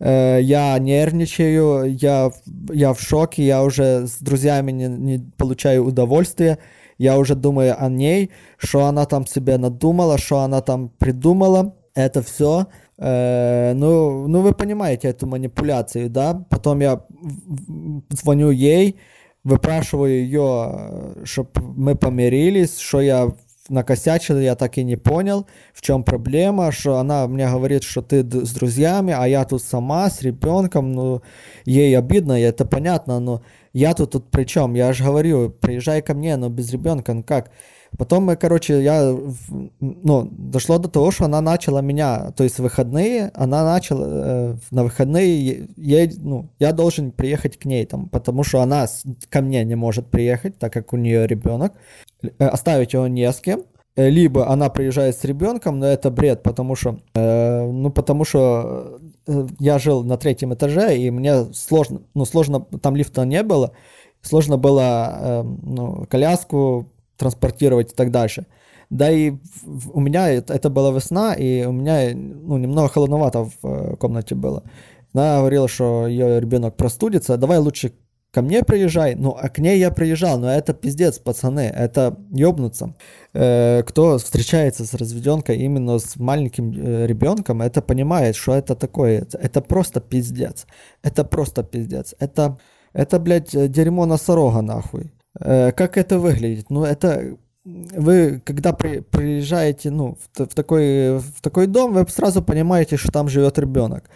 я 0.00 0.78
нервничаю, 0.78 1.94
я, 1.94 2.30
я 2.72 2.94
в 2.94 3.00
шоке, 3.00 3.44
я 3.44 3.62
уже 3.62 4.06
с 4.06 4.18
друзьями 4.18 4.72
не, 4.72 4.88
не 4.88 5.30
получаю 5.36 5.84
удовольствия, 5.84 6.58
я 6.96 7.18
уже 7.18 7.34
думаю 7.34 7.76
о 7.78 7.88
ней, 7.88 8.30
что 8.56 8.86
она 8.86 9.06
там 9.06 9.26
себе 9.26 9.58
надумала, 9.58 10.18
что 10.18 10.40
она 10.40 10.60
там 10.62 10.88
придумала, 10.88 11.74
это 11.94 12.22
все. 12.22 12.66
Э, 12.98 13.72
ну, 13.74 14.28
ну, 14.28 14.42
вы 14.42 14.52
понимаете 14.52 15.08
эту 15.08 15.26
манипуляцию, 15.26 16.10
да? 16.10 16.44
Потом 16.50 16.80
я 16.80 17.04
звоню 18.10 18.50
ей, 18.50 18.98
выпрашиваю 19.44 20.24
ее, 20.24 21.14
чтобы 21.24 21.50
мы 21.56 21.94
помирились, 21.94 22.78
что 22.78 23.00
я 23.00 23.32
накосячил, 23.70 24.38
я 24.38 24.54
так 24.54 24.76
и 24.78 24.84
не 24.84 24.96
понял, 24.96 25.46
в 25.72 25.80
чем 25.80 26.02
проблема, 26.02 26.72
что 26.72 26.98
она 26.98 27.26
мне 27.26 27.48
говорит, 27.48 27.82
что 27.84 28.02
ты 28.02 28.22
с 28.22 28.52
друзьями, 28.52 29.14
а 29.16 29.26
я 29.26 29.44
тут 29.44 29.62
сама 29.62 30.10
с 30.10 30.22
ребенком, 30.22 30.92
ну, 30.92 31.22
ей 31.64 31.96
обидно, 31.96 32.32
это 32.32 32.64
понятно, 32.64 33.20
но 33.20 33.42
я 33.72 33.94
тут, 33.94 34.10
тут 34.12 34.30
при 34.30 34.44
чем? 34.44 34.74
Я 34.74 34.92
же 34.92 35.04
говорю, 35.04 35.50
приезжай 35.50 36.02
ко 36.02 36.14
мне, 36.14 36.36
но 36.36 36.48
без 36.48 36.70
ребенка, 36.72 37.14
ну 37.14 37.22
как? 37.22 37.50
Потом 37.98 38.34
короче, 38.36 38.82
я, 38.82 39.14
ну, 39.80 40.28
дошло 40.30 40.78
до 40.78 40.88
того, 40.88 41.10
что 41.10 41.24
она 41.24 41.40
начала 41.40 41.80
меня, 41.80 42.30
то 42.32 42.44
есть 42.44 42.58
выходные, 42.58 43.30
она 43.34 43.64
начала 43.64 44.06
э, 44.06 44.56
на 44.70 44.84
выходные, 44.84 45.68
ей, 45.76 46.12
ну, 46.18 46.50
я 46.58 46.72
должен 46.72 47.10
приехать 47.10 47.58
к 47.58 47.64
ней 47.64 47.84
там, 47.84 48.08
потому 48.08 48.44
что 48.44 48.60
она 48.60 48.86
ко 49.28 49.40
мне 49.40 49.64
не 49.64 49.74
может 49.74 50.06
приехать, 50.06 50.58
так 50.58 50.72
как 50.72 50.92
у 50.92 50.96
нее 50.96 51.26
ребенок, 51.26 51.72
э, 52.22 52.46
оставить 52.46 52.92
его 52.92 53.06
не 53.08 53.30
с 53.30 53.40
кем, 53.40 53.64
э, 53.96 54.08
либо 54.08 54.48
она 54.48 54.70
приезжает 54.70 55.16
с 55.16 55.24
ребенком, 55.24 55.80
но 55.80 55.86
это 55.86 56.10
бред, 56.10 56.42
потому 56.42 56.76
что, 56.76 57.00
э, 57.14 57.66
ну, 57.66 57.90
потому 57.90 58.24
что 58.24 59.00
э, 59.26 59.46
я 59.58 59.78
жил 59.78 60.04
на 60.04 60.16
третьем 60.16 60.54
этаже, 60.54 60.96
и 60.96 61.10
мне 61.10 61.52
сложно, 61.52 62.02
ну, 62.14 62.24
сложно, 62.24 62.60
там 62.60 62.94
лифта 62.94 63.24
не 63.24 63.42
было, 63.42 63.72
сложно 64.22 64.58
было, 64.58 65.18
э, 65.20 65.42
ну, 65.42 66.06
коляску 66.08 66.86
транспортировать 67.20 67.92
и 67.92 67.94
так 67.94 68.10
дальше. 68.10 68.46
Да 68.90 69.10
и 69.10 69.34
у 69.92 70.00
меня 70.00 70.28
это, 70.28 70.68
была 70.70 70.90
весна, 70.90 71.34
и 71.34 71.64
у 71.64 71.72
меня 71.72 72.10
ну, 72.14 72.58
немного 72.58 72.88
холодновато 72.88 73.44
в 73.44 73.52
э, 73.62 73.96
комнате 73.96 74.34
было. 74.34 74.64
Она 75.14 75.38
говорила, 75.38 75.68
что 75.68 76.08
ее 76.08 76.40
ребенок 76.40 76.76
простудится, 76.76 77.36
давай 77.36 77.58
лучше 77.58 77.92
ко 78.32 78.42
мне 78.42 78.64
приезжай. 78.64 79.14
Ну, 79.14 79.36
а 79.40 79.48
к 79.48 79.58
ней 79.58 79.78
я 79.78 79.90
приезжал, 79.90 80.38
но 80.38 80.50
это 80.50 80.72
пиздец, 80.74 81.18
пацаны, 81.18 81.60
это 81.60 82.16
ёбнуться. 82.32 82.94
Э, 83.32 83.82
кто 83.86 84.18
встречается 84.18 84.84
с 84.84 84.94
разведенкой 84.94 85.58
именно 85.58 85.98
с 85.98 86.16
маленьким 86.16 86.72
э, 86.72 87.06
ребенком, 87.06 87.62
это 87.62 87.82
понимает, 87.82 88.34
что 88.34 88.54
это 88.54 88.74
такое. 88.74 89.26
Это 89.32 89.60
просто 89.60 90.00
пиздец. 90.00 90.66
Это 91.02 91.24
просто 91.24 91.62
пиздец. 91.62 92.14
Это, 92.18 92.58
это 92.92 93.20
блядь, 93.20 93.70
дерьмо 93.70 94.06
носорога, 94.06 94.62
нахуй. 94.62 95.12
Э, 95.38 95.72
как 95.72 95.96
это 95.96 96.18
выглядит? 96.18 96.70
Ну, 96.70 96.84
это 96.84 97.36
вы, 97.64 98.40
когда 98.44 98.72
при, 98.72 99.00
приезжаете 99.00 99.90
ну, 99.90 100.16
в, 100.16 100.44
в, 100.44 100.54
такой, 100.54 101.18
в 101.18 101.40
такой 101.42 101.66
дом, 101.66 101.92
вы 101.92 102.06
сразу 102.08 102.42
понимаете, 102.42 102.96
что 102.96 103.12
там 103.12 103.28
живет 103.28 103.58
ребенок. 103.58 104.10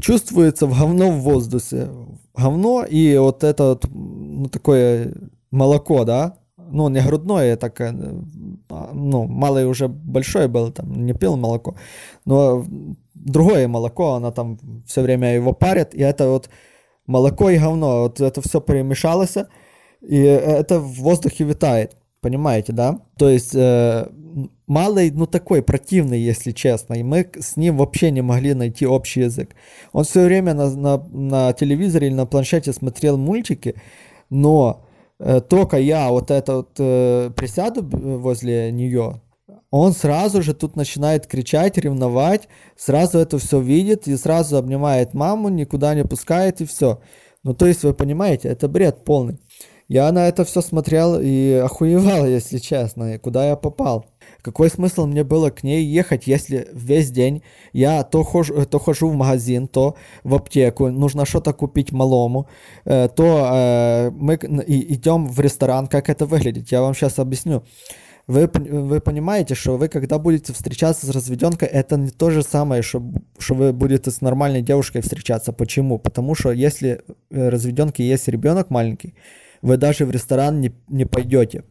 Чувствуется 0.00 0.66
в 0.66 0.78
говно 0.78 1.10
в 1.10 1.20
воздухе. 1.20 1.88
Говно 2.34 2.84
и 2.84 3.16
вот 3.18 3.44
это 3.44 3.64
вот, 3.64 3.86
ну, 3.90 4.48
такое 4.48 5.14
молоко, 5.50 6.04
да? 6.04 6.36
Ну, 6.56 6.88
не 6.88 7.00
грудное, 7.00 7.56
так, 7.56 7.80
э, 7.80 7.90
ну, 8.92 9.24
малый 9.24 9.66
уже 9.66 9.88
большой 9.88 10.46
был, 10.46 10.70
там, 10.70 11.04
не 11.04 11.14
пил 11.14 11.36
молоко. 11.36 11.74
Но 12.24 12.64
другое 13.14 13.66
молоко, 13.66 14.14
она 14.14 14.30
там 14.30 14.58
все 14.86 15.02
время 15.02 15.34
его 15.34 15.52
парит, 15.52 15.94
и 15.94 16.00
это 16.00 16.28
вот 16.28 16.48
молоко 17.06 17.50
и 17.50 17.58
говно, 17.58 18.02
вот 18.02 18.20
это 18.20 18.40
все 18.40 18.60
перемешалось, 18.60 19.36
и 20.00 20.16
это 20.18 20.80
в 20.80 20.94
воздухе 20.94 21.44
витает. 21.44 21.96
Понимаете, 22.20 22.72
да? 22.72 23.00
То 23.16 23.30
есть 23.30 23.54
э, 23.54 24.06
малый, 24.66 25.10
ну 25.10 25.26
такой 25.26 25.62
противный, 25.62 26.20
если 26.20 26.52
честно. 26.52 26.94
И 26.94 27.02
мы 27.02 27.30
с 27.38 27.56
ним 27.56 27.78
вообще 27.78 28.10
не 28.10 28.20
могли 28.20 28.54
найти 28.54 28.86
общий 28.86 29.22
язык. 29.22 29.54
Он 29.92 30.04
все 30.04 30.24
время 30.24 30.54
на, 30.54 30.70
на, 30.70 30.98
на 30.98 31.52
телевизоре 31.54 32.08
или 32.08 32.14
на 32.14 32.26
планшете 32.26 32.72
смотрел 32.72 33.16
мультики, 33.16 33.74
но 34.28 34.86
э, 35.18 35.40
только 35.40 35.78
я 35.78 36.10
вот 36.10 36.30
это 36.30 36.56
вот 36.56 36.76
э, 36.78 37.30
присяду 37.34 37.82
возле 37.82 38.70
нее, 38.70 39.22
он 39.70 39.92
сразу 39.92 40.42
же 40.42 40.52
тут 40.52 40.74
начинает 40.76 41.26
кричать, 41.26 41.78
ревновать, 41.78 42.48
сразу 42.76 43.18
это 43.18 43.38
все 43.38 43.60
видит 43.60 44.08
и 44.08 44.16
сразу 44.16 44.56
обнимает 44.56 45.14
маму, 45.14 45.48
никуда 45.48 45.94
не 45.94 46.04
пускает 46.04 46.60
и 46.60 46.66
все. 46.66 47.00
Ну 47.44 47.54
то 47.54 47.66
есть 47.66 47.84
вы 47.84 47.94
понимаете, 47.94 48.48
это 48.48 48.68
бред 48.68 49.04
полный. 49.04 49.38
Я 49.90 50.12
на 50.12 50.28
это 50.28 50.44
все 50.44 50.60
смотрел 50.60 51.18
и 51.20 51.54
охуевал, 51.54 52.24
если 52.38 52.58
честно, 52.58 53.14
и 53.14 53.18
куда 53.18 53.48
я 53.48 53.56
попал. 53.56 54.06
Какой 54.40 54.70
смысл 54.70 55.06
мне 55.06 55.24
было 55.24 55.50
к 55.50 55.64
ней 55.64 55.84
ехать, 55.84 56.28
если 56.28 56.68
весь 56.72 57.10
день 57.10 57.42
я 57.72 58.04
то 58.04 58.22
хожу, 58.22 58.64
то 58.66 58.78
хожу 58.78 59.08
в 59.08 59.14
магазин, 59.16 59.66
то 59.66 59.96
в 60.22 60.36
аптеку, 60.36 60.90
нужно 60.90 61.26
что-то 61.26 61.52
купить 61.52 61.90
малому, 61.90 62.46
э, 62.84 63.08
то 63.08 63.50
э, 63.52 64.10
мы 64.12 64.36
идем 64.36 65.26
в 65.26 65.40
ресторан, 65.40 65.88
как 65.88 66.08
это 66.08 66.24
выглядит, 66.24 66.70
я 66.70 66.82
вам 66.82 66.94
сейчас 66.94 67.18
объясню. 67.18 67.64
Вы, 68.28 68.48
вы 68.54 69.00
понимаете, 69.00 69.56
что 69.56 69.76
вы, 69.76 69.88
когда 69.88 70.18
будете 70.18 70.52
встречаться 70.52 71.04
с 71.06 71.10
разведенкой, 71.10 71.66
это 71.66 71.96
не 71.96 72.10
то 72.10 72.30
же 72.30 72.44
самое, 72.44 72.82
что, 72.82 73.02
что 73.40 73.54
вы 73.54 73.72
будете 73.72 74.12
с 74.12 74.20
нормальной 74.20 74.62
девушкой 74.62 75.02
встречаться. 75.02 75.52
Почему? 75.52 75.98
Потому 75.98 76.36
что 76.36 76.52
если 76.52 77.02
э, 77.30 77.48
разведенки 77.48 78.02
есть 78.02 78.28
ребенок 78.28 78.70
маленький, 78.70 79.14
вы 79.62 79.76
даже 79.76 80.06
в 80.06 80.10
ресторан 80.10 80.60
не, 80.60 80.72
не 80.88 81.04
пойдете. 81.04 81.64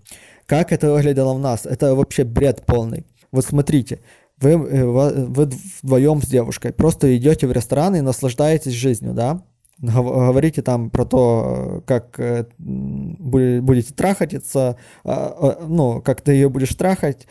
Как 0.46 0.72
это 0.72 0.92
выглядело 0.92 1.32
у 1.32 1.38
нас? 1.38 1.66
Это 1.66 1.96
вообще 1.96 2.24
бред 2.24 2.64
полный. 2.66 3.06
Вот 3.32 3.46
смотрите, 3.46 4.00
вы, 4.40 4.52
э, 4.52 4.86
вы 4.86 5.50
вдвоем 5.82 6.22
с 6.22 6.28
девушкой 6.28 6.74
просто 6.74 7.16
идете 7.16 7.48
в 7.48 7.52
ресторан 7.52 7.96
и 7.96 8.02
наслаждаетесь 8.02 8.72
жизнью, 8.72 9.14
да? 9.14 9.44
Говорите 9.82 10.62
там 10.62 10.90
про 10.90 11.06
то, 11.06 11.84
как 11.86 12.20
э, 12.20 12.46
будете 12.58 13.94
трахаться, 13.94 14.76
а, 15.06 15.58
а, 15.62 15.66
ну, 15.66 16.02
как 16.02 16.22
ты 16.22 16.34
ее 16.34 16.50
будешь 16.50 16.76
трахать, 16.76 17.28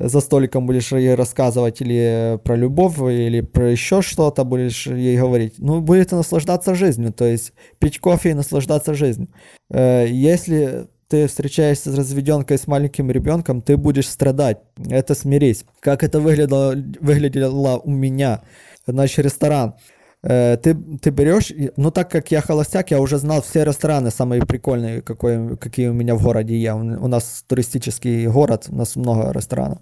за 0.00 0.20
столиком 0.20 0.66
будешь 0.66 0.92
ей 0.92 1.14
рассказывать 1.14 1.80
или 1.82 2.38
про 2.42 2.56
любовь, 2.56 2.98
или 2.98 3.42
про 3.42 3.70
еще 3.70 4.00
что-то 4.00 4.44
будешь 4.44 4.86
ей 4.86 5.18
говорить. 5.18 5.54
Ну, 5.58 5.80
будете 5.80 6.16
наслаждаться 6.16 6.74
жизнью, 6.74 7.12
то 7.12 7.26
есть 7.26 7.52
пить 7.78 7.98
кофе 7.98 8.30
и 8.30 8.34
наслаждаться 8.34 8.94
жизнью. 8.94 9.28
Э, 9.70 10.06
если 10.08 10.88
ты 11.08 11.26
встречаешься 11.26 11.92
с 11.92 11.98
разведенкой 11.98 12.56
с 12.56 12.66
маленьким 12.66 13.10
ребенком, 13.10 13.60
ты 13.60 13.76
будешь 13.76 14.08
страдать. 14.08 14.58
Это 14.88 15.14
смирись. 15.14 15.64
Как 15.80 16.02
это 16.02 16.20
выглядело, 16.20 16.74
выглядело 17.00 17.78
у 17.78 17.90
меня. 17.90 18.42
Значит, 18.86 19.18
ресторан. 19.18 19.74
Э, 20.22 20.56
ты, 20.56 20.74
ты 20.74 21.10
берешь, 21.10 21.52
ну 21.76 21.90
так 21.90 22.10
как 22.10 22.30
я 22.30 22.40
холостяк, 22.40 22.90
я 22.90 23.00
уже 23.00 23.18
знал 23.18 23.42
все 23.42 23.64
рестораны 23.64 24.10
самые 24.10 24.44
прикольные, 24.44 25.00
какой, 25.00 25.56
какие 25.56 25.88
у 25.88 25.94
меня 25.94 26.14
в 26.14 26.22
городе 26.22 26.58
есть. 26.58 26.74
У 26.74 27.08
нас 27.08 27.44
туристический 27.46 28.26
город, 28.26 28.66
у 28.68 28.76
нас 28.76 28.96
много 28.96 29.32
ресторанов. 29.32 29.78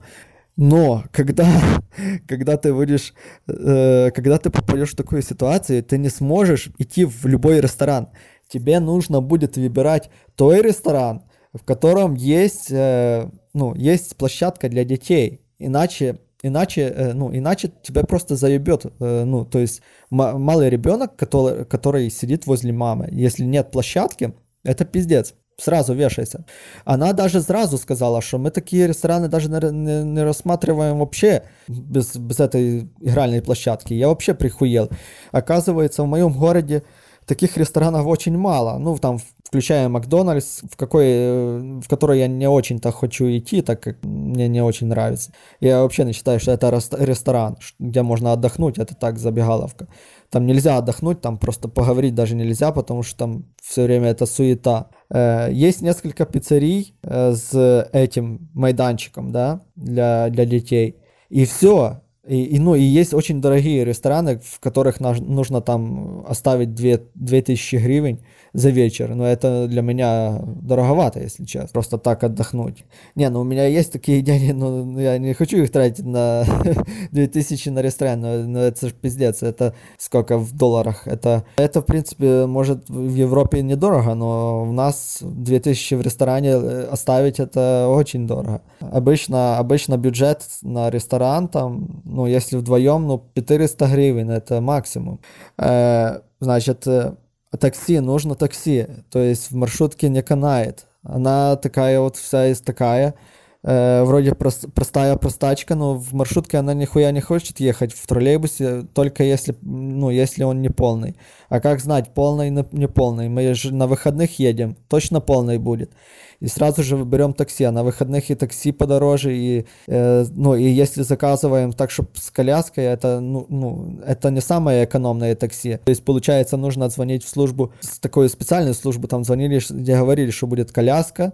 Но 0.57 1.05
когда, 1.13 1.47
когда 2.29 2.57
ты 2.57 2.73
будешь, 2.73 3.15
э, 3.49 4.11
когда 4.15 4.39
ты 4.39 4.51
попадешь 4.51 4.93
в 4.93 4.97
такую 4.97 5.23
ситуацию, 5.23 5.83
ты 5.83 5.99
не 5.99 6.09
сможешь 6.09 6.71
идти 6.79 7.05
в 7.05 7.27
любой 7.27 7.61
ресторан. 7.61 8.09
Тебе 8.49 8.81
нужно 8.81 9.21
будет 9.21 9.57
выбирать 9.57 10.11
той 10.35 10.63
ресторан, 10.63 11.23
в 11.53 11.65
котором 11.65 12.15
есть, 12.15 12.71
э, 12.71 13.29
ну, 13.55 13.75
есть 13.75 14.17
площадка 14.17 14.69
для 14.69 14.85
детей. 14.85 15.43
Иначе 15.59 16.19
иначе, 16.43 16.83
э, 16.83 17.13
ну, 17.13 17.35
иначе 17.35 17.71
тебя 17.83 18.05
просто 18.05 18.37
заебет, 18.37 18.87
э, 18.87 19.25
ну, 19.25 19.45
то 19.45 19.59
есть 19.59 19.83
малый 20.11 20.71
ребенок, 20.71 21.17
который, 21.17 21.65
который 21.65 22.11
сидит 22.11 22.47
возле 22.47 22.73
мамы, 22.73 23.09
если 23.11 23.45
нет 23.45 23.71
площадки, 23.71 24.35
это 24.65 24.85
пиздец. 24.85 25.35
Сразу 25.61 25.93
вешайся. 25.93 26.45
Она 26.85 27.13
даже 27.13 27.43
сразу 27.43 27.79
сказала, 27.79 28.23
что 28.23 28.39
мы 28.39 28.53
такие 28.53 28.87
рестораны 28.87 29.27
даже 29.27 29.51
не, 29.51 30.05
не, 30.05 30.23
рассматриваем 30.23 31.01
вообще 31.01 31.43
без, 31.67 32.15
без 32.15 32.39
этой 32.39 32.89
игральной 33.01 33.43
площадки. 33.43 33.93
Я 33.93 34.07
вообще 34.07 34.35
прихуел. 34.35 34.89
Оказывается, 35.33 36.05
в 36.05 36.07
моем 36.07 36.33
городе 36.33 36.85
таких 37.29 37.57
ресторанов 37.57 38.07
очень 38.07 38.37
мало. 38.37 38.79
Ну, 38.79 38.97
там, 38.99 39.19
включая 39.45 39.89
Макдональдс, 39.89 40.63
в, 40.63 40.77
какой, 40.77 41.05
э, 41.07 41.81
в 41.81 41.89
который 41.89 42.19
я 42.19 42.27
не 42.27 42.49
очень-то 42.49 42.91
хочу 42.91 43.27
идти, 43.27 43.63
так 43.63 43.81
как 43.81 44.03
мне 44.03 44.49
не 44.49 44.63
очень 44.63 44.89
нравится. 44.89 45.33
Я 45.61 45.83
вообще 45.83 46.05
не 46.05 46.13
считаю, 46.13 46.41
что 46.41 46.51
это 46.53 46.71
ресторан, 46.99 47.59
где 47.79 48.03
можно 48.03 48.33
отдохнуть, 48.33 48.79
это 48.79 48.95
так, 48.95 49.19
забегаловка. 49.19 49.87
Там 50.31 50.47
нельзя 50.47 50.79
отдохнуть, 50.79 51.21
там 51.21 51.39
просто 51.39 51.69
поговорить 51.69 52.15
даже 52.15 52.35
нельзя, 52.35 52.73
потому 52.73 53.03
что 53.03 53.17
там 53.19 53.45
все 53.63 53.85
время 53.85 54.09
это 54.09 54.27
суета. 54.27 54.89
Э, 55.11 55.49
есть 55.53 55.83
несколько 55.83 56.25
пиццерий 56.25 56.95
э, 57.03 57.35
с 57.35 57.89
этим 57.93 58.51
майданчиком, 58.55 59.33
да, 59.33 59.61
для, 59.77 60.29
для 60.31 60.47
детей. 60.47 60.97
И 61.29 61.45
все, 61.45 62.01
и, 62.29 62.45
и, 62.45 62.59
ну, 62.59 62.75
и 62.75 62.83
есть 62.83 63.15
очень 63.15 63.41
дорогие 63.41 63.85
рестораны, 63.85 64.39
в 64.39 64.61
которых 64.61 65.01
нужно 65.01 65.61
там 65.61 66.25
оставить 66.29 66.75
2, 66.75 67.01
2000 67.15 67.77
гривен 67.77 68.21
за 68.53 68.71
вечер. 68.71 69.15
Но 69.15 69.27
это 69.27 69.67
для 69.69 69.83
меня 69.83 70.41
дороговато, 70.63 71.21
если 71.21 71.45
честно. 71.45 71.69
Просто 71.73 71.99
так 71.99 72.25
отдохнуть. 72.25 72.85
Не, 73.15 73.29
ну 73.31 73.41
у 73.41 73.45
меня 73.45 73.67
есть 73.67 73.93
такие 73.93 74.23
деньги, 74.23 74.53
но 74.53 75.01
я 75.01 75.19
не 75.19 75.35
хочу 75.35 75.59
их 75.59 75.71
тратить 75.71 76.05
на 76.05 76.45
2000 77.13 77.69
на 77.71 77.83
ресторан. 77.83 78.21
Но, 78.21 78.39
но 78.39 78.61
это 78.61 78.89
же 78.89 78.95
пиздец. 78.95 79.43
Это 79.43 79.75
сколько 79.99 80.39
в 80.39 80.53
долларах? 80.53 81.07
Это, 81.07 81.45
это, 81.57 81.81
в 81.83 81.87
принципе, 81.87 82.47
может 82.47 82.89
в 82.89 83.15
Европе 83.15 83.63
недорого, 83.63 84.15
но 84.15 84.63
у 84.63 84.73
нас 84.73 85.19
2000 85.21 85.95
в 85.95 86.03
ресторане 86.03 86.51
э, 86.51 86.89
оставить 86.91 87.41
это 87.41 87.87
очень 87.89 88.27
дорого. 88.27 88.63
Обычно, 88.81 89.59
обычно 89.59 89.97
бюджет 89.97 90.43
на 90.63 90.91
ресторан 90.91 91.49
там 91.49 91.89
ну, 92.05 92.27
если 92.27 92.57
вдвоем, 92.57 93.07
ну, 93.07 93.23
400 93.35 93.87
гривен, 93.87 94.31
это 94.31 94.61
максимум. 94.61 95.21
Э, 95.59 96.21
значит, 96.41 96.87
э, 96.87 97.15
такси, 97.57 98.01
нужно 98.01 98.35
такси, 98.35 98.87
то 99.11 99.19
есть 99.21 99.51
в 99.51 99.57
маршрутке 99.57 100.09
не 100.09 100.23
канает. 100.23 100.87
Она 101.03 101.57
такая 101.57 102.01
вот 102.01 102.17
вся 102.17 102.49
из 102.49 102.61
такая, 102.61 103.15
э, 103.63 104.03
вроде 104.03 104.35
прост, 104.35 104.67
простая 104.75 105.17
простачка, 105.17 105.75
но 105.75 105.95
в 105.95 106.13
маршрутке 106.13 106.59
она 106.59 106.75
нихуя 106.75 107.11
не 107.13 107.21
хочет 107.21 107.61
ехать 107.61 107.93
в 107.93 108.07
троллейбусе, 108.07 108.83
только 108.95 109.23
если, 109.23 109.57
ну, 109.63 110.11
если 110.11 110.43
он 110.43 110.61
не 110.61 110.69
полный. 110.69 111.17
А 111.49 111.61
как 111.61 111.81
знать, 111.81 112.13
полный, 112.15 112.51
не 112.51 112.89
полный? 112.89 113.29
Мы 113.29 113.55
же 113.55 113.75
на 113.75 113.87
выходных 113.87 114.39
едем, 114.39 114.77
точно 114.89 115.21
полный 115.21 115.59
будет 115.59 115.93
и 116.41 116.49
сразу 116.49 116.83
же 116.83 116.97
берем 117.05 117.33
такси. 117.33 117.65
А 117.65 117.73
на 117.73 117.83
выходных 117.83 118.31
и 118.31 118.35
такси 118.35 118.73
подороже, 118.73 119.37
и, 119.37 119.67
э, 119.87 120.25
ну, 120.31 120.55
и 120.55 120.65
если 120.65 121.03
заказываем 121.03 121.73
так, 121.73 121.91
чтобы 121.91 122.11
с 122.15 122.31
коляской, 122.31 122.85
это, 122.85 123.21
ну, 123.21 123.47
ну, 123.49 124.01
это 124.07 124.31
не 124.31 124.41
самое 124.41 124.85
экономное 124.85 125.35
такси. 125.35 125.79
То 125.85 125.91
есть, 125.91 126.05
получается, 126.05 126.57
нужно 126.57 126.89
звонить 126.89 127.25
в 127.25 127.29
службу, 127.29 127.73
с 127.81 127.99
такой 127.99 128.29
специальной 128.29 128.75
службу, 128.75 129.09
там 129.09 129.25
звонили, 129.25 129.61
где 129.71 129.97
говорили, 129.97 130.31
что 130.31 130.47
будет 130.47 130.73
коляска, 130.73 131.33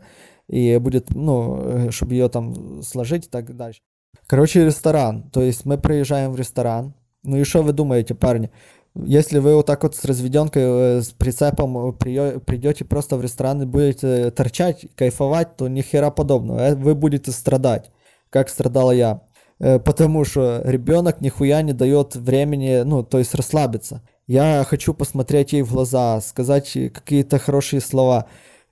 и 0.49 0.79
будет, 0.79 1.15
ну, 1.15 1.61
э, 1.61 1.91
чтобы 1.91 2.15
ее 2.15 2.29
там 2.29 2.83
сложить 2.83 3.27
и 3.27 3.29
так 3.29 3.55
дальше. 3.57 3.81
Короче, 4.27 4.65
ресторан. 4.65 5.31
То 5.31 5.43
есть 5.43 5.67
мы 5.67 5.79
приезжаем 5.79 6.33
в 6.33 6.37
ресторан. 6.37 6.95
Ну 7.23 7.39
и 7.39 7.45
что 7.45 7.63
вы 7.63 7.73
думаете, 7.73 8.15
парни? 8.15 8.51
Если 8.97 9.39
вы 9.41 9.57
вот 9.57 9.67
так 9.67 9.83
вот 9.83 9.97
с 9.97 10.05
разведенкой, 10.05 10.63
э, 10.65 11.03
с 11.03 11.11
прицепом 11.11 11.89
э, 11.89 11.93
придете 11.93 12.85
просто 12.85 13.17
в 13.17 13.23
ресторан 13.23 13.63
и 13.63 13.67
будете 13.67 14.31
торчать, 14.31 14.87
кайфовать, 14.95 15.57
то 15.57 15.67
ни 15.67 15.83
хера 15.83 16.11
подобного. 16.11 16.61
Э, 16.61 16.75
вы 16.77 16.95
будете 16.95 17.33
страдать, 17.33 17.91
как 18.31 18.49
страдал 18.49 18.93
я. 18.93 19.23
Потому 19.59 20.25
что 20.25 20.63
ребенок 20.65 21.21
нихуя 21.21 21.63
не 21.63 21.73
дает 21.73 22.17
времени, 22.17 22.83
ну, 22.83 23.05
то 23.05 23.19
есть 23.19 23.35
расслабиться. 23.37 24.03
Я 24.27 24.65
хочу 24.69 24.93
посмотреть 24.95 25.53
ей 25.53 25.63
в 25.63 25.73
глаза, 25.73 26.21
сказать 26.21 26.73
какие-то 26.93 27.39
хорошие 27.39 27.81
слова. 27.81 28.27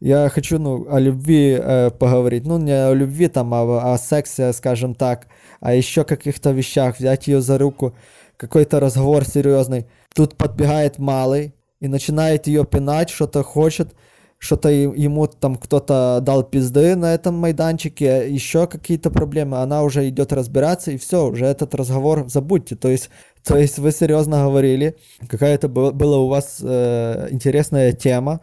Я 0.05 0.29
хочу, 0.31 0.59
ну, 0.59 0.87
о 0.91 0.99
любви 0.99 1.57
э, 1.57 1.91
поговорить. 1.91 2.45
Ну, 2.45 2.59
не 2.59 2.73
о 2.73 2.93
любви 2.93 3.29
там, 3.29 3.55
а 3.55 3.95
о 3.95 3.99
сексе, 3.99 4.53
скажем 4.53 4.97
так. 4.97 5.29
А 5.61 5.75
еще 5.75 6.03
каких-то 6.03 6.51
вещах. 6.51 6.99
Взять 6.99 7.29
ее 7.29 7.41
за 7.41 7.57
руку. 7.57 7.95
Какой-то 8.37 8.81
разговор 8.81 9.25
серьезный. 9.25 9.87
Тут 10.15 10.37
подбегает 10.37 10.99
малый 10.99 11.55
и 11.81 11.89
начинает 11.89 12.47
ее 12.47 12.65
пинать, 12.65 13.11
что-то 13.11 13.43
хочет, 13.43 13.95
что-то 14.43 14.71
ему 14.71 15.29
там 15.29 15.55
кто-то 15.55 16.19
дал 16.21 16.43
пизды 16.43 16.97
на 16.97 17.15
этом 17.15 17.37
майданчике, 17.37 18.29
еще 18.29 18.67
какие-то 18.67 19.09
проблемы, 19.11 19.59
она 19.59 19.85
уже 19.85 20.09
идет 20.09 20.33
разбираться, 20.33 20.91
и 20.91 20.97
все, 20.97 21.29
уже 21.29 21.47
этот 21.47 21.77
разговор 21.77 22.29
забудьте. 22.29 22.75
То 22.75 22.89
есть, 22.89 23.09
то 23.45 23.57
есть 23.57 23.79
вы 23.79 23.93
серьезно 23.93 24.45
говорили, 24.45 24.97
какая-то 25.29 25.69
была 25.69 26.19
у 26.19 26.27
вас 26.27 26.59
э, 26.61 27.29
интересная 27.31 27.93
тема, 27.93 28.41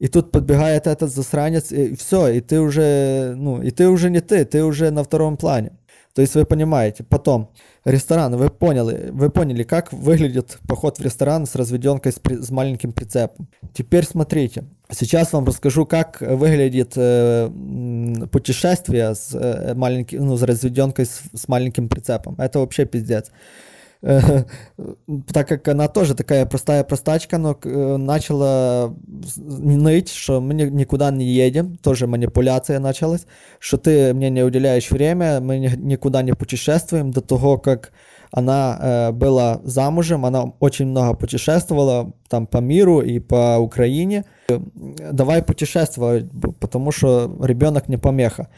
и 0.00 0.08
тут 0.08 0.32
подбегает 0.32 0.88
этот 0.88 1.12
засранец, 1.12 1.70
и 1.70 1.94
все, 1.94 2.26
и 2.26 2.40
ты 2.40 2.60
уже, 2.60 3.34
ну, 3.36 3.62
и 3.62 3.70
ты 3.70 3.88
уже 3.88 4.10
не 4.10 4.20
ты, 4.20 4.44
ты 4.44 4.64
уже 4.64 4.90
на 4.90 5.04
втором 5.04 5.36
плане. 5.36 5.78
То 6.16 6.22
есть 6.22 6.34
вы 6.34 6.46
понимаете. 6.46 7.04
Потом, 7.04 7.50
ресторан, 7.84 8.34
вы 8.36 8.48
поняли, 8.48 9.10
вы 9.10 9.28
поняли, 9.28 9.64
как 9.64 9.92
выглядит 9.92 10.58
поход 10.66 10.98
в 10.98 11.02
ресторан 11.02 11.44
с 11.44 11.54
разведенкой 11.54 12.12
с, 12.12 12.18
при, 12.18 12.36
с 12.36 12.50
маленьким 12.50 12.92
прицепом. 12.92 13.48
Теперь 13.74 14.06
смотрите. 14.06 14.64
Сейчас 14.90 15.34
вам 15.34 15.44
расскажу, 15.44 15.84
как 15.84 16.22
выглядит 16.22 16.94
э, 16.96 17.50
путешествие 18.32 19.14
с, 19.14 19.34
э, 19.34 19.74
маленьким, 19.74 20.24
ну, 20.24 20.38
с 20.38 20.42
разведенкой 20.42 21.04
с, 21.04 21.20
с 21.34 21.48
маленьким 21.48 21.90
прицепом. 21.90 22.34
Это 22.38 22.60
вообще 22.60 22.86
пиздец. 22.86 23.30
так 25.32 25.48
как 25.48 25.66
она 25.66 25.88
тоже 25.88 26.14
такая 26.14 26.46
простая 26.46 26.84
простачка, 26.84 27.38
но 27.38 27.58
э, 27.64 27.96
начала 27.96 28.94
ныть, 29.36 30.10
что 30.10 30.40
мы 30.40 30.54
никуда 30.54 31.10
не 31.10 31.24
едем, 31.24 31.76
тоже 31.78 32.06
манипуляция 32.06 32.78
началась, 32.78 33.26
что 33.58 33.78
ты 33.78 34.14
мне 34.14 34.30
не 34.30 34.44
уделяешь 34.44 34.90
время, 34.92 35.40
мы 35.40 35.58
никуда 35.58 36.22
не 36.22 36.34
путешествуем 36.34 37.10
до 37.10 37.20
того, 37.20 37.58
как 37.58 37.92
она 38.30 38.78
э, 38.80 39.12
была 39.12 39.60
замужем, 39.64 40.24
она 40.24 40.44
очень 40.60 40.86
много 40.86 41.14
путешествовала 41.14 42.12
там 42.28 42.46
по 42.46 42.58
миру 42.58 43.00
и 43.00 43.18
по 43.18 43.58
Украине. 43.58 44.24
Давай 44.48 45.42
путешествовать, 45.42 46.26
потому 46.60 46.92
что 46.92 47.36
ребенок 47.42 47.88
не 47.88 47.96
помеха. 47.96 48.48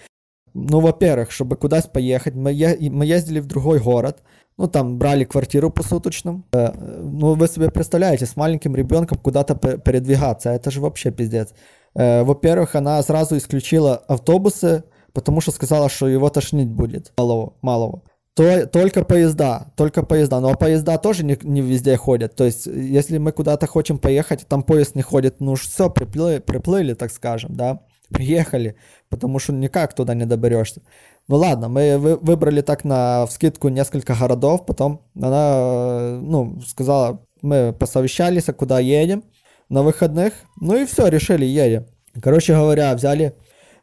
Ну, 0.54 0.80
во-первых, 0.80 1.30
чтобы 1.30 1.56
куда-то 1.56 1.88
поехать, 1.88 2.34
мы, 2.34 2.52
мы 2.90 3.06
ездили 3.06 3.40
в 3.40 3.46
другой 3.46 3.80
город, 3.80 4.22
ну, 4.56 4.66
там 4.68 4.98
брали 4.98 5.24
квартиру 5.24 5.70
посуточно. 5.70 6.42
Э, 6.52 6.72
ну, 6.72 7.34
вы 7.34 7.46
себе 7.48 7.70
представляете, 7.70 8.26
с 8.26 8.36
маленьким 8.36 8.74
ребенком 8.74 9.18
куда-то 9.18 9.54
передвигаться, 9.54 10.50
это 10.50 10.70
же 10.70 10.80
вообще 10.80 11.10
пиздец. 11.10 11.54
Во-первых, 11.94 12.76
она 12.76 13.02
сразу 13.02 13.36
исключила 13.36 13.96
автобусы, 13.96 14.84
потому 15.12 15.40
что 15.40 15.50
сказала, 15.52 15.88
что 15.88 16.06
его 16.06 16.28
тошнить 16.30 16.70
будет 16.70 17.12
малого. 17.16 17.54
малого. 17.62 18.02
То, 18.38 18.68
только 18.68 19.04
поезда, 19.04 19.72
только 19.76 20.04
поезда. 20.04 20.38
Но 20.38 20.54
поезда 20.54 20.96
тоже 20.98 21.24
не, 21.24 21.36
не 21.42 21.60
везде 21.60 21.96
ходят. 21.96 22.36
То 22.36 22.44
есть, 22.44 22.66
если 22.66 23.18
мы 23.18 23.32
куда-то 23.32 23.66
хотим 23.66 23.98
поехать, 23.98 24.46
там 24.46 24.62
поезд 24.62 24.94
не 24.94 25.02
ходит, 25.02 25.40
ну 25.40 25.56
все, 25.56 25.90
приплыли, 25.90 26.38
приплыли, 26.38 26.94
так 26.94 27.10
скажем, 27.10 27.56
да, 27.56 27.80
приехали, 28.08 28.76
потому 29.08 29.38
что 29.38 29.52
никак 29.52 29.94
туда 29.94 30.14
не 30.14 30.26
доберешься. 30.26 30.82
Ну 31.28 31.36
ладно, 31.36 31.68
мы 31.68 31.98
выбрали 31.98 32.62
так 32.62 32.84
на 32.84 33.26
вскидку 33.26 33.68
несколько 33.68 34.14
городов, 34.14 34.64
потом 34.64 35.02
она, 35.14 36.18
ну, 36.22 36.60
сказала, 36.66 37.22
мы 37.42 37.74
посовещались, 37.78 38.48
а 38.48 38.52
куда 38.52 38.80
едем? 38.80 39.24
На 39.68 39.82
выходных, 39.82 40.32
ну 40.60 40.76
и 40.76 40.86
все, 40.86 41.08
решили, 41.08 41.44
едем. 41.44 41.86
Короче 42.22 42.54
говоря, 42.54 42.94
взяли, 42.94 43.36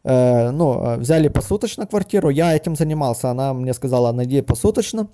э, 0.03 0.49
ну, 0.49 0.97
взяли 0.97 1.27
посуточно 1.27 1.85
квартиру, 1.85 2.29
я 2.29 2.55
этим 2.55 2.75
занимался, 2.75 3.29
она 3.29 3.53
мне 3.53 3.73
сказала, 3.73 4.11
найди 4.11 4.41
посуточно, 4.41 5.09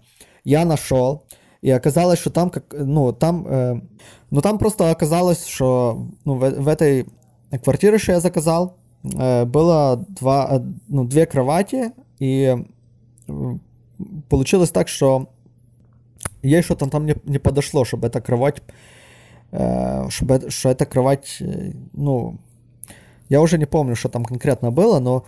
я 0.46 0.64
нашел, 0.64 1.26
и 1.62 1.70
оказалось, 1.70 2.20
что 2.20 2.30
там, 2.30 2.50
как, 2.50 2.64
ну, 2.72 3.12
там, 3.12 3.46
э, 3.48 3.82
ну, 4.30 4.42
там 4.42 4.58
просто 4.58 4.90
оказалось, 4.90 5.46
что, 5.46 6.08
ну, 6.26 6.36
в, 6.36 6.50
в 6.50 6.68
этой 6.68 7.06
квартире, 7.64 7.98
что 7.98 8.14
я 8.14 8.20
заказал, 8.20 8.78
э, 8.78 8.81
было 9.04 10.06
два, 10.10 10.62
ну, 10.88 11.06
две 11.06 11.26
кровати, 11.26 11.92
и 12.20 12.56
получилось 14.30 14.72
так, 14.72 14.88
что 14.88 15.30
ей 16.42 16.62
что-то 16.62 16.88
там 16.88 17.06
не, 17.06 17.16
не 17.26 17.40
подошло, 17.40 17.86
чтобы 17.86 18.08
эта 18.08 18.22
кровать, 18.22 18.62
чтобы 20.10 20.50
что 20.50 20.70
эта 20.70 20.86
кровать, 20.86 21.42
ну, 21.94 22.40
я 23.30 23.42
уже 23.42 23.58
не 23.58 23.66
помню, 23.66 23.96
что 23.96 24.10
там 24.10 24.26
конкретно 24.26 24.72
было, 24.72 25.00
но, 25.00 25.26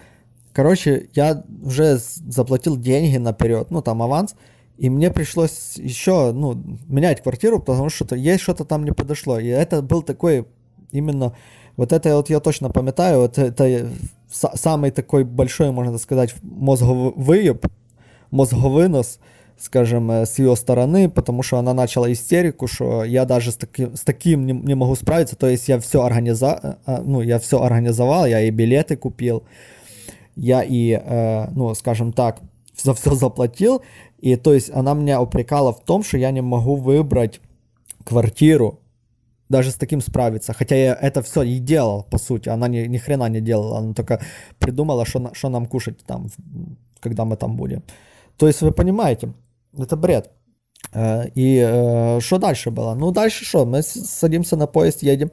короче, 0.51 1.09
я 1.13 1.43
уже 1.63 1.97
заплатил 1.97 2.77
деньги 2.77 3.17
наперед, 3.17 3.71
ну, 3.71 3.81
там 3.81 4.01
аванс, 4.01 4.35
и 4.77 4.89
мне 4.89 5.11
пришлось 5.11 5.77
еще, 5.77 6.31
ну, 6.31 6.61
менять 6.87 7.21
квартиру, 7.21 7.59
потому 7.59 7.89
что 7.89 8.15
ей 8.15 8.37
что-то 8.37 8.65
там 8.65 8.83
не 8.83 8.91
подошло. 8.91 9.39
И 9.39 9.47
это 9.47 9.81
был 9.81 10.01
такой 10.01 10.47
именно, 10.91 11.35
вот 11.77 11.91
это 11.91 12.15
вот 12.15 12.29
я 12.29 12.39
точно 12.39 12.69
памятаю, 12.69 13.19
вот 13.21 13.37
это 13.37 13.89
самый 14.29 14.91
такой 14.91 15.23
большой, 15.23 15.71
можно 15.71 15.97
сказать, 15.97 16.35
мозговыеб, 16.41 17.65
мозговынос, 18.31 19.19
скажем, 19.57 20.11
э, 20.11 20.25
с 20.25 20.39
ее 20.39 20.55
стороны, 20.55 21.09
потому 21.09 21.43
что 21.43 21.57
она 21.57 21.73
начала 21.73 22.11
истерику, 22.11 22.67
что 22.67 23.03
я 23.03 23.25
даже 23.25 23.51
с 23.51 23.55
таким, 23.55 23.95
с 23.95 24.01
таким 24.01 24.45
не, 24.45 24.53
не 24.53 24.75
могу 24.75 24.95
справиться, 24.95 25.35
то 25.35 25.47
есть 25.47 25.67
я 25.67 25.79
все, 25.79 26.03
организа... 26.03 26.59
Э, 26.85 26.97
э, 26.97 27.01
ну, 27.03 27.21
я 27.21 27.39
все 27.39 27.61
организовал, 27.61 28.25
я 28.25 28.41
и 28.41 28.49
билеты 28.49 28.97
купил, 28.97 29.43
я 30.35 30.63
и, 30.63 30.91
э, 30.91 31.47
ну, 31.51 31.73
скажем 31.75 32.11
так, 32.13 32.39
за 32.81 32.93
все 32.93 33.13
заплатил, 33.13 33.81
и 34.19 34.35
то 34.35 34.53
есть 34.53 34.71
она 34.73 34.93
меня 34.93 35.21
упрекала 35.21 35.73
в 35.73 35.81
том, 35.81 36.03
что 36.03 36.17
я 36.17 36.31
не 36.31 36.41
могу 36.41 36.75
выбрать 36.75 37.39
квартиру, 38.03 38.79
даже 39.53 39.69
с 39.69 39.75
таким 39.75 40.01
справиться. 40.01 40.53
Хотя 40.53 40.75
я 40.75 40.93
это 41.01 41.21
все 41.21 41.43
и 41.43 41.59
делал, 41.59 42.03
по 42.09 42.17
сути. 42.17 42.49
Она 42.49 42.67
ни, 42.67 42.87
ни 42.87 42.97
хрена 42.97 43.29
не 43.29 43.41
делала. 43.41 43.77
Она 43.77 43.93
только 43.93 44.19
придумала, 44.59 45.05
что, 45.05 45.49
нам 45.49 45.65
кушать 45.67 46.03
там, 46.05 46.27
когда 46.99 47.23
мы 47.23 47.37
там 47.37 47.55
будем. 47.55 47.83
То 48.37 48.47
есть 48.47 48.61
вы 48.61 48.71
понимаете, 48.71 49.33
это 49.77 49.95
бред. 49.95 50.31
Э, 50.93 51.27
и 51.35 51.63
э, 51.63 52.19
что 52.19 52.37
дальше 52.37 52.71
было? 52.71 52.95
Ну, 52.95 53.11
дальше 53.11 53.45
что? 53.45 53.65
Мы 53.65 53.83
садимся 53.83 54.57
на 54.57 54.67
поезд, 54.67 55.03
едем. 55.03 55.29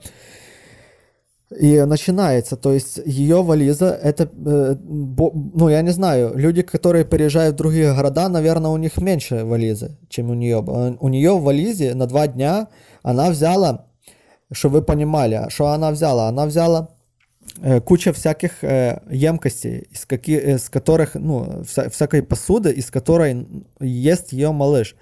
И 1.61 1.85
начинается, 1.87 2.57
то 2.57 2.73
есть 2.73 3.01
ее 3.07 3.43
вализа, 3.43 3.87
это, 3.87 4.23
э, 4.47 4.77
ну 4.85 5.69
я 5.69 5.83
не 5.83 5.91
знаю, 5.91 6.33
люди, 6.37 6.63
которые 6.63 7.05
переезжают 7.05 7.55
в 7.55 7.59
другие 7.59 7.93
города, 7.95 8.29
наверное, 8.29 8.71
у 8.71 8.77
них 8.77 8.99
меньше 8.99 9.45
вализы, 9.45 9.97
чем 10.09 10.31
у 10.31 10.35
нее. 10.35 10.59
У 11.01 11.09
нее 11.09 11.33
в 11.33 11.43
вализе 11.43 11.95
на 11.95 12.07
два 12.07 12.29
дня 12.29 12.69
она 13.03 13.31
взяла 13.31 13.90
чтобы 14.53 14.79
вы 14.79 14.83
понимали, 14.83 15.47
что 15.49 15.69
она 15.69 15.91
взяла? 15.91 16.29
Она 16.29 16.47
взяла 16.47 16.89
э, 17.63 17.81
куча 17.81 18.13
всяких 18.13 18.65
э, 18.65 19.01
емкостей, 19.11 19.87
из, 19.91 20.05
каких, 20.07 20.43
из 20.43 20.69
которых, 20.69 21.15
ну, 21.15 21.63
вся, 21.65 21.89
всякой 21.89 22.23
посуды, 22.23 22.73
из 22.73 22.91
которой 22.91 23.47
ест 23.81 24.33
ее 24.33 24.53
малыш. 24.53 24.97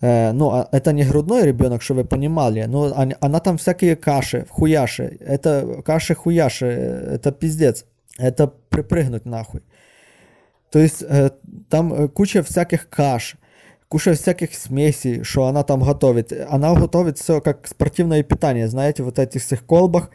Э, 0.00 0.32
ну, 0.32 0.50
а 0.50 0.68
это 0.72 0.92
не 0.92 1.04
грудной 1.04 1.42
ребенок, 1.44 1.82
чтобы 1.82 2.02
вы 2.02 2.08
понимали, 2.08 2.64
но 2.64 2.92
она, 2.94 3.14
она 3.20 3.40
там 3.40 3.58
всякие 3.58 3.96
каши, 3.96 4.46
хуяши, 4.50 5.18
это 5.20 5.82
каши-хуяши, 5.84 6.66
это 6.66 7.32
пиздец, 7.32 7.84
это 8.18 8.46
припрыгнуть 8.46 9.26
нахуй. 9.26 9.62
То 10.70 10.78
есть 10.78 11.02
э, 11.02 11.30
там 11.68 12.08
куча 12.08 12.42
всяких 12.42 12.88
каш, 12.88 13.36
куча 13.88 14.14
всяких 14.14 14.54
смесей, 14.54 15.22
что 15.22 15.46
она 15.46 15.62
там 15.62 15.82
готовит. 15.82 16.32
Она 16.48 16.74
готовит 16.74 17.18
все 17.18 17.40
как 17.40 17.66
спортивное 17.66 18.22
питание, 18.22 18.68
знаете, 18.68 19.02
вот 19.02 19.18
этих 19.18 19.42
всех 19.42 19.64
колбах. 19.64 20.10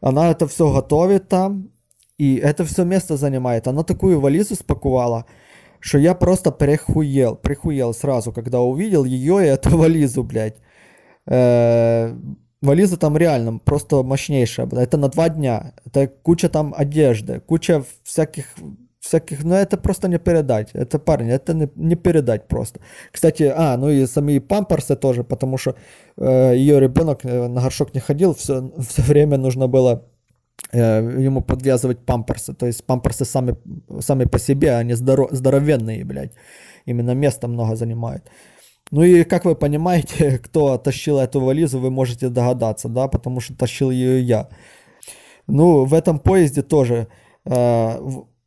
Она 0.00 0.30
это 0.30 0.46
все 0.46 0.72
готовит 0.72 1.28
там, 1.28 1.70
и 2.18 2.36
это 2.36 2.64
все 2.64 2.84
место 2.84 3.16
занимает. 3.16 3.66
Она 3.68 3.82
такую 3.82 4.20
вализу 4.20 4.54
спаковала, 4.54 5.24
что 5.80 5.98
я 5.98 6.14
просто 6.14 6.50
прихуел, 6.50 7.36
прихуел 7.36 7.94
сразу, 7.94 8.32
когда 8.32 8.60
увидел 8.60 9.04
ее 9.04 9.44
и 9.44 9.48
эту 9.48 9.76
вализу, 9.76 10.22
блядь. 10.22 10.56
Э, 11.26 12.14
вализа 12.62 12.96
там 12.96 13.16
реально 13.16 13.58
просто 13.58 14.02
мощнейшая. 14.02 14.68
Это 14.68 14.96
на 14.96 15.08
два 15.08 15.28
дня. 15.28 15.72
Это 15.84 16.08
куча 16.08 16.48
там 16.48 16.74
одежды, 16.76 17.40
куча 17.40 17.84
всяких 18.04 18.46
всяких, 19.06 19.44
ну 19.44 19.54
это 19.54 19.76
просто 19.76 20.08
не 20.08 20.18
передать. 20.18 20.70
Это, 20.74 20.98
парни, 20.98 21.32
это 21.32 21.54
не, 21.54 21.68
не 21.76 21.96
передать 21.96 22.48
просто. 22.48 22.80
Кстати, 23.12 23.52
а, 23.56 23.76
ну 23.76 23.90
и 23.90 24.06
сами 24.06 24.38
памперсы 24.38 24.96
тоже, 24.96 25.24
потому 25.24 25.58
что 25.58 25.74
э, 26.16 26.54
ее 26.56 26.80
ребенок 26.80 27.24
э, 27.24 27.48
на 27.48 27.60
горшок 27.60 27.94
не 27.94 28.00
ходил, 28.00 28.32
все, 28.34 28.70
все 28.88 29.02
время 29.02 29.38
нужно 29.38 29.68
было 29.68 30.04
э, 30.72 31.24
ему 31.24 31.42
подвязывать 31.42 32.04
памперсы. 32.04 32.54
То 32.54 32.66
есть 32.66 32.84
памперсы 32.84 33.24
сами, 33.24 33.56
сами 34.00 34.24
по 34.24 34.38
себе, 34.38 34.76
они 34.76 34.94
здоров, 34.94 35.30
здоровенные, 35.32 36.04
блядь. 36.04 36.32
Именно 36.86 37.14
места 37.14 37.48
много 37.48 37.76
занимают. 37.76 38.24
Ну 38.92 39.02
и 39.02 39.24
как 39.24 39.44
вы 39.44 39.54
понимаете, 39.54 40.38
кто 40.44 40.78
тащил 40.78 41.18
эту 41.18 41.40
вализу, 41.40 41.78
вы 41.78 41.90
можете 41.90 42.28
догадаться, 42.28 42.88
да, 42.88 43.08
потому 43.08 43.40
что 43.40 43.54
тащил 43.54 43.90
ее 43.90 44.22
я. 44.22 44.48
Ну, 45.48 45.84
в 45.84 45.94
этом 45.94 46.18
поезде 46.18 46.62
тоже 46.62 47.06
э, 47.44 48.00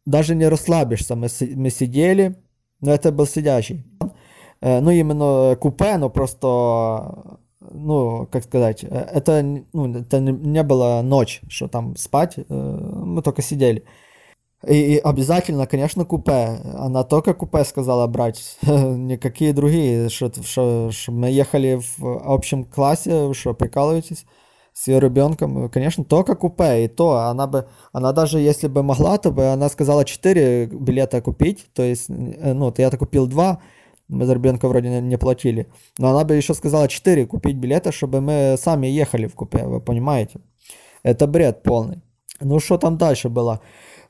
даже 0.10 0.36
не 0.36 0.48
расслабишься. 0.48 1.16
Мы, 1.16 1.28
мы 1.56 1.70
сидели, 1.70 2.36
но 2.82 2.92
это 2.92 3.12
был 3.12 3.28
сидящий. 3.28 3.86
Э, 4.62 4.80
ну, 4.80 4.92
именно 4.92 5.56
купе, 5.56 5.98
но 5.98 6.10
просто, 6.10 7.40
ну, 7.60 8.28
как 8.32 8.44
сказать, 8.44 8.84
э, 8.84 8.88
это, 8.88 9.42
ну, 9.74 9.94
это 9.94 10.20
не 10.20 10.64
было 10.64 11.02
ночь, 11.04 11.42
что 11.48 11.68
там 11.68 11.96
спать, 11.96 12.36
э, 12.38 12.44
мы 12.50 13.22
только 13.22 13.42
сидели. 13.42 13.84
И, 14.68 14.96
и 14.96 14.98
обязательно, 14.98 15.68
конечно, 15.68 16.04
купе. 16.04 16.60
Она 16.78 17.04
только 17.04 17.34
купе 17.34 17.64
сказала 17.64 18.08
брать, 18.08 18.58
никакие 18.62 19.54
другие. 19.54 20.10
Что, 20.10 20.32
что, 20.44 20.92
что 20.92 21.12
мы 21.12 21.30
ехали 21.30 21.80
в 21.98 22.34
общем 22.34 22.66
классе, 22.66 23.34
что 23.34 23.54
прикалываетесь 23.54 24.26
с 24.80 24.88
ее 24.88 25.00
ребенком, 25.02 25.68
конечно, 25.70 26.06
только 26.06 26.36
купе, 26.36 26.86
и 26.86 26.88
то 26.88 27.18
она 27.18 27.48
бы, 27.48 27.68
она 27.92 28.14
даже 28.14 28.40
если 28.40 28.68
бы 28.70 28.82
могла, 28.82 29.18
то 29.18 29.30
бы 29.30 29.48
она 29.48 29.68
сказала 29.68 30.06
4 30.06 30.68
билета 30.68 31.22
купить, 31.22 31.68
то 31.74 31.84
есть, 31.84 32.10
э, 32.10 32.54
ну, 32.54 32.74
я-то 32.78 32.98
купил 32.98 33.28
2, 33.28 33.60
мы 34.08 34.26
за 34.26 34.34
ребенка 34.34 34.70
вроде 34.70 35.02
не 35.02 35.18
платили, 35.18 35.68
но 35.98 36.12
она 36.12 36.24
бы 36.24 36.34
еще 36.36 36.54
сказала 36.54 36.88
4 36.88 37.26
купить 37.26 37.58
билета, 37.58 37.92
чтобы 37.92 38.22
мы 38.22 38.56
сами 38.58 38.88
ехали 38.88 39.28
в 39.28 39.36
купе, 39.36 39.66
вы 39.66 39.82
понимаете? 39.82 40.40
Это 41.04 41.28
бред 41.28 41.62
полный. 41.62 42.02
Ну, 42.40 42.60
что 42.60 42.78
там 42.78 42.98
дальше 42.98 43.28
было? 43.28 43.60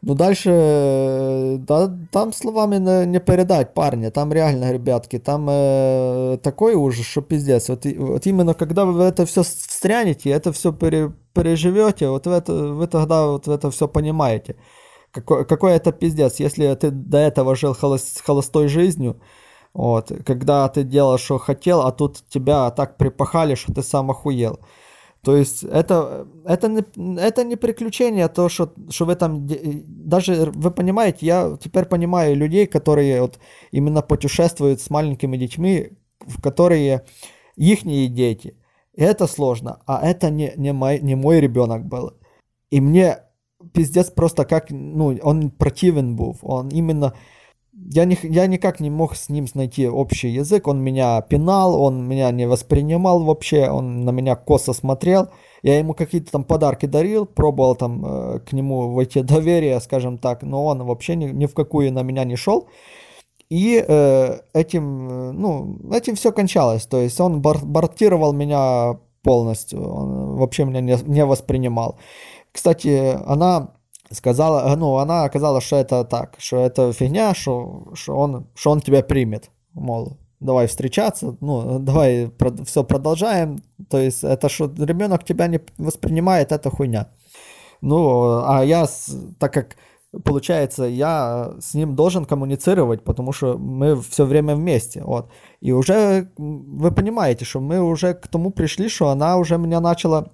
Ну, 0.02 0.16
дальше, 0.16 1.58
да, 1.60 1.94
там 2.12 2.32
словами 2.32 2.78
не, 3.06 3.20
передать, 3.20 3.74
парни, 3.74 4.10
там 4.10 4.32
реально, 4.32 4.72
ребятки, 4.72 5.20
там 5.20 5.48
э, 5.50 6.38
такой 6.42 6.76
ужас, 6.76 7.06
что 7.06 7.22
пиздец. 7.22 7.68
Вот, 7.68 7.86
вот 7.86 8.26
именно 8.26 8.54
когда 8.54 8.86
вы 8.86 9.04
это 9.04 9.26
все 9.26 9.44
встрянете, 9.44 10.30
это 10.30 10.54
все 10.54 10.72
пере, 10.72 11.12
переживете, 11.34 12.08
вот 12.10 12.28
в 12.28 12.32
это, 12.32 12.54
вы 12.54 12.88
тогда 12.88 13.28
вот 13.28 13.50
это 13.50 13.70
все 13.72 13.90
понимаете. 13.90 14.56
Какой, 15.12 15.44
какой 15.46 15.74
это 15.74 15.92
пиздец, 15.92 16.40
если 16.40 16.74
ты 16.76 16.92
до 16.92 17.18
этого 17.18 17.56
жил 17.56 17.74
холост, 17.74 18.22
холостой 18.26 18.70
жизнью, 18.70 19.20
вот, 19.74 20.12
когда 20.26 20.70
ты 20.70 20.84
делал, 20.84 21.18
что 21.18 21.40
хотел, 21.40 21.82
а 21.82 21.92
тут 21.92 22.24
тебя 22.30 22.72
так 22.72 22.98
припахали, 22.98 23.56
что 23.56 23.74
ты 23.74 23.84
сам 23.84 24.12
охуел. 24.12 24.60
То 25.22 25.36
есть 25.36 25.64
это, 25.64 26.28
это, 26.46 26.70
не, 26.70 27.20
это 27.20 27.44
не 27.44 27.58
приключение, 27.58 28.30
то, 28.30 28.48
что, 28.48 28.74
что 28.90 29.06
вы 29.06 29.16
там... 29.16 29.46
Даже, 29.48 30.52
вы 30.56 30.72
понимаете, 30.72 31.26
я 31.26 31.58
теперь 31.62 31.86
понимаю 31.86 32.38
людей, 32.38 32.68
которые 32.68 33.22
вот 33.22 33.40
именно 33.72 34.02
путешествуют 34.02 34.80
с 34.80 34.90
маленькими 34.90 35.36
детьми, 35.36 35.92
в 36.20 36.42
которые 36.42 37.06
их 37.58 37.84
дети. 37.84 38.56
И 38.94 39.02
это 39.02 39.28
сложно, 39.28 39.82
а 39.86 40.06
это 40.08 40.30
не, 40.30 40.54
не, 40.56 40.72
мой, 40.72 41.00
не 41.00 41.16
мой 41.16 41.42
ребенок 41.42 41.86
был. 41.86 42.14
И 42.72 42.80
мне 42.80 43.20
пиздец 43.74 44.10
просто 44.10 44.46
как, 44.46 44.70
ну, 44.70 45.18
он 45.22 45.50
противен 45.50 46.16
был. 46.16 46.38
Он 46.42 46.70
именно... 46.70 47.14
Я, 47.74 48.06
не, 48.06 48.18
я 48.24 48.48
никак 48.48 48.80
не 48.80 48.90
мог 48.90 49.16
с 49.16 49.30
ним 49.30 49.46
найти 49.54 49.88
общий 49.88 50.30
язык. 50.30 50.68
Он 50.68 50.82
меня 50.82 51.22
пинал, 51.22 51.80
он 51.82 52.08
меня 52.08 52.32
не 52.32 52.48
воспринимал 52.48 53.24
вообще, 53.24 53.70
он 53.70 54.06
на 54.06 54.12
меня 54.12 54.36
косо 54.36 54.74
смотрел. 54.74 55.30
Я 55.62 55.78
ему 55.78 55.94
какие-то 55.94 56.32
там 56.32 56.44
подарки 56.44 56.86
дарил, 56.86 57.26
пробовал 57.26 57.76
там 57.76 58.06
э, 58.06 58.40
к 58.40 58.54
нему 58.54 58.92
войти 58.92 59.22
доверие, 59.22 59.80
скажем 59.82 60.18
так, 60.18 60.44
но 60.44 60.66
он 60.66 60.84
вообще 60.84 61.16
ни, 61.16 61.26
ни 61.26 61.46
в 61.46 61.54
какую 61.54 61.92
на 61.92 62.02
меня 62.04 62.24
не 62.24 62.36
шел. 62.36 62.68
И 63.50 63.84
э, 63.86 64.40
этим, 64.54 65.10
э, 65.10 65.32
ну, 65.32 65.80
этим 65.92 66.16
все 66.16 66.32
кончалось. 66.32 66.86
То 66.86 67.00
есть 67.00 67.20
он 67.20 67.42
бар- 67.42 67.66
бортировал 67.66 68.34
меня 68.34 69.00
полностью, 69.24 69.82
он 69.84 70.38
вообще 70.38 70.66
меня 70.66 70.82
не, 70.82 70.98
не 71.06 71.26
воспринимал. 71.26 71.98
Кстати, 72.52 73.18
она 73.26 73.74
сказала, 74.12 74.76
ну, 74.76 74.98
она 74.98 75.24
оказалась, 75.24 75.64
что 75.64 75.78
это 75.78 76.04
так, 76.04 76.36
что 76.38 76.58
это 76.58 76.92
фигня, 76.94 77.34
что, 77.34 77.90
что, 77.94 78.16
он, 78.16 78.48
что 78.56 78.72
он 78.72 78.82
тебя 78.82 79.04
примет. 79.04 79.50
Мол, 79.74 80.18
давай 80.40 80.68
встречаться, 80.68 81.36
ну, 81.42 81.80
давай 81.80 82.28
про- 82.28 82.64
все 82.66 82.84
продолжаем. 82.84 83.64
То 83.90 83.98
есть 83.98 84.24
это 84.24 84.50
что 84.50 84.66
ребенок 84.66 85.24
тебя 85.24 85.48
не 85.48 85.62
воспринимает, 85.78 86.52
это 86.52 86.70
хуйня. 86.70 87.10
Ну, 87.82 88.42
а 88.46 88.64
я, 88.64 88.88
так 89.40 89.54
как 89.54 89.76
получается, 90.24 90.86
я 90.86 91.54
с 91.62 91.74
ним 91.74 91.96
должен 91.96 92.26
коммуницировать, 92.26 93.04
потому 93.04 93.32
что 93.32 93.58
мы 93.58 94.02
все 94.02 94.26
время 94.26 94.56
вместе, 94.56 95.04
вот. 95.04 95.30
И 95.62 95.72
уже 95.72 96.30
вы 96.38 96.92
понимаете, 96.92 97.46
что 97.46 97.60
мы 97.60 97.80
уже 97.80 98.14
к 98.14 98.28
тому 98.28 98.52
пришли, 98.52 98.90
что 98.90 99.10
она 99.10 99.38
уже 99.38 99.58
меня 99.58 99.80
начала 99.80 100.30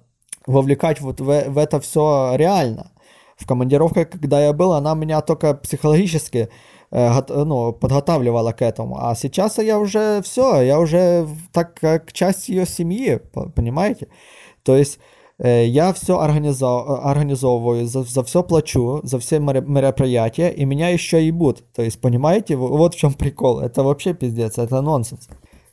вовлекать 0.46 1.00
вот 1.00 1.20
в, 1.20 1.24
в 1.24 1.58
это 1.58 1.80
все 1.80 2.34
реально. 2.36 2.90
В 3.36 3.46
командировках, 3.46 4.10
когда 4.10 4.40
я 4.44 4.52
был, 4.52 4.72
она 4.72 4.94
меня 4.94 5.20
только 5.20 5.54
психологически 5.54 6.48
э, 6.90 7.22
ну, 7.28 7.72
подготавливала 7.72 8.52
к 8.52 8.62
этому. 8.62 8.98
А 8.98 9.14
сейчас 9.14 9.58
я 9.58 9.78
уже 9.78 10.22
все, 10.22 10.62
я 10.62 10.80
уже 10.80 11.28
так 11.52 11.74
как 11.74 12.12
часть 12.12 12.48
ее 12.48 12.66
семьи, 12.66 13.20
понимаете? 13.54 14.08
То 14.62 14.74
есть 14.76 14.98
э, 15.38 15.66
я 15.66 15.92
все 15.92 16.18
организов, 16.18 16.88
организовываю, 17.04 17.86
за, 17.86 18.04
за 18.04 18.22
все 18.24 18.42
плачу, 18.42 19.00
за 19.02 19.18
все 19.18 19.38
мероприятия, 19.38 20.48
и 20.50 20.64
меня 20.64 20.88
еще 20.88 21.22
и 21.22 21.26
ебут. 21.26 21.62
То 21.74 21.82
есть, 21.82 22.00
понимаете, 22.00 22.56
вот 22.56 22.94
в 22.94 22.98
чем 22.98 23.12
прикол. 23.12 23.60
Это 23.60 23.82
вообще 23.82 24.14
пиздец, 24.14 24.58
это 24.58 24.80
нонсенс. 24.80 25.28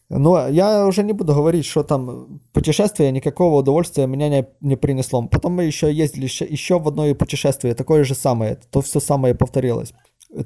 Но 0.10 0.48
я 0.48 0.86
уже 0.86 1.04
не 1.04 1.14
буду 1.14 1.34
говорить, 1.34 1.66
что 1.66 1.84
там 1.84 2.40
путешествие 2.52 3.12
никакого 3.12 3.60
удовольствия 3.60 4.06
меня 4.06 4.30
не, 4.30 4.46
не 4.62 4.76
принесло. 4.76 5.28
Потом 5.28 5.54
мы 5.54 5.64
еще 5.64 5.92
ездили 5.92 6.26
еще, 6.26 6.46
еще 6.46 6.80
в 6.80 6.88
одно 6.88 7.14
путешествие, 7.16 7.74
такое 7.74 8.04
же 8.04 8.16
самое, 8.16 8.60
то 8.72 8.82
все 8.82 9.00
самое 9.00 9.34
повторилось. 9.34 9.94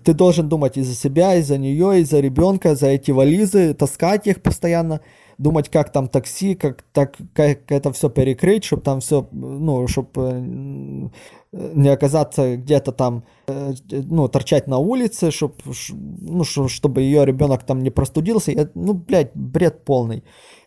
Ты 0.03 0.13
должен 0.13 0.49
думать 0.49 0.77
и 0.77 0.83
за 0.83 0.93
себя, 0.93 1.35
и 1.35 1.41
за 1.41 1.57
нее, 1.57 2.01
и 2.01 2.03
за 2.03 2.19
ребенка, 2.19 2.75
за 2.75 2.87
эти 2.87 3.11
вализы, 3.11 3.73
таскать 3.73 4.27
их 4.27 4.41
постоянно, 4.41 5.01
думать, 5.37 5.69
как 5.69 5.91
там 5.91 6.07
такси, 6.07 6.55
как, 6.55 6.83
так, 6.93 7.15
как 7.33 7.71
это 7.71 7.91
все 7.93 8.09
перекрыть, 8.09 8.63
чтобы 8.63 8.81
там 8.81 8.99
все, 8.99 9.27
ну, 9.31 9.87
чтобы 9.87 11.11
не 11.51 11.89
оказаться 11.89 12.57
где-то 12.57 12.91
там, 12.91 13.23
э, 13.47 13.73
ну, 13.89 14.27
торчать 14.27 14.67
на 14.67 14.77
улице, 14.77 15.31
чтоб, 15.31 15.55
ну, 15.87 16.43
чтобы 16.43 17.01
ее 17.01 17.25
ребенок 17.25 17.63
там 17.63 17.81
не 17.81 17.89
простудился. 17.89 18.69
Ну, 18.75 18.93
блядь, 18.93 19.31
бред 19.33 19.85
полный. 19.85 20.23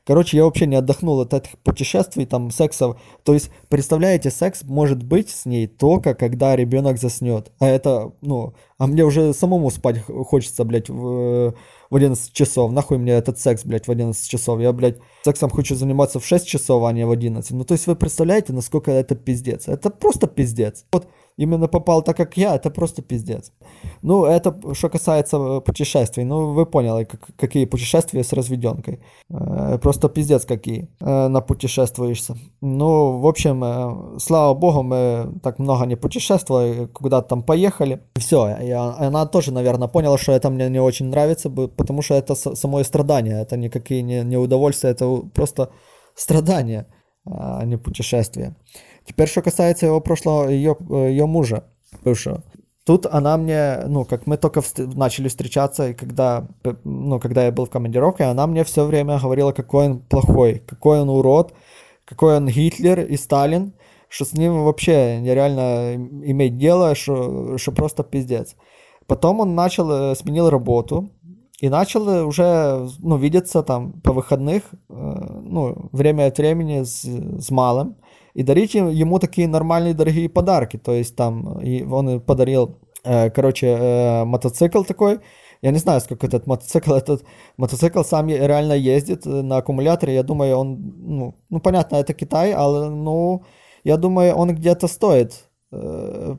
Короче, 0.07 0.37
я 0.39 0.45
вообще 0.45 0.67
не 0.67 0.77
отдохнул 0.77 1.21
от 1.21 1.35
этих 1.35 1.59
путешествий, 1.59 2.25
там, 2.25 2.51
сексов. 2.51 3.01
То 3.23 3.35
есть, 3.35 3.51
представляете, 3.69 4.31
секс 4.31 4.63
может 4.63 5.03
быть 5.03 5.31
с 5.31 5.45
ней 5.45 5.67
только 5.67 6.15
когда 6.15 6.57
ребенок 6.57 6.99
заснет. 6.99 7.53
А 7.59 7.67
это, 7.67 8.13
ну, 8.23 8.55
а 8.79 8.87
мне 8.87 9.05
уже 9.05 9.35
самому 9.35 9.71
спать 9.71 10.03
хочется, 10.03 10.65
блядь, 10.65 10.89
в, 10.89 11.55
в 11.91 11.97
11 11.97 12.33
часов. 12.33 12.73
Нахуй 12.73 12.97
мне 12.99 13.13
этот 13.13 13.39
секс, 13.39 13.65
блядь, 13.65 13.87
в 13.87 13.91
11 13.91 14.29
часов. 14.29 14.59
Я, 14.61 14.73
блядь, 14.73 14.97
сексом 15.23 15.51
хочу 15.51 15.75
заниматься 15.75 16.19
в 16.19 16.27
6 16.27 16.47
часов, 16.47 16.83
а 16.85 16.93
не 16.93 17.05
в 17.05 17.11
11. 17.11 17.51
Ну, 17.53 17.65
то 17.65 17.75
есть 17.75 17.87
вы 17.87 17.95
представляете, 17.95 18.53
насколько 18.55 18.91
это 18.91 19.15
пиздец. 19.15 19.69
Это 19.69 19.91
просто 19.91 20.27
пиздец. 20.27 20.87
Вот 20.93 21.09
именно 21.41 21.68
попал 21.68 22.03
так, 22.03 22.16
как 22.16 22.36
я, 22.36 22.55
это 22.55 22.70
просто 22.70 23.03
пиздец. 23.03 23.53
Ну, 24.03 24.24
это 24.24 24.55
что 24.74 24.88
касается 24.88 25.36
э, 25.36 25.61
путешествий. 25.61 26.24
Ну, 26.24 26.53
вы 26.53 26.66
поняли, 26.66 27.05
как, 27.05 27.20
какие 27.36 27.66
путешествия 27.66 28.22
с 28.22 28.32
разведенкой. 28.32 28.99
Э, 29.30 29.78
просто 29.78 30.09
пиздец 30.09 30.45
какие 30.45 30.88
э, 31.01 31.28
напутешествуешься. 31.28 32.36
Ну, 32.61 33.18
в 33.18 33.26
общем, 33.26 34.18
слава 34.18 34.55
богу, 34.55 34.82
мы 34.82 35.32
так 35.43 35.59
много 35.59 35.86
не 35.86 35.97
путешествовали, 35.97 36.86
куда-то 36.86 37.28
там 37.28 37.43
поехали. 37.43 38.01
Все, 38.16 38.57
и 38.62 38.70
она 38.70 39.26
тоже, 39.26 39.53
наверное, 39.53 39.88
поняла, 39.88 40.18
что 40.18 40.32
это 40.32 40.51
мне 40.51 40.68
не 40.68 40.80
очень 40.80 41.07
нравится, 41.07 41.51
потому 41.51 42.03
что 42.03 42.14
это 42.14 42.34
само 42.34 42.84
страдание, 42.84 43.43
это 43.43 43.57
никакие 43.57 44.03
не, 44.03 44.24
не 44.24 44.36
удовольствия, 44.36 44.91
это 44.91 45.22
просто 45.34 45.68
страдания, 46.14 46.86
а 47.24 47.64
не 47.64 47.78
путешествия. 47.78 48.55
Теперь, 49.07 49.29
что 49.29 49.43
касается 49.43 49.87
его 49.87 50.01
прошлого, 50.01 50.49
ее, 50.49 50.77
ее 50.91 51.27
мужа, 51.27 51.65
бывшего. 52.05 52.43
Тут 52.85 53.07
она 53.07 53.37
мне, 53.37 53.83
ну, 53.87 54.05
как 54.05 54.27
мы 54.27 54.37
только 54.37 54.61
вст- 54.61 54.97
начали 54.97 55.29
встречаться, 55.29 55.91
и 55.91 55.95
когда, 55.95 56.49
ну, 56.85 57.21
когда 57.21 57.45
я 57.45 57.53
был 57.53 57.67
в 57.67 57.71
командировке, 57.71 58.25
она 58.25 58.47
мне 58.47 58.65
все 58.65 58.85
время 58.85 59.19
говорила, 59.19 59.53
какой 59.53 59.87
он 59.87 59.99
плохой, 60.01 60.63
какой 60.67 61.01
он 61.01 61.09
урод, 61.09 61.53
какой 62.05 62.37
он 62.37 62.49
Гитлер 62.49 63.01
и 63.01 63.17
Сталин, 63.17 63.75
что 64.09 64.25
с 64.25 64.33
ним 64.33 64.65
вообще 64.65 65.21
нереально 65.21 65.95
иметь 65.95 66.59
дело, 66.59 66.95
что, 66.95 67.59
что 67.59 67.73
просто 67.73 68.03
пиздец. 68.03 68.57
Потом 69.07 69.41
он 69.41 69.55
начал, 69.55 69.91
э, 69.91 70.17
сменил 70.17 70.51
работу, 70.51 71.11
и 71.61 71.69
начал 71.69 72.27
уже, 72.27 72.89
ну, 73.01 73.19
видеться 73.19 73.63
там 73.63 73.93
по 74.01 74.13
выходных, 74.13 74.63
э, 74.73 75.41
ну, 75.43 75.91
время 75.93 76.27
от 76.27 76.39
времени 76.39 76.83
с, 76.83 77.05
с 77.05 77.51
малым 77.51 77.97
и 78.41 78.43
дарить 78.43 78.74
ему 78.74 79.18
такие 79.18 79.47
нормальные 79.49 79.95
дорогие 79.95 80.28
подарки. 80.28 80.78
То 80.78 80.93
есть 80.93 81.14
там 81.16 81.61
и 81.61 81.82
он 81.82 82.20
подарил, 82.20 82.78
короче, 83.05 84.24
мотоцикл 84.24 84.82
такой. 84.82 85.18
Я 85.62 85.72
не 85.72 85.78
знаю, 85.78 86.01
сколько 86.01 86.26
этот 86.26 86.47
мотоцикл. 86.47 86.95
Этот 86.95 87.22
мотоцикл 87.59 88.03
сам 88.03 88.28
реально 88.28 88.72
ездит 88.72 89.26
на 89.26 89.59
аккумуляторе. 89.59 90.14
Я 90.14 90.22
думаю, 90.22 90.57
он, 90.57 90.78
ну, 90.99 91.34
ну 91.51 91.61
понятно, 91.61 91.97
это 91.97 92.14
Китай, 92.14 92.53
але, 92.53 92.88
ну, 92.88 93.43
я 93.84 93.97
думаю, 93.97 94.34
он 94.34 94.55
где-то 94.55 94.88
стоит 94.88 95.51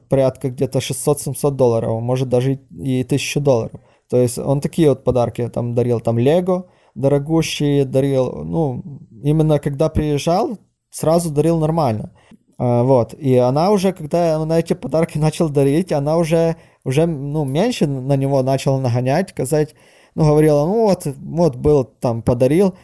порядка 0.10 0.50
где-то 0.50 0.80
600-700 0.80 1.52
долларов, 1.52 2.02
может 2.02 2.30
даже 2.30 2.60
и 2.72 3.04
1000 3.04 3.40
долларов. 3.40 3.80
То 4.10 4.18
есть 4.18 4.40
он 4.40 4.60
такие 4.60 4.90
вот 4.90 5.04
подарки 5.04 5.48
там 5.50 5.76
дарил, 5.76 6.00
там 6.00 6.18
Лего 6.18 6.66
дорогущие 6.96 7.86
дарил. 7.86 8.44
Ну, 8.44 8.84
именно 9.24 9.60
когда 9.60 9.90
приезжал, 9.90 10.58
сразу 10.92 11.32
дарил 11.32 11.58
нормально. 11.58 12.12
А, 12.58 12.84
вот. 12.84 13.16
И 13.16 13.36
она 13.38 13.72
уже, 13.72 13.92
когда 13.92 14.40
он 14.40 14.52
эти 14.52 14.74
подарки 14.74 15.18
начал 15.20 15.50
дарить, 15.50 15.92
она 15.92 16.18
уже, 16.18 16.58
уже 16.84 17.08
ну, 17.08 17.44
меньше 17.44 17.88
на 17.88 18.16
него 18.16 18.44
начала 18.44 18.80
нагонять, 18.80 19.32
сказать, 19.32 19.74
ну, 20.14 20.26
говорила, 20.26 20.66
ну, 20.66 20.86
вот, 20.86 21.06
вот 21.06 21.56
был 21.56 21.86
там, 21.86 22.22
подарил. 22.22 22.76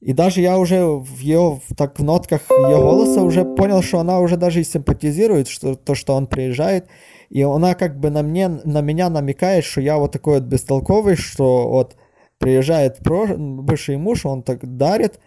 И 0.00 0.12
даже 0.12 0.40
я 0.40 0.58
уже 0.58 0.86
в 0.86 1.18
ее, 1.18 1.60
так 1.76 1.98
в 1.98 2.04
нотках 2.04 2.42
ее 2.50 2.76
голоса 2.76 3.22
уже 3.22 3.44
понял, 3.44 3.82
что 3.82 3.98
она 3.98 4.20
уже 4.20 4.36
даже 4.36 4.60
и 4.60 4.64
симпатизирует, 4.64 5.48
что 5.48 5.74
то, 5.74 5.94
что 5.94 6.14
он 6.14 6.26
приезжает. 6.26 6.86
И 7.28 7.42
она 7.42 7.74
как 7.74 7.98
бы 7.98 8.10
на, 8.10 8.22
мне, 8.22 8.48
на 8.48 8.82
меня 8.82 9.10
намекает, 9.10 9.64
что 9.64 9.80
я 9.80 9.98
вот 9.98 10.12
такой 10.12 10.34
вот 10.34 10.44
бестолковый, 10.44 11.16
что 11.16 11.68
вот 11.68 11.96
приезжает 12.38 12.98
бывший 13.02 13.96
муж, 13.96 14.26
он 14.26 14.42
так 14.42 14.76
дарит, 14.76 15.18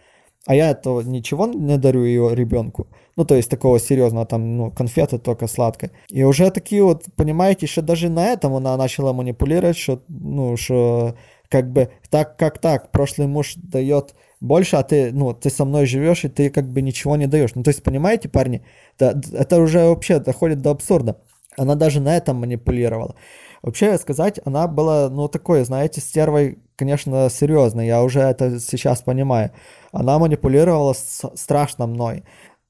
а 0.46 0.56
я 0.56 0.72
этого 0.72 1.02
ничего 1.02 1.48
не 1.48 1.78
дарю 1.78 2.04
ее 2.04 2.34
ребенку. 2.34 2.88
Ну, 3.16 3.26
то 3.26 3.36
есть 3.36 3.50
такого 3.50 3.80
серьезного, 3.80 4.26
там, 4.26 4.58
ну, 4.58 4.72
конфеты 4.72 5.20
только 5.20 5.48
сладкой. 5.48 5.92
И 6.10 6.24
уже 6.24 6.50
такие 6.52 6.84
вот, 6.84 7.04
понимаете, 7.16 7.66
еще 7.66 7.82
даже 7.82 8.10
на 8.10 8.28
этом 8.28 8.56
она 8.56 8.78
начала 8.78 9.14
манипулировать, 9.14 9.78
что, 9.78 10.02
ну, 10.08 10.56
что 10.58 11.16
как 11.50 11.72
бы 11.72 11.90
так, 12.10 12.38
как 12.38 12.60
так, 12.60 12.92
прошлый 12.92 13.28
муж 13.28 13.56
дает 13.58 14.16
больше, 14.40 14.78
а 14.78 14.84
ты, 14.84 15.12
ну, 15.12 15.34
ты 15.34 15.50
со 15.50 15.66
мной 15.66 15.86
живешь, 15.86 16.24
и 16.24 16.30
ты 16.30 16.50
как 16.50 16.70
бы 16.70 16.82
ничего 16.82 17.16
не 17.18 17.28
даешь. 17.28 17.56
Ну, 17.56 17.64
то 17.64 17.70
есть, 17.70 17.84
понимаете, 17.84 18.30
парни, 18.30 18.64
это, 18.98 19.20
это 19.34 19.60
уже 19.60 19.86
вообще 19.86 20.20
доходит 20.20 20.62
до 20.62 20.72
абсурда. 20.72 21.22
Она 21.60 21.76
даже 21.76 22.00
на 22.00 22.16
этом 22.16 22.38
манипулировала. 22.38 23.16
Вообще 23.62 23.98
сказать, 23.98 24.40
она 24.46 24.68
была, 24.68 25.10
ну, 25.10 25.28
такой, 25.28 25.66
знаете, 25.66 26.00
стервой, 26.00 26.60
конечно, 26.78 27.30
серьезно, 27.30 27.82
я 27.82 28.02
уже 28.04 28.22
это 28.22 28.60
сейчас 28.60 29.02
понимаю. 29.02 29.52
Она 29.92 30.18
манипулировала 30.18 30.94
страшно 30.94 31.88
мной. 31.88 32.24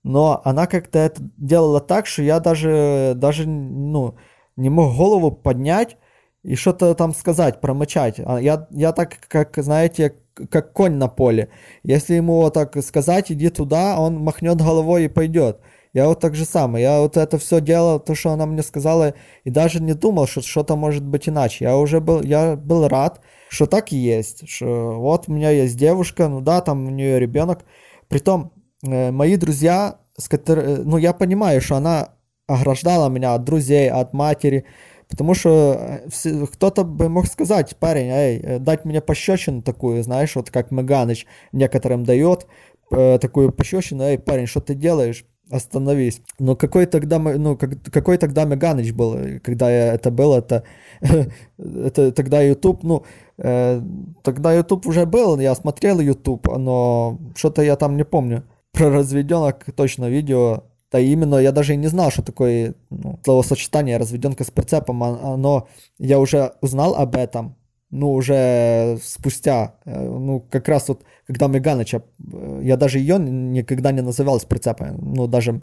Но 0.03 0.41
она 0.43 0.65
как-то 0.65 0.97
это 0.99 1.21
делала 1.37 1.79
так, 1.79 2.07
что 2.07 2.23
я 2.23 2.39
даже, 2.39 3.13
даже, 3.15 3.47
ну, 3.47 4.15
не 4.55 4.69
мог 4.69 4.95
голову 4.95 5.31
поднять 5.31 5.97
и 6.43 6.55
что-то 6.55 6.95
там 6.95 7.13
сказать, 7.13 7.61
промычать. 7.61 8.19
А 8.25 8.39
я, 8.39 8.67
я 8.71 8.91
так, 8.93 9.17
как, 9.27 9.53
знаете, 9.57 10.15
как 10.49 10.73
конь 10.73 10.95
на 10.95 11.07
поле. 11.07 11.49
Если 11.83 12.15
ему 12.15 12.41
вот 12.41 12.53
так 12.53 12.81
сказать, 12.83 13.31
иди 13.31 13.49
туда, 13.49 13.99
он 13.99 14.17
махнет 14.17 14.57
головой 14.57 15.05
и 15.05 15.09
пойдет. 15.09 15.59
Я 15.93 16.07
вот 16.07 16.19
так 16.19 16.35
же 16.35 16.45
самое. 16.45 16.83
Я 16.83 16.99
вот 16.99 17.17
это 17.17 17.37
все 17.37 17.61
делал, 17.61 17.99
то, 17.99 18.13
что 18.15 18.31
она 18.31 18.45
мне 18.45 18.61
сказала, 18.61 19.15
и 19.43 19.49
даже 19.49 19.81
не 19.81 19.93
думал, 19.93 20.27
что 20.27 20.41
что-то 20.41 20.75
может 20.75 21.03
быть 21.03 21.27
иначе. 21.27 21.65
Я 21.65 21.77
уже 21.77 21.99
был, 21.99 22.21
я 22.21 22.55
был 22.55 22.87
рад, 22.87 23.21
что 23.49 23.65
так 23.65 23.91
и 23.91 23.97
есть. 23.97 24.47
Что 24.47 24.99
вот 24.99 25.25
у 25.27 25.33
меня 25.33 25.49
есть 25.49 25.77
девушка, 25.77 26.27
ну 26.27 26.41
да, 26.41 26.61
там 26.61 26.85
у 26.85 26.89
нее 26.89 27.19
ребенок. 27.19 27.65
Притом, 28.07 28.53
э, 28.85 29.11
мои 29.11 29.35
друзья, 29.35 29.99
с 30.17 30.29
которыми, 30.29 30.83
ну 30.83 30.97
я 30.97 31.13
понимаю, 31.13 31.61
что 31.61 31.77
она 31.77 32.09
ограждала 32.47 33.09
меня 33.09 33.33
от 33.33 33.43
друзей, 33.43 33.89
от 33.89 34.13
матери, 34.13 34.65
Потому 35.09 35.33
что 35.33 36.01
э, 36.23 36.45
кто-то 36.53 36.83
бы 36.83 37.09
мог 37.09 37.25
сказать, 37.25 37.75
парень, 37.77 38.09
эй, 38.09 38.39
э, 38.39 38.59
дать 38.59 38.85
мне 38.85 39.01
пощечину 39.01 39.63
такую, 39.63 40.03
знаешь, 40.03 40.35
вот 40.35 40.51
как 40.51 40.69
Меганыч 40.69 41.25
некоторым 41.51 42.03
дает 42.03 42.45
э, 42.91 43.17
такую 43.19 43.51
пощечину, 43.51 44.03
эй, 44.03 44.19
парень, 44.19 44.45
что 44.45 44.61
ты 44.61 44.75
делаешь? 44.75 45.25
Остановись. 45.51 46.21
Но 46.37 46.55
какой 46.55 46.85
тогда, 46.85 47.17
ну, 47.19 47.57
как, 47.57 47.81
какой 47.91 48.17
тогда 48.17 48.45
Меганыч 48.45 48.91
был, 48.93 49.39
когда 49.43 49.69
я, 49.71 49.93
это 49.93 50.11
был, 50.11 50.33
это, 50.33 50.63
это 51.57 52.11
тогда 52.11 52.41
YouTube, 52.41 52.83
ну, 52.83 53.03
э, 53.37 53.81
тогда 54.21 54.53
YouTube 54.53 54.85
уже 54.85 55.05
был, 55.05 55.39
я 55.39 55.55
смотрел 55.55 55.99
YouTube, 55.99 56.47
но 56.57 57.17
что-то 57.35 57.63
я 57.63 57.75
там 57.75 57.97
не 57.97 58.05
помню. 58.05 58.43
Про 58.71 58.91
разведенок 58.91 59.65
точно 59.75 60.09
видео 60.09 60.63
да 60.91 60.99
именно, 60.99 61.35
я 61.35 61.51
даже 61.51 61.73
и 61.73 61.77
не 61.77 61.87
знал, 61.87 62.09
что 62.09 62.23
такое 62.23 62.73
ну, 62.89 63.19
словосочетание 63.23 63.97
разведенка 63.97 64.43
с 64.43 64.49
прицепом, 64.49 65.03
а, 65.03 65.37
но 65.37 65.67
я 65.99 66.19
уже 66.19 66.53
узнал 66.61 66.95
об 66.95 67.15
этом, 67.15 67.55
ну, 67.91 68.13
уже 68.13 68.97
спустя, 69.03 69.73
э, 69.85 69.99
ну, 69.99 70.41
как 70.49 70.67
раз 70.69 70.89
вот, 70.89 71.03
когда 71.27 71.47
Меганыча, 71.47 72.03
э, 72.33 72.61
я 72.63 72.77
даже 72.77 72.99
ее 72.99 73.17
никогда 73.19 73.91
не 73.91 74.01
называл 74.01 74.39
с 74.39 74.45
прицепом, 74.45 75.13
ну, 75.15 75.27
даже 75.27 75.61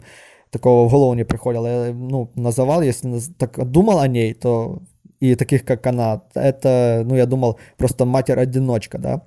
такого 0.49 0.87
в 0.87 0.91
голову 0.91 1.13
не 1.13 1.25
приходило, 1.25 1.67
я, 1.87 1.93
ну, 1.93 2.29
называл, 2.35 2.81
если 2.81 3.19
так 3.37 3.69
думал 3.71 3.99
о 3.99 4.07
ней, 4.07 4.33
то 4.33 4.81
и 5.19 5.35
таких, 5.35 5.65
как 5.65 5.87
она, 5.87 6.21
это, 6.35 7.03
ну, 7.05 7.15
я 7.15 7.25
думал, 7.25 7.59
просто 7.77 8.05
матерь-одиночка, 8.05 8.97
да, 8.97 9.21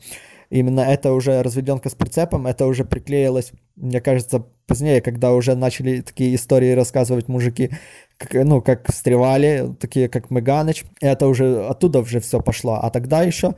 именно 0.51 0.81
это 0.81 1.13
уже 1.13 1.43
разведенка 1.43 1.89
с 1.89 1.95
прицепом, 1.95 2.47
это 2.47 2.67
уже 2.67 2.85
приклеилось, 2.85 3.53
мне 3.77 4.01
кажется, 4.01 4.45
позднее, 4.67 5.01
когда 5.01 5.33
уже 5.33 5.55
начали 5.55 6.01
такие 6.01 6.35
истории 6.35 6.73
рассказывать 6.73 7.29
мужики, 7.29 7.71
как, 8.19 8.35
ну, 8.35 8.61
как 8.61 8.91
встревали, 8.93 9.75
такие 9.81 10.09
как 10.09 10.31
Меганыч, 10.31 10.85
это 11.01 11.27
уже 11.27 11.65
оттуда 11.67 12.01
уже 12.01 12.21
все 12.21 12.41
пошло, 12.41 12.81
а 12.83 12.91
тогда 12.91 13.23
еще 13.23 13.55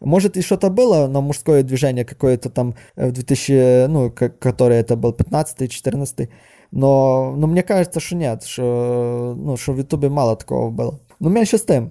может, 0.00 0.36
и 0.36 0.42
что-то 0.42 0.70
было 0.70 1.06
на 1.06 1.20
мужское 1.20 1.62
движение 1.62 2.04
какое-то 2.04 2.50
там 2.50 2.74
в 2.96 3.10
2000, 3.10 3.86
ну, 3.86 4.10
которое 4.10 4.80
это 4.80 4.96
был 4.96 5.12
15-14, 5.12 6.28
но, 6.70 7.34
но 7.36 7.46
мне 7.46 7.62
кажется, 7.62 8.00
что 8.00 8.16
нет, 8.16 8.44
что, 8.44 9.34
ну, 9.36 9.56
что 9.56 9.72
в 9.72 9.78
Ютубе 9.78 10.08
мало 10.08 10.36
такого 10.36 10.70
было. 10.70 11.00
Ну, 11.20 11.28
меньше 11.30 11.58
с 11.58 11.62
тем. 11.62 11.90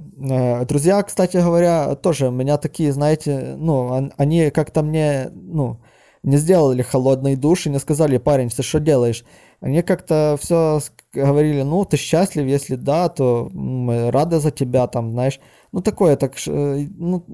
Друзья, 0.68 1.02
кстати 1.04 1.38
говоря, 1.38 1.96
тоже 1.96 2.30
меня 2.30 2.58
такие, 2.58 2.92
знаете, 2.92 3.56
ну, 3.58 4.10
они 4.18 4.50
как-то 4.52 4.84
мне, 4.84 5.30
ну, 5.34 5.80
не 6.24 6.38
сделали 6.38 6.82
холодный 6.82 7.36
душ 7.36 7.66
и 7.66 7.70
не 7.70 7.80
сказали, 7.80 8.18
парень, 8.18 8.50
ты 8.50 8.64
что 8.64 8.80
делаешь? 8.80 9.24
Они 9.62 9.82
как-то 9.82 10.38
все 10.42 10.82
говорили, 11.14 11.62
ну, 11.62 11.86
ты 11.86 11.98
счастлив, 11.98 12.46
если 12.46 12.76
да, 12.76 13.10
то 13.10 13.50
мы 13.54 14.12
рады 14.12 14.40
за 14.40 14.52
тебя, 14.52 14.88
там, 14.88 15.12
знаешь. 15.12 15.40
Ну, 15.74 15.82
такое, 15.82 16.16
так, 16.16 16.34
э, 16.48 16.88
ну, 17.00 17.26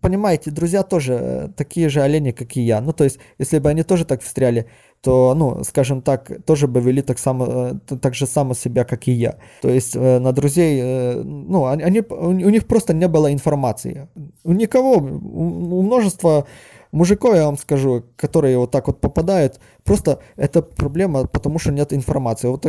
понимаете, 0.00 0.50
друзья 0.50 0.82
тоже 0.82 1.12
э, 1.14 1.48
такие 1.56 1.88
же 1.88 2.02
олени, 2.02 2.32
как 2.32 2.56
и 2.56 2.62
я. 2.62 2.80
Ну, 2.80 2.92
то 2.92 3.04
есть, 3.04 3.20
если 3.38 3.60
бы 3.60 3.70
они 3.70 3.84
тоже 3.84 4.04
так 4.04 4.22
встряли, 4.22 4.66
то, 5.02 5.34
ну, 5.36 5.62
скажем 5.62 6.02
так, 6.02 6.44
тоже 6.44 6.66
бы 6.66 6.80
вели 6.80 7.00
так, 7.00 7.20
само, 7.20 7.46
э, 7.46 7.96
так 8.02 8.14
же 8.16 8.26
само 8.26 8.54
себя, 8.54 8.84
как 8.84 9.06
и 9.06 9.12
я. 9.12 9.36
То 9.62 9.68
есть 9.68 9.94
на 9.94 10.32
друзей, 10.32 10.82
ну, 11.22 11.66
они, 11.66 12.00
у 12.00 12.50
них 12.50 12.66
просто 12.66 12.92
не 12.92 13.06
было 13.06 13.32
информации. 13.32 14.08
У 14.42 14.52
никого, 14.52 14.94
у 14.94 15.82
множества 15.82 16.46
мужиков, 16.90 17.36
я 17.36 17.44
вам 17.46 17.56
скажу, 17.56 18.02
которые 18.16 18.58
вот 18.58 18.72
так 18.72 18.88
вот 18.88 19.00
попадают, 19.00 19.60
просто 19.84 20.18
это 20.36 20.62
проблема, 20.62 21.26
потому 21.28 21.60
что 21.60 21.70
нет 21.70 21.92
информации. 21.92 22.48
Вот 22.48 22.66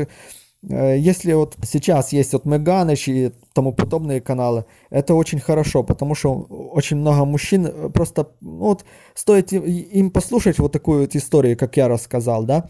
если 0.63 1.33
вот 1.33 1.55
сейчас 1.63 2.13
есть 2.13 2.33
вот 2.33 2.45
Меганыч 2.45 3.07
и 3.07 3.31
тому 3.53 3.73
подобные 3.73 4.21
каналы, 4.21 4.65
это 4.91 5.15
очень 5.15 5.39
хорошо, 5.39 5.83
потому 5.83 6.13
что 6.13 6.33
очень 6.33 6.97
много 6.97 7.25
мужчин 7.25 7.65
э, 7.65 7.89
просто, 7.89 8.27
ну 8.41 8.57
вот, 8.57 8.85
стоит 9.15 9.51
им 9.51 10.11
послушать 10.11 10.59
вот 10.59 10.71
такую 10.71 11.01
вот 11.01 11.15
историю, 11.15 11.57
как 11.57 11.77
я 11.77 11.87
рассказал, 11.87 12.43
да, 12.43 12.69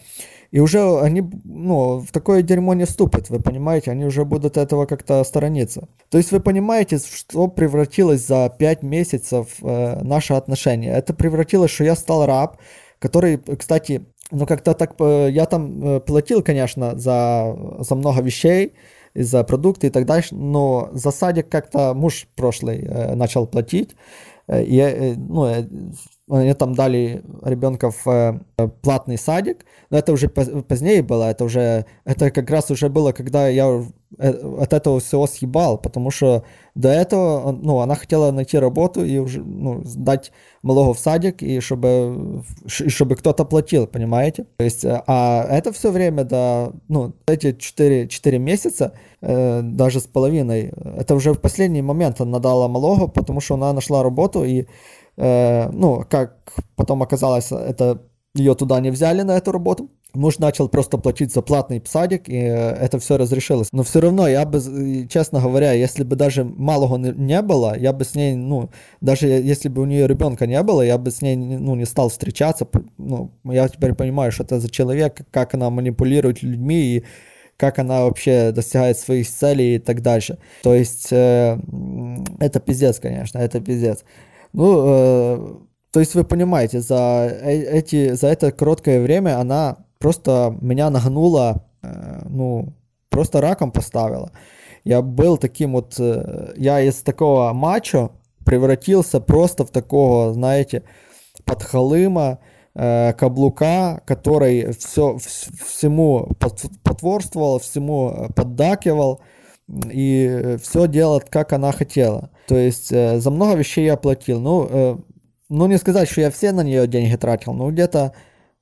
и 0.52 0.60
уже 0.60 1.00
они, 1.00 1.22
ну, 1.44 2.00
в 2.00 2.12
такое 2.12 2.42
дерьмо 2.42 2.74
не 2.74 2.86
вступят, 2.86 3.30
вы 3.30 3.40
понимаете, 3.40 3.92
они 3.92 4.06
уже 4.06 4.26
будут 4.26 4.58
этого 4.58 4.86
как-то 4.86 5.24
сторониться. 5.24 5.88
То 6.10 6.18
есть 6.18 6.32
вы 6.32 6.40
понимаете, 6.40 6.98
что 6.98 7.48
превратилось 7.48 8.26
за 8.26 8.54
5 8.58 8.84
месяцев 8.84 9.48
э, 9.62 10.02
наше 10.02 10.34
отношение. 10.34 10.94
Это 10.94 11.14
превратилось, 11.14 11.72
что 11.72 11.84
я 11.84 11.96
стал 11.96 12.26
раб, 12.26 12.58
который, 13.00 13.38
кстати, 13.38 14.06
ну 14.32 14.46
как-то 14.46 14.74
так, 14.74 14.96
э, 15.00 15.30
я 15.32 15.46
там 15.46 15.84
э, 15.84 16.00
платил, 16.00 16.42
конечно, 16.42 16.98
за, 16.98 17.56
за 17.80 17.96
много 17.96 18.22
вещей, 18.22 18.74
за 19.14 19.44
продукты 19.44 19.88
и 19.88 19.90
так 19.90 20.06
дальше, 20.06 20.36
но 20.36 20.90
за 20.94 21.12
садик 21.12 21.50
как-то 21.50 21.94
муж 21.94 22.28
прошлый 22.36 22.80
э, 22.80 23.16
начал 23.16 23.46
платить, 23.46 23.96
и, 24.52 25.14
ну, 25.18 25.46
они 26.30 26.54
там 26.56 26.74
дали 26.74 27.24
ребенка 27.44 27.92
в 27.92 28.42
платный 28.82 29.18
садик, 29.18 29.66
но 29.90 29.98
это 29.98 30.12
уже 30.12 30.28
позднее 30.28 31.04
было, 31.04 31.30
это 31.32 31.46
уже, 31.46 31.86
это 32.04 32.32
как 32.32 32.50
раз 32.50 32.70
уже 32.72 32.90
было, 32.90 33.14
когда 33.14 33.48
я 33.48 33.86
от 34.18 34.74
этого 34.74 35.00
всего 35.00 35.28
съебал, 35.28 35.78
потому 35.78 36.12
что 36.12 36.44
до 36.76 36.90
этого, 36.90 37.52
ну, 37.52 37.80
она 37.80 37.96
хотела 37.96 38.32
найти 38.32 38.58
работу 38.58 39.06
и 39.06 39.18
уже, 39.18 39.42
ну, 39.42 39.84
сдать 39.84 40.32
малого 40.64 40.94
в 40.94 41.00
садик, 41.00 41.42
и 41.42 41.60
чтобы, 41.60 42.44
и 42.80 42.90
чтобы 42.90 43.16
кто-то 43.16 43.46
платил, 43.46 43.88
понимаете? 43.88 44.46
То 44.58 44.64
есть, 44.64 44.84
э, 44.86 45.02
а 45.08 45.46
это 45.50 45.72
все 45.72 45.92
время, 45.92 46.24
да, 46.24 46.72
ну, 46.88 47.14
эти 47.26 47.54
4, 47.54 48.08
4 48.08 48.40
месяца, 48.40 48.94
э, 49.22 49.62
даже 49.64 50.00
с 50.00 50.08
половиной, 50.08 50.74
это 50.98 51.16
уже 51.16 51.34
в 51.34 51.40
последний 51.40 51.82
момент 51.82 52.22
она 52.22 52.40
дала 52.40 52.68
малого, 52.68 53.08
потому 53.08 53.40
что 53.42 53.56
она 53.56 53.74
нашла 53.74 54.04
работу, 54.04 54.44
и 54.44 54.68
Э, 55.18 55.70
ну, 55.72 56.06
как 56.10 56.38
потом 56.76 57.04
оказалось, 57.04 57.52
это 57.52 58.02
ее 58.34 58.56
туда 58.56 58.80
не 58.80 58.92
взяли 58.92 59.22
на 59.24 59.38
эту 59.38 59.52
работу. 59.52 59.92
Муж 60.14 60.40
начал 60.40 60.68
просто 60.68 60.98
платить 60.98 61.34
за 61.34 61.42
платный 61.42 61.82
садик, 61.86 62.28
и 62.28 62.36
э, 62.36 62.72
это 62.72 63.00
все 63.00 63.18
разрешилось. 63.18 63.70
Но 63.72 63.84
все 63.84 64.02
равно, 64.02 64.28
я 64.28 64.46
бы, 64.46 65.08
честно 65.10 65.40
говоря, 65.40 65.72
если 65.72 66.04
бы 66.04 66.16
даже 66.16 66.44
малого 66.44 66.98
не 66.98 67.42
было, 67.42 67.78
я 67.78 67.94
бы 67.94 68.04
с 68.04 68.16
ней, 68.16 68.36
ну, 68.36 68.70
даже 69.00 69.28
если 69.28 69.70
бы 69.70 69.82
у 69.82 69.86
нее 69.86 70.08
ребенка 70.08 70.48
не 70.48 70.62
было, 70.64 70.82
я 70.82 70.98
бы 70.98 71.12
с 71.12 71.22
ней, 71.22 71.36
ну, 71.36 71.76
не 71.76 71.86
стал 71.86 72.10
встречаться. 72.10 72.68
Ну, 72.98 73.32
я 73.46 73.68
теперь 73.70 73.94
понимаю, 73.94 74.32
что 74.32 74.44
это 74.44 74.60
за 74.60 74.70
человек, 74.70 75.22
как 75.32 75.54
она 75.54 75.70
манипулирует 75.70 76.44
людьми 76.44 76.76
и 76.76 77.04
как 77.62 77.78
она 77.78 78.06
вообще 78.06 78.52
достигает 78.52 78.98
своих 78.98 79.30
целей 79.30 79.76
и 79.76 79.80
так 79.80 80.02
дальше. 80.02 80.40
То 80.64 80.74
есть 80.74 81.10
э, 81.12 81.58
это 82.40 82.60
пиздец, 82.60 83.00
конечно, 83.00 83.38
это 83.38 83.62
пиздец. 83.62 84.04
Ну, 84.52 84.82
э, 84.84 85.56
то 85.92 86.00
есть 86.00 86.16
вы 86.16 86.24
понимаете, 86.24 86.82
за, 86.82 87.30
э, 87.30 87.78
эти, 87.78 88.14
за 88.14 88.28
это 88.28 88.52
короткое 88.52 89.00
время 89.02 89.40
она 89.40 89.86
просто 90.02 90.56
меня 90.60 90.90
нагнула, 90.90 91.64
э, 91.84 92.24
ну, 92.26 92.74
просто 93.10 93.40
раком 93.40 93.72
поставила. 93.72 94.32
Я 94.84 95.02
был 95.02 95.38
таким 95.38 95.74
вот, 95.74 96.00
я 96.00 96.82
из 96.82 97.04
такого 97.04 97.54
мачо 97.54 98.12
превратился 98.44 99.22
просто 99.22 99.64
в 99.64 99.70
такого, 99.70 100.34
знаете, 100.34 100.84
подхалыма, 101.46 102.40
каблука, 102.74 104.02
который 104.06 104.72
все, 104.74 105.18
всему 105.20 106.32
потворствовал, 106.84 107.60
всему 107.60 108.30
поддакивал 108.36 109.22
и 109.92 110.58
все 110.64 110.88
делать, 110.88 111.30
как 111.30 111.54
она 111.54 111.72
хотела. 111.72 112.32
То 112.48 112.58
есть 112.58 112.90
за 112.90 113.30
много 113.30 113.58
вещей 113.58 113.86
я 113.86 113.98
платил. 113.98 114.40
Ну, 114.40 115.04
ну, 115.50 115.68
не 115.68 115.78
сказать, 115.78 116.10
что 116.10 116.22
я 116.22 116.32
все 116.32 116.54
на 116.54 116.62
нее 116.62 116.88
деньги 116.88 117.16
тратил, 117.18 117.54
но 117.54 117.70
где-то 117.70 118.14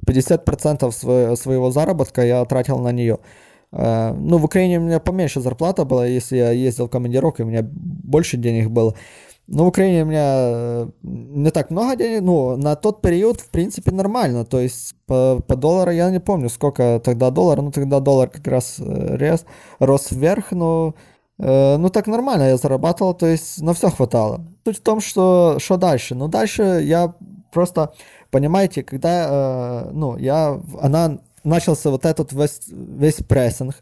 50% 0.07 0.91
своего, 0.91 1.35
своего 1.35 1.71
заработка 1.71 2.25
я 2.25 2.43
тратил 2.45 2.79
на 2.79 2.91
нее. 2.91 3.19
Э, 3.71 4.13
ну, 4.13 4.37
в 4.37 4.45
Украине 4.45 4.79
у 4.79 4.81
меня 4.81 4.99
поменьше 4.99 5.41
зарплата 5.41 5.85
была, 5.85 6.05
если 6.05 6.37
я 6.37 6.51
ездил 6.51 6.87
в 6.87 6.89
командировку, 6.89 7.43
у 7.43 7.45
меня 7.45 7.61
больше 7.63 8.37
денег 8.37 8.69
было. 8.69 8.95
Ну, 9.47 9.63
в 9.63 9.67
Украине 9.67 10.03
у 10.03 10.05
меня 10.05 10.25
э, 10.25 10.87
не 11.01 11.49
так 11.51 11.71
много 11.71 11.95
денег, 11.95 12.21
ну, 12.21 12.55
на 12.55 12.75
тот 12.75 13.01
период, 13.01 13.41
в 13.41 13.49
принципе, 13.49 13.91
нормально, 13.91 14.45
то 14.45 14.59
есть 14.59 14.95
по, 15.07 15.41
по 15.47 15.55
доллару 15.55 15.91
я 15.91 16.11
не 16.11 16.19
помню, 16.19 16.49
сколько 16.49 17.01
тогда 17.03 17.31
доллар, 17.31 17.61
ну, 17.61 17.71
тогда 17.71 17.99
доллар 17.99 18.29
как 18.29 18.47
раз 18.47 18.75
э, 18.79 19.17
рос, 19.17 19.45
рос 19.79 20.11
вверх, 20.11 20.51
но, 20.51 20.93
ну, 21.37 21.89
так 21.89 22.07
нормально 22.07 22.49
я 22.49 22.57
зарабатывал, 22.57 23.13
то 23.13 23.25
есть 23.25 23.61
на 23.61 23.73
все 23.73 23.89
хватало. 23.89 24.45
Суть 24.65 24.79
в 24.79 24.81
том, 24.81 24.99
что, 24.99 25.55
что 25.59 25.77
дальше, 25.77 26.13
ну, 26.13 26.27
дальше 26.27 26.81
я 26.83 27.13
просто, 27.51 27.93
понимаете, 28.31 28.83
когда, 28.83 29.85
э, 29.87 29.91
ну, 29.91 30.17
я, 30.17 30.61
она 30.81 31.19
начался 31.43 31.89
вот 31.89 32.05
этот 32.05 32.31
весь, 32.33 32.61
весь 32.67 33.15
прессинг, 33.15 33.75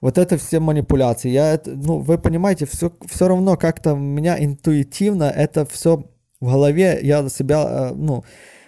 вот 0.00 0.18
это 0.18 0.36
все 0.36 0.60
манипуляции. 0.60 1.30
Я, 1.30 1.60
ну, 1.64 1.98
вы 1.98 2.18
понимаете, 2.18 2.66
все, 2.66 2.92
все 3.06 3.28
равно 3.28 3.56
как-то 3.56 3.94
у 3.94 3.98
меня 3.98 4.42
интуитивно 4.42 5.24
это 5.24 5.64
все 5.64 6.04
в 6.40 6.50
голове, 6.50 6.98
я 7.02 7.28
себя, 7.28 7.90
э, 7.90 7.94
ну, 7.94 8.24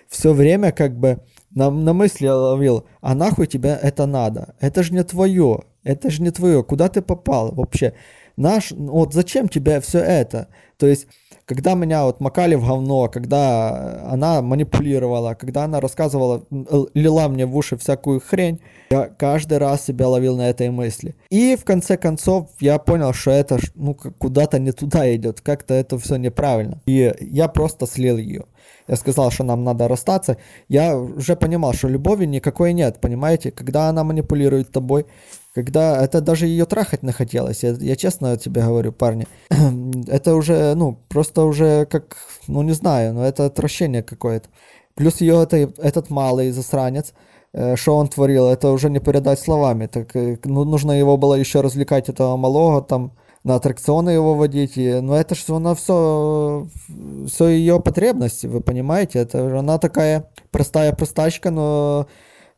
все 0.09 0.33
время 0.33 0.71
как 0.73 0.97
бы 0.97 1.19
на, 1.55 1.71
на 1.71 1.93
мысли 1.93 2.29
ловил, 2.29 2.87
а 3.01 3.15
нахуй 3.15 3.47
тебе 3.47 3.79
это 3.83 4.07
надо? 4.07 4.55
Это 4.61 4.83
же 4.83 4.93
не 4.95 5.03
твое, 5.03 5.65
это 5.83 6.11
же 6.11 6.23
не 6.23 6.31
твое, 6.31 6.63
куда 6.63 6.89
ты 6.89 7.03
попал 7.03 7.53
вообще? 7.53 7.95
Наш, 8.37 8.73
вот 8.73 9.13
зачем 9.13 9.49
тебе 9.49 9.81
все 9.81 9.99
это? 9.99 10.49
То 10.77 10.87
есть 10.87 11.07
когда 11.47 11.75
меня 11.75 12.05
вот 12.05 12.21
макали 12.21 12.55
в 12.55 12.67
говно, 12.67 13.09
когда 13.09 14.03
она 14.11 14.43
манипулировала, 14.43 15.35
когда 15.35 15.65
она 15.65 15.81
рассказывала, 15.81 16.45
лила 16.95 17.29
мне 17.29 17.47
в 17.47 17.57
уши 17.57 17.77
всякую 17.77 18.21
хрень, 18.21 18.61
я 18.91 19.07
каждый 19.07 19.59
раз 19.59 19.85
себя 19.85 20.09
ловил 20.09 20.37
на 20.37 20.49
этой 20.49 20.71
мысли. 20.71 21.15
И 21.31 21.57
в 21.57 21.65
конце 21.65 21.97
концов 21.97 22.51
я 22.61 22.79
понял, 22.79 23.13
что 23.13 23.31
это 23.31 23.59
ну, 23.75 23.95
куда-то 23.95 24.59
не 24.59 24.73
туда 24.73 25.15
идет, 25.15 25.41
как-то 25.41 25.75
это 25.75 25.99
все 25.99 26.17
неправильно. 26.17 26.81
И 26.87 27.15
я 27.21 27.49
просто 27.49 27.87
слил 27.87 28.17
ее. 28.17 28.45
Я 28.87 28.97
сказал, 28.97 29.31
что 29.31 29.45
нам 29.45 29.65
надо 29.65 29.89
расстаться. 29.89 30.37
Я 30.69 30.99
уже 30.99 31.37
понимал, 31.37 31.73
что 31.73 31.89
любови 31.89 32.27
никакой 32.27 32.75
нет, 32.75 33.01
понимаете? 33.01 33.51
Когда 33.51 33.89
она 33.89 34.05
манипулирует 34.05 34.73
тобой, 34.73 35.07
когда 35.55 36.03
это 36.03 36.21
даже 36.21 36.47
ее 36.47 36.65
трахать 36.67 37.03
нахотелось, 37.03 37.63
я, 37.63 37.71
я 37.71 37.97
честно 37.97 38.37
тебе 38.37 38.63
говорю, 38.63 38.93
парни, 38.93 39.27
это 40.09 40.35
уже, 40.35 40.75
ну, 40.75 40.99
просто 41.09 41.45
уже 41.45 41.87
как, 41.87 42.17
ну, 42.49 42.63
не 42.63 42.73
знаю, 42.73 43.15
но 43.15 43.25
это 43.25 43.47
отвращение 43.47 44.03
какое-то. 44.03 44.49
Плюс 44.95 45.21
ее 45.21 45.43
это, 45.43 45.57
этот 45.57 46.11
малый 46.11 46.51
засранец, 46.51 47.15
э, 47.53 47.77
что 47.77 47.97
он 47.97 48.09
творил, 48.09 48.47
это 48.47 48.71
уже 48.71 48.91
не 48.91 48.99
передать 48.99 49.39
словами. 49.39 49.87
Так, 49.87 50.15
э, 50.17 50.39
ну, 50.45 50.65
нужно 50.65 50.93
его 50.93 51.17
было 51.17 51.35
еще 51.35 51.61
развлекать, 51.61 52.09
этого 52.09 52.37
малого, 52.37 52.83
там, 52.83 53.13
на 53.45 53.55
аттракционы 53.57 54.11
его 54.11 54.35
водить. 54.35 54.77
И, 54.77 55.01
но 55.01 55.17
это 55.17 55.37
же 55.37 55.43
она 55.49 55.75
все, 55.77 56.67
все 57.29 57.49
ее 57.49 57.81
потребности, 57.81 58.47
вы 58.47 58.61
понимаете? 58.61 59.21
Это 59.21 59.59
она 59.59 59.79
такая 59.79 60.31
простая 60.51 60.93
простачка, 60.93 61.51
но 61.51 62.09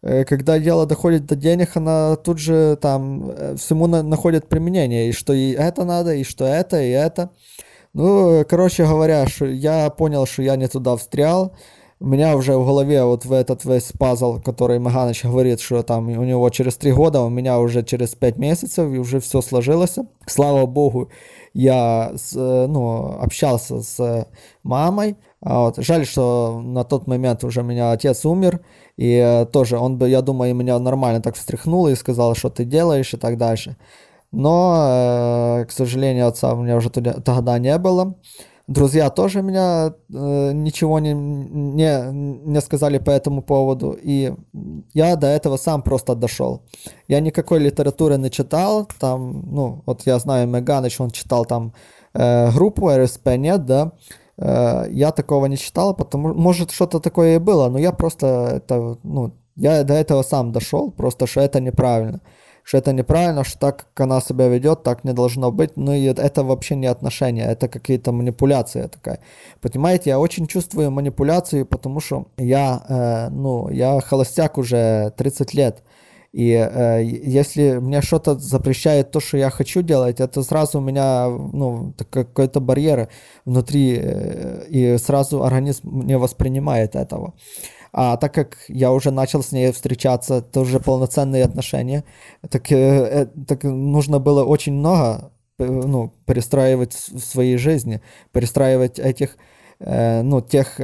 когда 0.02 0.58
дело 0.58 0.86
доходит 0.86 1.26
до 1.26 1.36
денег, 1.36 1.76
она 1.76 2.16
тут 2.16 2.38
же 2.38 2.76
там 2.80 3.30
э, 3.30 3.56
всему 3.56 3.86
на, 3.86 4.02
находит 4.02 4.48
применение, 4.48 5.08
и 5.08 5.12
что 5.12 5.32
и 5.32 5.52
это 5.52 5.84
надо, 5.84 6.14
и 6.14 6.24
что 6.24 6.44
это, 6.44 6.80
и 6.80 6.90
это. 6.90 7.30
Ну, 7.92 8.44
короче 8.48 8.84
говоря, 8.84 9.26
я 9.40 9.88
понял, 9.90 10.26
что 10.26 10.42
я 10.42 10.56
не 10.56 10.68
туда 10.68 10.96
встрял. 10.96 11.56
У 11.98 12.06
меня 12.06 12.36
уже 12.36 12.58
в 12.58 12.66
голове 12.66 13.04
вот 13.04 13.24
в 13.24 13.32
этот 13.32 13.64
весь 13.64 13.90
пазл, 13.98 14.38
который 14.38 14.78
Маганыч 14.78 15.24
говорит, 15.24 15.60
что 15.60 15.82
там 15.82 16.10
у 16.10 16.24
него 16.24 16.50
через 16.50 16.76
три 16.76 16.92
года, 16.92 17.22
у 17.22 17.30
меня 17.30 17.58
уже 17.58 17.82
через 17.82 18.14
пять 18.14 18.36
месяцев, 18.36 18.92
и 18.92 18.98
уже 18.98 19.18
все 19.18 19.40
сложилось. 19.40 19.96
Слава 20.26 20.66
богу, 20.66 21.08
я 21.54 22.12
э, 22.12 22.66
ну, 22.68 23.18
общался 23.18 23.80
с 23.80 24.28
мамой. 24.62 25.16
А 25.40 25.60
вот. 25.60 25.76
Жаль, 25.78 26.04
что 26.04 26.60
на 26.62 26.84
тот 26.84 27.06
момент 27.06 27.44
уже 27.44 27.60
у 27.62 27.64
меня 27.64 27.92
отец 27.92 28.26
умер, 28.26 28.60
и 28.96 29.12
э, 29.16 29.46
тоже 29.46 29.78
он 29.78 29.98
бы, 29.98 30.08
я 30.08 30.22
думаю, 30.22 30.54
меня 30.54 30.78
нормально 30.78 31.20
так 31.20 31.36
встряхнул 31.36 31.86
и 31.88 31.94
сказал, 31.94 32.34
что 32.34 32.48
ты 32.48 32.64
делаешь 32.64 33.14
и 33.14 33.16
так 33.16 33.36
дальше. 33.36 33.76
Но, 34.32 35.60
э, 35.60 35.64
к 35.66 35.70
сожалению, 35.70 36.26
отца 36.26 36.52
у 36.54 36.62
меня 36.62 36.76
уже 36.76 36.90
тогда 36.90 37.58
не 37.58 37.78
было. 37.78 38.14
Друзья 38.68 39.10
тоже 39.10 39.42
меня 39.42 39.94
э, 40.12 40.52
ничего 40.52 40.98
не, 40.98 41.12
не, 41.12 42.10
не 42.12 42.60
сказали 42.60 42.98
по 42.98 43.10
этому 43.10 43.40
поводу. 43.40 43.96
И 44.02 44.32
я 44.92 45.14
до 45.14 45.28
этого 45.28 45.56
сам 45.56 45.82
просто 45.82 46.16
дошел. 46.16 46.62
Я 47.06 47.20
никакой 47.20 47.60
литературы 47.60 48.18
не 48.18 48.28
читал. 48.28 48.88
Там, 48.98 49.44
ну, 49.52 49.82
вот 49.86 50.02
я 50.04 50.18
знаю 50.18 50.48
Меганыч, 50.48 51.00
он 51.00 51.10
читал 51.10 51.44
там 51.44 51.74
э, 52.12 52.50
группу 52.50 52.90
РСП, 52.90 53.36
нет, 53.36 53.66
да. 53.66 53.92
Э, 54.38 54.86
я 54.90 55.12
такого 55.12 55.46
не 55.46 55.56
читал, 55.56 55.94
потому 55.94 56.34
может 56.34 56.70
что-то 56.70 57.00
такое 57.00 57.36
и 57.36 57.38
было, 57.38 57.68
но 57.68 57.78
я 57.78 57.92
просто 57.92 58.26
это, 58.56 58.98
ну, 59.02 59.32
я 59.56 59.84
до 59.84 59.94
этого 59.94 60.22
сам 60.22 60.52
дошел, 60.52 60.90
просто 60.90 61.26
что 61.26 61.40
это 61.40 61.60
неправильно. 61.60 62.20
Что 62.62 62.78
это 62.78 62.92
неправильно, 62.92 63.44
что 63.44 63.58
так, 63.60 63.86
как 63.86 64.00
она 64.00 64.20
себя 64.20 64.48
ведет, 64.48 64.82
так 64.82 65.04
не 65.04 65.12
должно 65.12 65.52
быть. 65.52 65.76
Ну 65.76 65.92
и 65.92 66.02
это 66.02 66.42
вообще 66.42 66.74
не 66.74 66.88
отношения, 66.88 67.44
это 67.44 67.68
какие-то 67.68 68.10
манипуляции 68.10 68.88
такая. 68.88 69.20
Понимаете, 69.60 70.10
я 70.10 70.18
очень 70.18 70.48
чувствую 70.48 70.90
манипуляции, 70.90 71.62
потому 71.62 72.00
что 72.00 72.26
я, 72.36 72.84
э, 72.88 73.28
ну, 73.30 73.68
я 73.70 74.00
холостяк 74.00 74.58
уже 74.58 75.12
30 75.16 75.54
лет. 75.54 75.84
И 76.36 76.52
э, 76.52 77.02
если 77.02 77.78
мне 77.78 78.02
что-то 78.02 78.38
запрещает 78.38 79.10
то, 79.10 79.20
что 79.20 79.38
я 79.38 79.48
хочу 79.48 79.80
делать, 79.80 80.20
это 80.20 80.42
сразу 80.42 80.78
у 80.78 80.82
меня 80.82 81.28
ну, 81.30 81.94
какой-то 82.10 82.60
барьер 82.60 83.08
внутри, 83.46 83.98
э, 83.98 84.66
и 84.68 84.98
сразу 84.98 85.44
организм 85.44 86.02
не 86.02 86.18
воспринимает 86.18 86.94
этого. 86.94 87.32
А 87.90 88.18
так 88.18 88.34
как 88.34 88.58
я 88.68 88.92
уже 88.92 89.10
начал 89.12 89.42
с 89.42 89.50
ней 89.50 89.72
встречаться, 89.72 90.34
это 90.34 90.60
уже 90.60 90.78
полноценные 90.78 91.42
отношения, 91.42 92.04
так, 92.50 92.70
э, 92.70 92.76
э 92.76 93.26
так 93.48 93.64
нужно 93.64 94.18
было 94.18 94.44
очень 94.44 94.74
много 94.74 95.32
э, 95.58 95.64
ну, 95.64 96.12
перестраивать 96.26 96.92
в 96.92 97.20
своей 97.20 97.56
жизни, 97.56 98.02
перестраивать 98.32 98.98
этих 98.98 99.38
ну, 99.78 100.40
тех, 100.40 100.80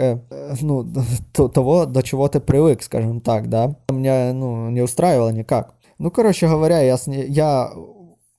ну, 0.61 0.87
того, 1.33 1.87
до 1.87 2.03
чего 2.03 2.29
ты 2.29 2.41
привык, 2.41 2.83
скажем 2.83 3.21
так, 3.21 3.49
да. 3.49 3.77
Меня, 3.91 4.33
ну, 4.33 4.71
не 4.71 4.83
устраивало 4.83 5.31
никак. 5.31 5.75
Ну, 5.99 6.11
короче 6.11 6.49
говоря, 6.49 6.81
я, 6.81 6.99
я 7.07 7.73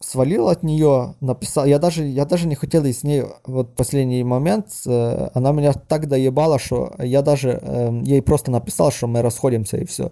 свалил 0.03 0.49
от 0.49 0.63
нее, 0.63 1.15
написал, 1.21 1.65
я 1.65 1.79
даже, 1.79 2.03
я 2.03 2.25
даже 2.25 2.47
не 2.47 2.55
хотел 2.55 2.83
с 2.85 3.03
ней, 3.03 3.23
вот 3.45 3.75
последний 3.75 4.23
момент, 4.23 4.67
э, 4.85 5.29
она 5.33 5.51
меня 5.51 5.73
так 5.73 6.07
доебала, 6.07 6.59
что 6.59 6.93
я 6.99 7.21
даже 7.21 7.59
э, 7.61 8.01
ей 8.03 8.21
просто 8.21 8.51
написал, 8.51 8.91
что 8.91 9.07
мы 9.07 9.21
расходимся 9.21 9.77
и 9.77 9.85
все, 9.85 10.11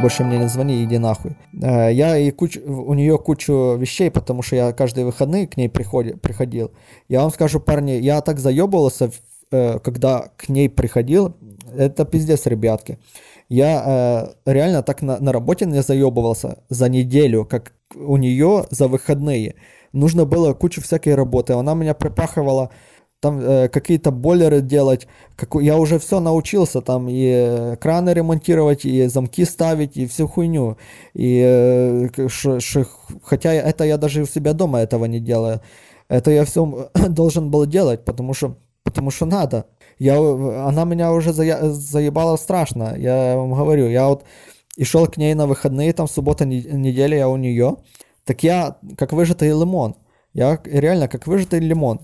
больше 0.00 0.24
мне 0.24 0.38
не 0.38 0.48
звони, 0.48 0.84
иди 0.84 0.98
нахуй. 0.98 1.36
Э, 1.62 1.92
я 1.92 2.16
и 2.18 2.30
куч, 2.30 2.58
у 2.58 2.94
нее 2.94 3.18
кучу 3.18 3.76
вещей, 3.76 4.10
потому 4.10 4.42
что 4.42 4.56
я 4.56 4.72
каждые 4.72 5.06
выходные 5.06 5.46
к 5.46 5.56
ней 5.56 5.68
приходи, 5.68 6.12
приходил. 6.14 6.70
Я 7.08 7.22
вам 7.22 7.30
скажу, 7.30 7.60
парни, 7.60 7.92
я 7.92 8.20
так 8.20 8.38
заебывался 8.38 9.10
Э, 9.52 9.78
когда 9.80 10.30
к 10.36 10.48
ней 10.48 10.68
приходил, 10.68 11.34
это 11.76 12.04
пиздец, 12.04 12.46
ребятки. 12.46 12.98
Я 13.48 14.32
э, 14.46 14.52
реально 14.52 14.82
так 14.82 15.02
на, 15.02 15.18
на 15.18 15.32
работе 15.32 15.66
не 15.66 15.82
заебывался 15.82 16.58
за 16.68 16.88
неделю, 16.88 17.44
как 17.44 17.72
у 17.96 18.16
нее 18.16 18.66
за 18.70 18.86
выходные. 18.86 19.56
Нужно 19.92 20.24
было 20.24 20.54
кучу 20.54 20.80
всякой 20.80 21.16
работы. 21.16 21.54
Она 21.54 21.74
меня 21.74 21.94
припахивала 21.94 22.70
там 23.20 23.40
э, 23.40 23.68
какие-то 23.68 24.12
бойлеры 24.12 24.60
делать. 24.60 25.08
Как, 25.36 25.60
я 25.60 25.76
уже 25.78 25.98
все 25.98 26.20
научился 26.20 26.80
там 26.80 27.08
и 27.08 27.76
краны 27.80 28.10
ремонтировать, 28.10 28.84
и 28.84 29.06
замки 29.08 29.44
ставить, 29.44 29.96
и 29.96 30.06
всю 30.06 30.28
хуйню. 30.28 30.76
И 31.14 31.42
э, 31.44 32.28
ш, 32.28 32.60
ш, 32.60 32.86
хотя 33.24 33.52
это 33.52 33.84
я 33.84 33.96
даже 33.98 34.22
у 34.22 34.26
себя 34.26 34.52
дома 34.52 34.80
этого 34.80 35.06
не 35.06 35.18
делаю. 35.18 35.60
Это 36.08 36.30
я 36.30 36.44
все 36.44 36.90
должен 37.08 37.50
был 37.50 37.66
делать, 37.66 38.04
потому 38.04 38.32
что 38.32 38.56
потому 38.82 39.10
что 39.10 39.26
надо. 39.26 39.66
Я, 39.98 40.18
она 40.18 40.84
меня 40.84 41.12
уже 41.12 41.32
за, 41.32 41.72
заебала 41.72 42.36
страшно, 42.36 42.94
я 42.96 43.36
вам 43.36 43.52
говорю. 43.54 43.88
Я 43.88 44.08
вот 44.08 44.24
и 44.76 44.84
шел 44.84 45.06
к 45.06 45.16
ней 45.16 45.34
на 45.34 45.46
выходные, 45.46 45.92
там 45.92 46.08
суббота, 46.08 46.44
неделя 46.46 47.18
я 47.18 47.28
у 47.28 47.36
нее. 47.36 47.76
Так 48.24 48.42
я 48.42 48.76
как 48.96 49.12
выжатый 49.12 49.48
лимон. 49.48 49.96
Я 50.32 50.58
реально 50.64 51.08
как 51.08 51.26
выжатый 51.26 51.60
лимон. 51.60 52.00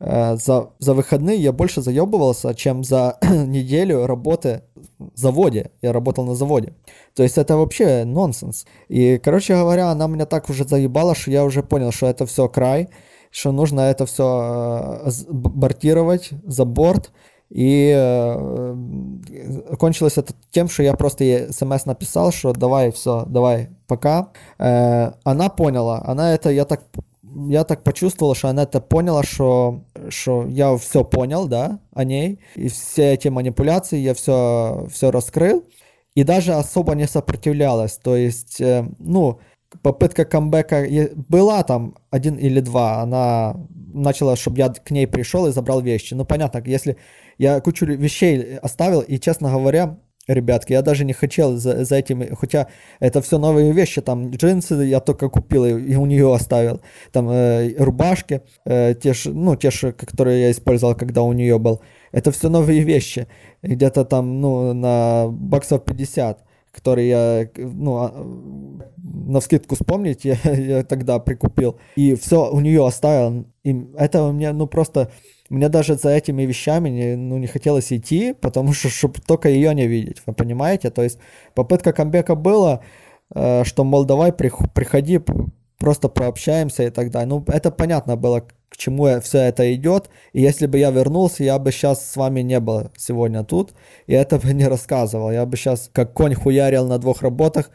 Э, 0.00 0.36
за, 0.36 0.70
за 0.78 0.94
выходные 0.94 1.38
я 1.38 1.52
больше 1.52 1.80
заебывался, 1.80 2.54
чем 2.54 2.84
за 2.84 3.18
неделю 3.22 4.06
работы 4.06 4.62
в 4.98 5.16
заводе. 5.18 5.70
Я 5.82 5.92
работал 5.92 6.24
на 6.24 6.34
заводе. 6.34 6.74
То 7.14 7.22
есть 7.22 7.38
это 7.38 7.56
вообще 7.56 8.04
нонсенс. 8.04 8.66
И, 8.88 9.18
короче 9.18 9.54
говоря, 9.54 9.90
она 9.90 10.06
меня 10.06 10.26
так 10.26 10.50
уже 10.50 10.64
заебала, 10.64 11.14
что 11.14 11.30
я 11.30 11.44
уже 11.44 11.62
понял, 11.62 11.92
что 11.92 12.06
это 12.06 12.26
все 12.26 12.48
край 12.48 12.88
что 13.30 13.52
нужно 13.52 13.80
это 13.82 14.06
все 14.06 15.00
э, 15.04 15.10
бортировать 15.28 16.30
за 16.44 16.64
борт. 16.64 17.10
И 17.50 17.92
э, 17.96 18.76
кончилось 19.78 20.18
это 20.18 20.34
тем, 20.50 20.68
что 20.68 20.82
я 20.82 20.94
просто 20.94 21.24
ей 21.24 21.52
смс 21.52 21.86
написал, 21.86 22.30
что 22.30 22.52
давай, 22.52 22.92
все, 22.92 23.24
давай, 23.26 23.70
пока. 23.86 24.30
Э, 24.58 25.12
она 25.24 25.48
поняла, 25.48 26.02
она 26.04 26.34
это, 26.34 26.50
я 26.50 26.66
так, 26.66 26.82
я 27.22 27.64
так 27.64 27.82
почувствовал, 27.84 28.34
что 28.34 28.48
она 28.48 28.64
это 28.64 28.80
поняла, 28.80 29.22
что, 29.22 29.80
что 30.10 30.46
я 30.46 30.76
все 30.76 31.04
понял, 31.04 31.48
да, 31.48 31.78
о 31.94 32.04
ней. 32.04 32.40
И 32.54 32.68
все 32.68 33.14
эти 33.14 33.28
манипуляции 33.28 33.98
я 33.98 34.12
все, 34.12 34.86
все 34.92 35.10
раскрыл. 35.10 35.64
И 36.14 36.24
даже 36.24 36.52
особо 36.54 36.94
не 36.94 37.06
сопротивлялась. 37.06 37.96
То 37.96 38.16
есть, 38.16 38.60
ну, 38.98 39.38
попытка 39.82 40.24
камбэка 40.24 40.86
была 41.28 41.62
там 41.62 41.96
один 42.10 42.36
или 42.36 42.60
два. 42.60 43.02
Она 43.02 43.56
начала, 43.92 44.36
чтобы 44.36 44.58
я 44.58 44.68
к 44.68 44.90
ней 44.90 45.06
пришел 45.06 45.46
и 45.46 45.52
забрал 45.52 45.80
вещи. 45.80 46.14
Ну, 46.14 46.24
понятно, 46.24 46.62
если 46.64 46.96
я 47.38 47.60
кучу 47.60 47.86
вещей 47.86 48.58
оставил, 48.58 49.00
и, 49.00 49.18
честно 49.18 49.50
говоря, 49.50 49.98
ребятки. 50.28 50.72
Я 50.72 50.82
даже 50.82 51.04
не 51.04 51.12
хотел 51.12 51.56
за, 51.56 51.84
за 51.84 51.96
этими, 51.96 52.34
хотя 52.38 52.68
это 53.00 53.20
все 53.22 53.38
новые 53.38 53.72
вещи, 53.72 54.00
там 54.00 54.30
джинсы 54.30 54.74
я 54.74 55.00
только 55.00 55.28
купил 55.28 55.64
и, 55.64 55.70
и 55.70 55.96
у 55.96 56.06
нее 56.06 56.34
оставил, 56.34 56.80
там 57.12 57.28
э, 57.30 57.74
рубашки, 57.78 58.42
э, 58.64 58.94
те 58.94 59.14
же, 59.14 59.32
ну, 59.32 59.56
те 59.56 59.70
же, 59.70 59.92
которые 59.92 60.42
я 60.42 60.50
использовал, 60.50 60.94
когда 60.94 61.22
у 61.22 61.32
нее 61.32 61.58
был. 61.58 61.80
Это 62.12 62.30
все 62.30 62.48
новые 62.48 62.82
вещи, 62.82 63.26
где-то 63.62 64.04
там, 64.04 64.40
ну, 64.40 64.72
на 64.74 65.28
баксов 65.30 65.84
50 65.84 66.44
которые 66.72 67.08
я, 67.08 67.48
ну, 67.56 67.96
а, 67.96 68.12
на 68.96 69.40
скидку 69.40 69.74
вспомнить, 69.74 70.24
я, 70.24 70.36
я 70.44 70.84
тогда 70.84 71.18
прикупил. 71.18 71.78
И 71.96 72.14
все 72.14 72.50
у 72.50 72.60
нее 72.60 72.86
оставил. 72.86 73.46
И 73.64 73.86
это 73.96 74.24
у 74.24 74.32
меня, 74.32 74.52
ну, 74.52 74.66
просто 74.66 75.10
мне 75.50 75.68
даже 75.68 75.94
за 75.96 76.10
этими 76.10 76.42
вещами 76.42 76.90
не, 76.90 77.16
ну, 77.16 77.38
не 77.38 77.46
хотелось 77.46 77.92
идти, 77.92 78.34
потому 78.34 78.72
что, 78.72 78.88
чтобы 78.88 79.14
только 79.26 79.48
ее 79.48 79.74
не 79.74 79.86
видеть, 79.86 80.22
вы 80.26 80.34
понимаете? 80.34 80.90
То 80.90 81.02
есть 81.02 81.18
попытка 81.54 81.92
камбека 81.92 82.34
была, 82.34 82.80
э, 83.34 83.64
что, 83.64 83.84
мол, 83.84 84.04
давай 84.04 84.32
приходи, 84.32 85.20
просто 85.78 86.08
пообщаемся 86.08 86.84
и 86.84 86.90
так 86.90 87.10
далее. 87.10 87.28
Ну, 87.28 87.44
это 87.48 87.70
понятно 87.70 88.16
было, 88.16 88.46
к 88.68 88.76
чему 88.76 89.20
все 89.20 89.38
это 89.38 89.74
идет. 89.74 90.10
И 90.32 90.40
если 90.40 90.66
бы 90.66 90.78
я 90.78 90.90
вернулся, 90.90 91.44
я 91.44 91.58
бы 91.58 91.72
сейчас 91.72 92.04
с 92.10 92.16
вами 92.16 92.40
не 92.40 92.60
был 92.60 92.90
сегодня 92.96 93.44
тут, 93.44 93.72
и 94.06 94.14
это 94.14 94.38
бы 94.38 94.52
не 94.52 94.68
рассказывал. 94.68 95.30
Я 95.30 95.46
бы 95.46 95.56
сейчас 95.56 95.90
как 95.92 96.12
конь 96.12 96.34
хуярил 96.34 96.86
на 96.86 96.98
двух 96.98 97.22
работах, 97.22 97.70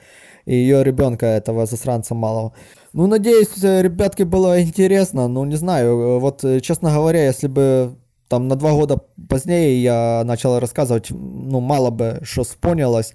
и 0.45 0.55
ее 0.55 0.83
ребенка 0.83 1.25
этого 1.25 1.65
засранца 1.65 2.15
малого. 2.15 2.53
Ну, 2.93 3.07
надеюсь, 3.07 3.63
э, 3.63 3.81
ребятки, 3.81 4.23
было 4.23 4.61
интересно. 4.61 5.27
Ну, 5.27 5.45
не 5.45 5.55
знаю, 5.55 5.99
э, 5.99 6.19
вот, 6.19 6.43
э, 6.43 6.59
честно 6.59 6.91
говоря, 6.91 7.25
если 7.25 7.47
бы 7.47 7.95
там 8.27 8.47
на 8.47 8.55
два 8.55 8.71
года 8.73 8.97
позднее 9.29 9.81
я 9.81 10.23
начал 10.25 10.59
рассказывать, 10.59 11.11
ну, 11.11 11.59
мало 11.59 11.89
бы 11.91 12.19
что 12.23 12.43
вспомнилось. 12.43 13.13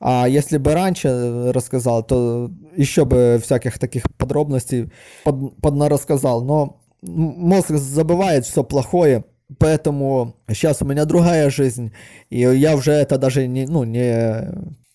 А 0.00 0.26
если 0.28 0.58
бы 0.58 0.74
раньше 0.74 1.52
рассказал, 1.52 2.02
то 2.02 2.50
еще 2.76 3.04
бы 3.04 3.40
всяких 3.42 3.78
таких 3.78 4.04
подробностей 4.16 4.92
под, 5.24 5.56
поднарассказал. 5.60 6.44
Но 6.44 6.83
мозг 7.04 7.70
забывает 7.70 8.46
все 8.46 8.64
плохое, 8.64 9.24
поэтому 9.58 10.36
сейчас 10.48 10.82
у 10.82 10.86
меня 10.86 11.04
другая 11.04 11.50
жизнь, 11.50 11.92
и 12.30 12.38
я 12.40 12.74
уже 12.74 12.92
это 12.92 13.18
даже 13.18 13.46
не, 13.46 13.66
ну, 13.66 13.84
не, 13.84 14.52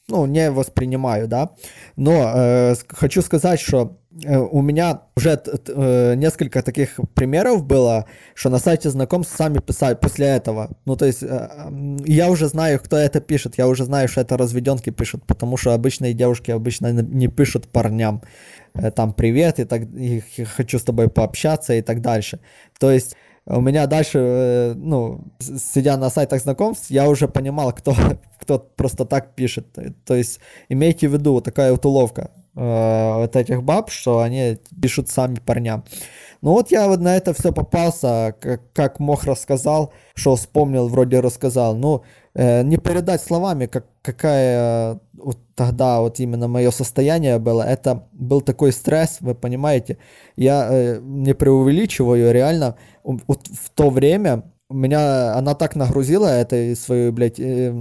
ну, 0.07 0.25
не 0.25 0.51
воспринимаю, 0.51 1.27
да. 1.27 1.51
Но 1.95 2.33
э, 2.35 2.75
хочу 2.89 3.21
сказать, 3.21 3.59
что 3.59 3.99
у 4.25 4.61
меня 4.61 5.01
уже 5.15 5.41
э, 5.67 6.15
несколько 6.15 6.61
таких 6.61 6.99
примеров 7.13 7.63
было, 7.63 8.05
что 8.33 8.49
на 8.49 8.59
сайте 8.59 8.89
знакомств 8.89 9.35
сами 9.35 9.59
писали 9.59 9.95
после 9.95 10.27
этого. 10.27 10.69
Ну, 10.85 10.95
то 10.95 11.05
есть 11.05 11.23
э, 11.23 11.49
я 12.05 12.29
уже 12.29 12.47
знаю, 12.47 12.79
кто 12.79 12.97
это 12.97 13.21
пишет, 13.21 13.57
я 13.57 13.67
уже 13.67 13.85
знаю, 13.85 14.07
что 14.07 14.21
это 14.21 14.37
разведенки 14.37 14.89
пишут, 14.89 15.23
потому 15.25 15.57
что 15.57 15.73
обычные 15.73 16.13
девушки 16.13 16.51
обычно 16.51 16.91
не 16.91 17.27
пишут 17.27 17.67
парням 17.67 18.21
э, 18.73 18.91
там 18.91 19.13
привет 19.13 19.59
и 19.59 19.65
так 19.65 19.83
и 19.83 20.21
хочу 20.57 20.79
с 20.79 20.83
тобой 20.83 21.09
пообщаться 21.09 21.73
и 21.73 21.81
так 21.81 22.01
дальше. 22.01 22.39
То 22.79 22.91
есть 22.91 23.15
у 23.45 23.61
меня 23.61 23.87
дальше, 23.87 24.19
э, 24.19 24.73
ну, 24.75 25.21
сидя 25.39 25.97
на 25.97 26.09
сайтах 26.09 26.41
знакомств, 26.41 26.91
я 26.91 27.07
уже 27.07 27.27
понимал, 27.27 27.73
кто, 27.73 27.95
кто 28.39 28.59
просто 28.59 29.05
так 29.05 29.35
пишет. 29.35 29.67
То 30.05 30.15
есть 30.15 30.39
имейте 30.69 31.07
в 31.07 31.13
виду, 31.13 31.41
такая 31.41 31.71
вот 31.71 31.85
уловка 31.85 32.31
э, 32.59 33.17
вот 33.17 33.35
этих 33.35 33.63
баб, 33.63 33.89
что 33.89 34.19
они 34.19 34.57
пишут 34.81 35.09
сами 35.09 35.35
парням. 35.35 35.83
Ну 36.41 36.51
вот 36.51 36.71
я 36.71 36.87
вот 36.87 37.01
на 37.01 37.17
это 37.17 37.33
все 37.33 37.51
попался, 37.51 38.35
как, 38.39 38.61
как 38.73 38.99
мог 38.99 39.23
рассказал, 39.25 39.91
что 40.15 40.35
вспомнил, 40.35 40.87
вроде 40.87 41.19
рассказал. 41.19 41.75
Ну, 41.75 42.03
э, 42.33 42.63
не 42.63 42.77
передать 42.77 43.21
словами, 43.21 43.65
как, 43.65 43.85
какая 44.01 44.99
вот 45.13 45.37
тогда 45.55 45.99
вот 45.99 46.19
именно 46.19 46.47
мое 46.47 46.71
состояние 46.71 47.39
было. 47.39 47.63
Это 47.63 48.07
был 48.13 48.41
такой 48.41 48.71
стресс, 48.71 49.17
вы 49.19 49.35
понимаете. 49.35 49.97
Я 50.37 50.67
э, 50.71 50.99
не 51.01 51.33
преувеличиваю, 51.33 52.31
реально. 52.31 52.75
Вот 53.03 53.47
в 53.47 53.69
то 53.71 53.89
время 53.89 54.43
меня 54.73 55.33
она 55.33 55.55
так 55.55 55.75
нагрузила 55.75 56.27
этой 56.27 56.75
своей, 56.75 57.11
блядь, 57.11 57.39
э, 57.39 57.73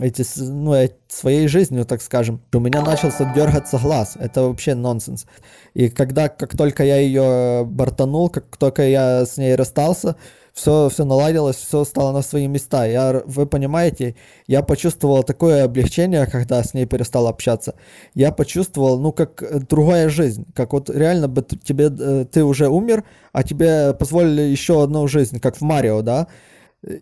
эти, 0.00 0.24
ну, 0.40 0.74
э, 0.74 0.90
своей 1.08 1.48
жизнью, 1.48 1.84
так 1.84 2.00
скажем, 2.00 2.40
у 2.52 2.60
меня 2.60 2.82
начался 2.82 3.32
дергаться 3.34 3.78
глаз. 3.78 4.16
Это 4.18 4.42
вообще 4.42 4.74
нонсенс. 4.74 5.26
И 5.74 5.88
когда, 5.88 6.28
как 6.28 6.56
только 6.56 6.84
я 6.84 6.98
ее 6.98 7.64
бортанул, 7.64 8.28
как 8.28 8.56
только 8.56 8.86
я 8.86 9.26
с 9.26 9.36
ней 9.36 9.54
расстался, 9.56 10.16
все, 10.58 10.88
все 10.88 11.04
наладилось, 11.04 11.56
все 11.56 11.84
стало 11.84 12.12
на 12.12 12.22
свои 12.22 12.48
места. 12.48 12.84
Я, 12.84 13.22
вы 13.24 13.46
понимаете, 13.46 14.16
я 14.46 14.62
почувствовал 14.62 15.22
такое 15.22 15.64
облегчение, 15.64 16.26
когда 16.26 16.62
с 16.62 16.74
ней 16.74 16.84
перестал 16.84 17.28
общаться. 17.28 17.74
Я 18.14 18.32
почувствовал, 18.32 18.98
ну, 18.98 19.12
как 19.12 19.42
э, 19.42 19.60
другая 19.60 20.08
жизнь, 20.08 20.46
как 20.54 20.72
вот 20.72 20.90
реально 20.90 21.28
бы 21.28 21.42
тебе, 21.42 21.90
э, 21.96 22.26
ты 22.30 22.42
уже 22.44 22.68
умер, 22.68 23.04
а 23.32 23.44
тебе 23.44 23.94
позволили 23.94 24.42
еще 24.42 24.82
одну 24.82 25.06
жизнь, 25.06 25.38
как 25.38 25.56
в 25.56 25.60
Марио, 25.60 26.02
да? 26.02 26.26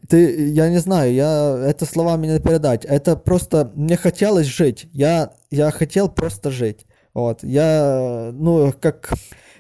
Ты, 0.08 0.48
я 0.50 0.68
не 0.68 0.78
знаю, 0.78 1.12
я 1.12 1.58
это 1.66 1.86
словами 1.86 2.26
не 2.26 2.40
передать. 2.40 2.84
Это 2.84 3.16
просто 3.16 3.70
мне 3.74 3.96
хотелось 3.96 4.46
жить. 4.46 4.86
Я, 4.92 5.32
я 5.50 5.70
хотел 5.70 6.08
просто 6.08 6.50
жить. 6.50 6.86
Вот, 7.14 7.42
я, 7.42 8.30
ну, 8.34 8.74
как 8.78 9.12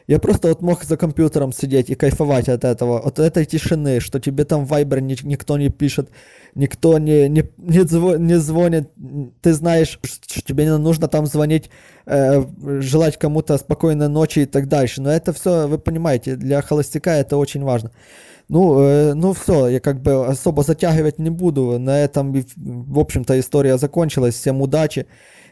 я 0.06 0.18
просто 0.18 0.48
вот 0.48 0.62
мог 0.62 0.84
за 0.84 0.96
компьютером 0.96 1.52
сидеть 1.52 1.90
и 1.90 1.94
кайфовать 1.94 2.48
от 2.48 2.64
этого, 2.64 3.00
от 3.00 3.18
этой 3.18 3.44
тишины, 3.44 4.00
что 4.00 4.20
тебе 4.20 4.44
там 4.44 4.64
в 4.64 4.72
Viber 4.72 5.00
ни, 5.00 5.16
никто 5.26 5.58
не 5.58 5.68
пишет, 5.68 6.10
никто 6.54 6.98
не, 6.98 7.28
не, 7.28 7.44
не, 7.58 7.80
зв, 7.80 8.18
не 8.18 8.38
звонит, 8.38 8.88
ты 9.42 9.52
знаешь, 9.52 9.98
что 10.02 10.42
тебе 10.42 10.64
не 10.64 10.78
нужно 10.78 11.08
там 11.08 11.26
звонить, 11.26 11.70
э, 12.06 12.44
желать 12.80 13.18
кому-то 13.18 13.58
спокойной 13.58 14.08
ночи 14.08 14.40
и 14.40 14.46
так 14.46 14.68
дальше. 14.68 15.02
Но 15.02 15.10
это 15.10 15.32
все, 15.32 15.66
вы 15.66 15.78
понимаете, 15.78 16.36
для 16.36 16.62
холостяка 16.62 17.16
это 17.16 17.36
очень 17.36 17.64
важно. 17.64 17.90
Ну, 18.48 18.80
э, 18.80 19.14
ну 19.14 19.32
все, 19.32 19.68
я 19.68 19.80
как 19.80 20.00
бы 20.02 20.26
особо 20.26 20.62
затягивать 20.62 21.18
не 21.18 21.30
буду. 21.30 21.78
На 21.80 22.04
этом, 22.04 22.32
в 22.32 22.98
общем-то, 22.98 23.38
история 23.40 23.76
закончилась. 23.76 24.36
Всем 24.36 24.60
удачи. 24.62 25.06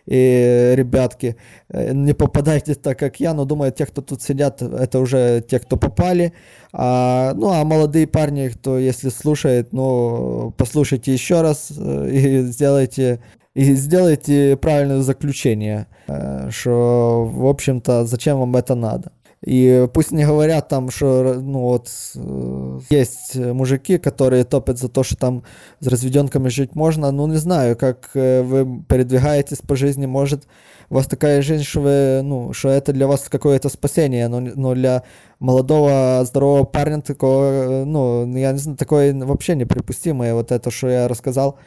И, 0.07 0.75
ребятки, 0.77 1.37
э, 1.71 1.93
не 1.93 2.13
попадайте 2.13 2.75
так, 2.75 2.99
как 2.99 3.21
я, 3.21 3.33
но 3.33 3.45
думаю, 3.45 3.73
те, 3.73 3.87
кто 3.87 4.03
тут 4.03 4.23
сидят, 4.23 4.61
это 4.61 4.99
уже 4.99 5.43
те, 5.49 5.59
кто 5.59 5.77
попали. 5.77 6.33
А, 6.73 7.33
ну, 7.35 7.51
а 7.51 7.65
молодые 7.65 8.07
парни, 8.07 8.49
кто, 8.49 8.79
если 8.79 9.09
слушает, 9.09 9.73
ну, 9.73 10.53
послушайте 10.57 11.13
еще 11.13 11.41
раз 11.41 11.73
э, 11.77 12.11
и 12.11 12.43
сделайте 12.43 13.21
и 13.55 13.75
сделайте 13.75 14.57
правильное 14.57 15.01
заключение, 15.03 15.87
э, 16.09 16.51
что, 16.51 17.25
в 17.25 17.47
общем-то, 17.47 18.05
зачем 18.05 18.41
вам 18.41 18.57
это 18.57 18.75
надо. 18.75 19.13
И 19.45 19.87
пусть 19.93 20.11
не 20.11 20.25
говорят 20.25 20.69
там, 20.69 20.91
что 20.91 21.35
ну 21.41 21.61
вот 21.61 21.91
э, 22.15 22.79
есть 22.89 23.37
мужики, 23.37 23.99
которые 23.99 24.45
топят 24.45 24.79
за 24.79 24.89
то, 24.89 25.03
что 25.03 25.17
там 25.17 25.43
с 25.81 25.87
разведенками 25.87 26.49
жить 26.49 26.75
можно. 26.75 27.11
Ну 27.11 27.27
не 27.27 27.37
знаю, 27.37 27.77
как 27.77 28.11
э, 28.15 28.43
вы 28.43 28.83
передвигаетесь 28.89 29.59
по 29.59 29.77
жизни, 29.77 30.07
может 30.07 30.47
у 30.91 30.95
вас 30.95 31.07
такая 31.07 31.43
жизнь, 31.43 31.65
что 31.65 31.81
вы, 31.81 32.21
ну, 32.23 32.53
что 32.53 32.69
это 32.69 32.93
для 32.93 33.07
вас 33.07 33.29
какое-то 33.29 33.69
спасение, 33.69 34.29
но, 34.29 34.41
но 34.41 34.75
для 34.75 35.03
молодого 35.39 36.23
здорового 36.25 36.65
парня 36.65 37.01
такого, 37.01 37.83
э, 37.83 37.85
ну, 37.85 38.27
я 38.37 38.53
не 38.53 38.59
знаю, 38.59 38.79
такое 38.79 39.15
вообще 39.15 39.55
неприпустимое, 39.55 40.35
вот 40.35 40.53
это, 40.53 40.71
что 40.71 40.89
я 40.89 41.09
рассказал 41.09 41.59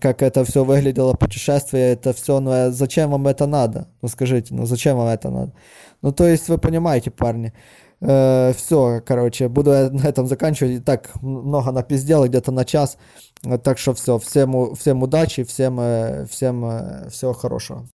как 0.00 0.22
это 0.22 0.44
все 0.44 0.64
выглядело, 0.64 1.14
путешествие, 1.14 1.92
это 1.92 2.12
все, 2.12 2.40
ну 2.40 2.50
а 2.50 2.70
зачем 2.70 3.10
вам 3.10 3.26
это 3.26 3.46
надо? 3.46 3.88
Ну 4.00 4.08
скажите, 4.08 4.54
ну 4.54 4.66
зачем 4.66 4.96
вам 4.96 5.08
это 5.08 5.30
надо? 5.30 5.52
Ну 6.00 6.12
то 6.12 6.26
есть 6.26 6.48
вы 6.48 6.58
понимаете, 6.58 7.10
парни. 7.10 7.52
Э, 8.00 8.52
все, 8.56 9.00
короче, 9.06 9.48
буду 9.48 9.70
на 9.70 10.06
этом 10.08 10.26
заканчивать. 10.26 10.72
И 10.72 10.80
так 10.80 11.10
много 11.22 11.70
напиздел, 11.72 12.26
где-то 12.26 12.52
на 12.52 12.64
час. 12.64 12.98
Так 13.62 13.78
что 13.78 13.94
все, 13.94 14.18
всем, 14.18 14.74
всем 14.74 15.02
удачи, 15.02 15.44
всем, 15.44 15.78
э, 15.80 16.26
всем 16.26 16.64
э, 16.64 17.08
всего 17.10 17.32
хорошего. 17.32 17.86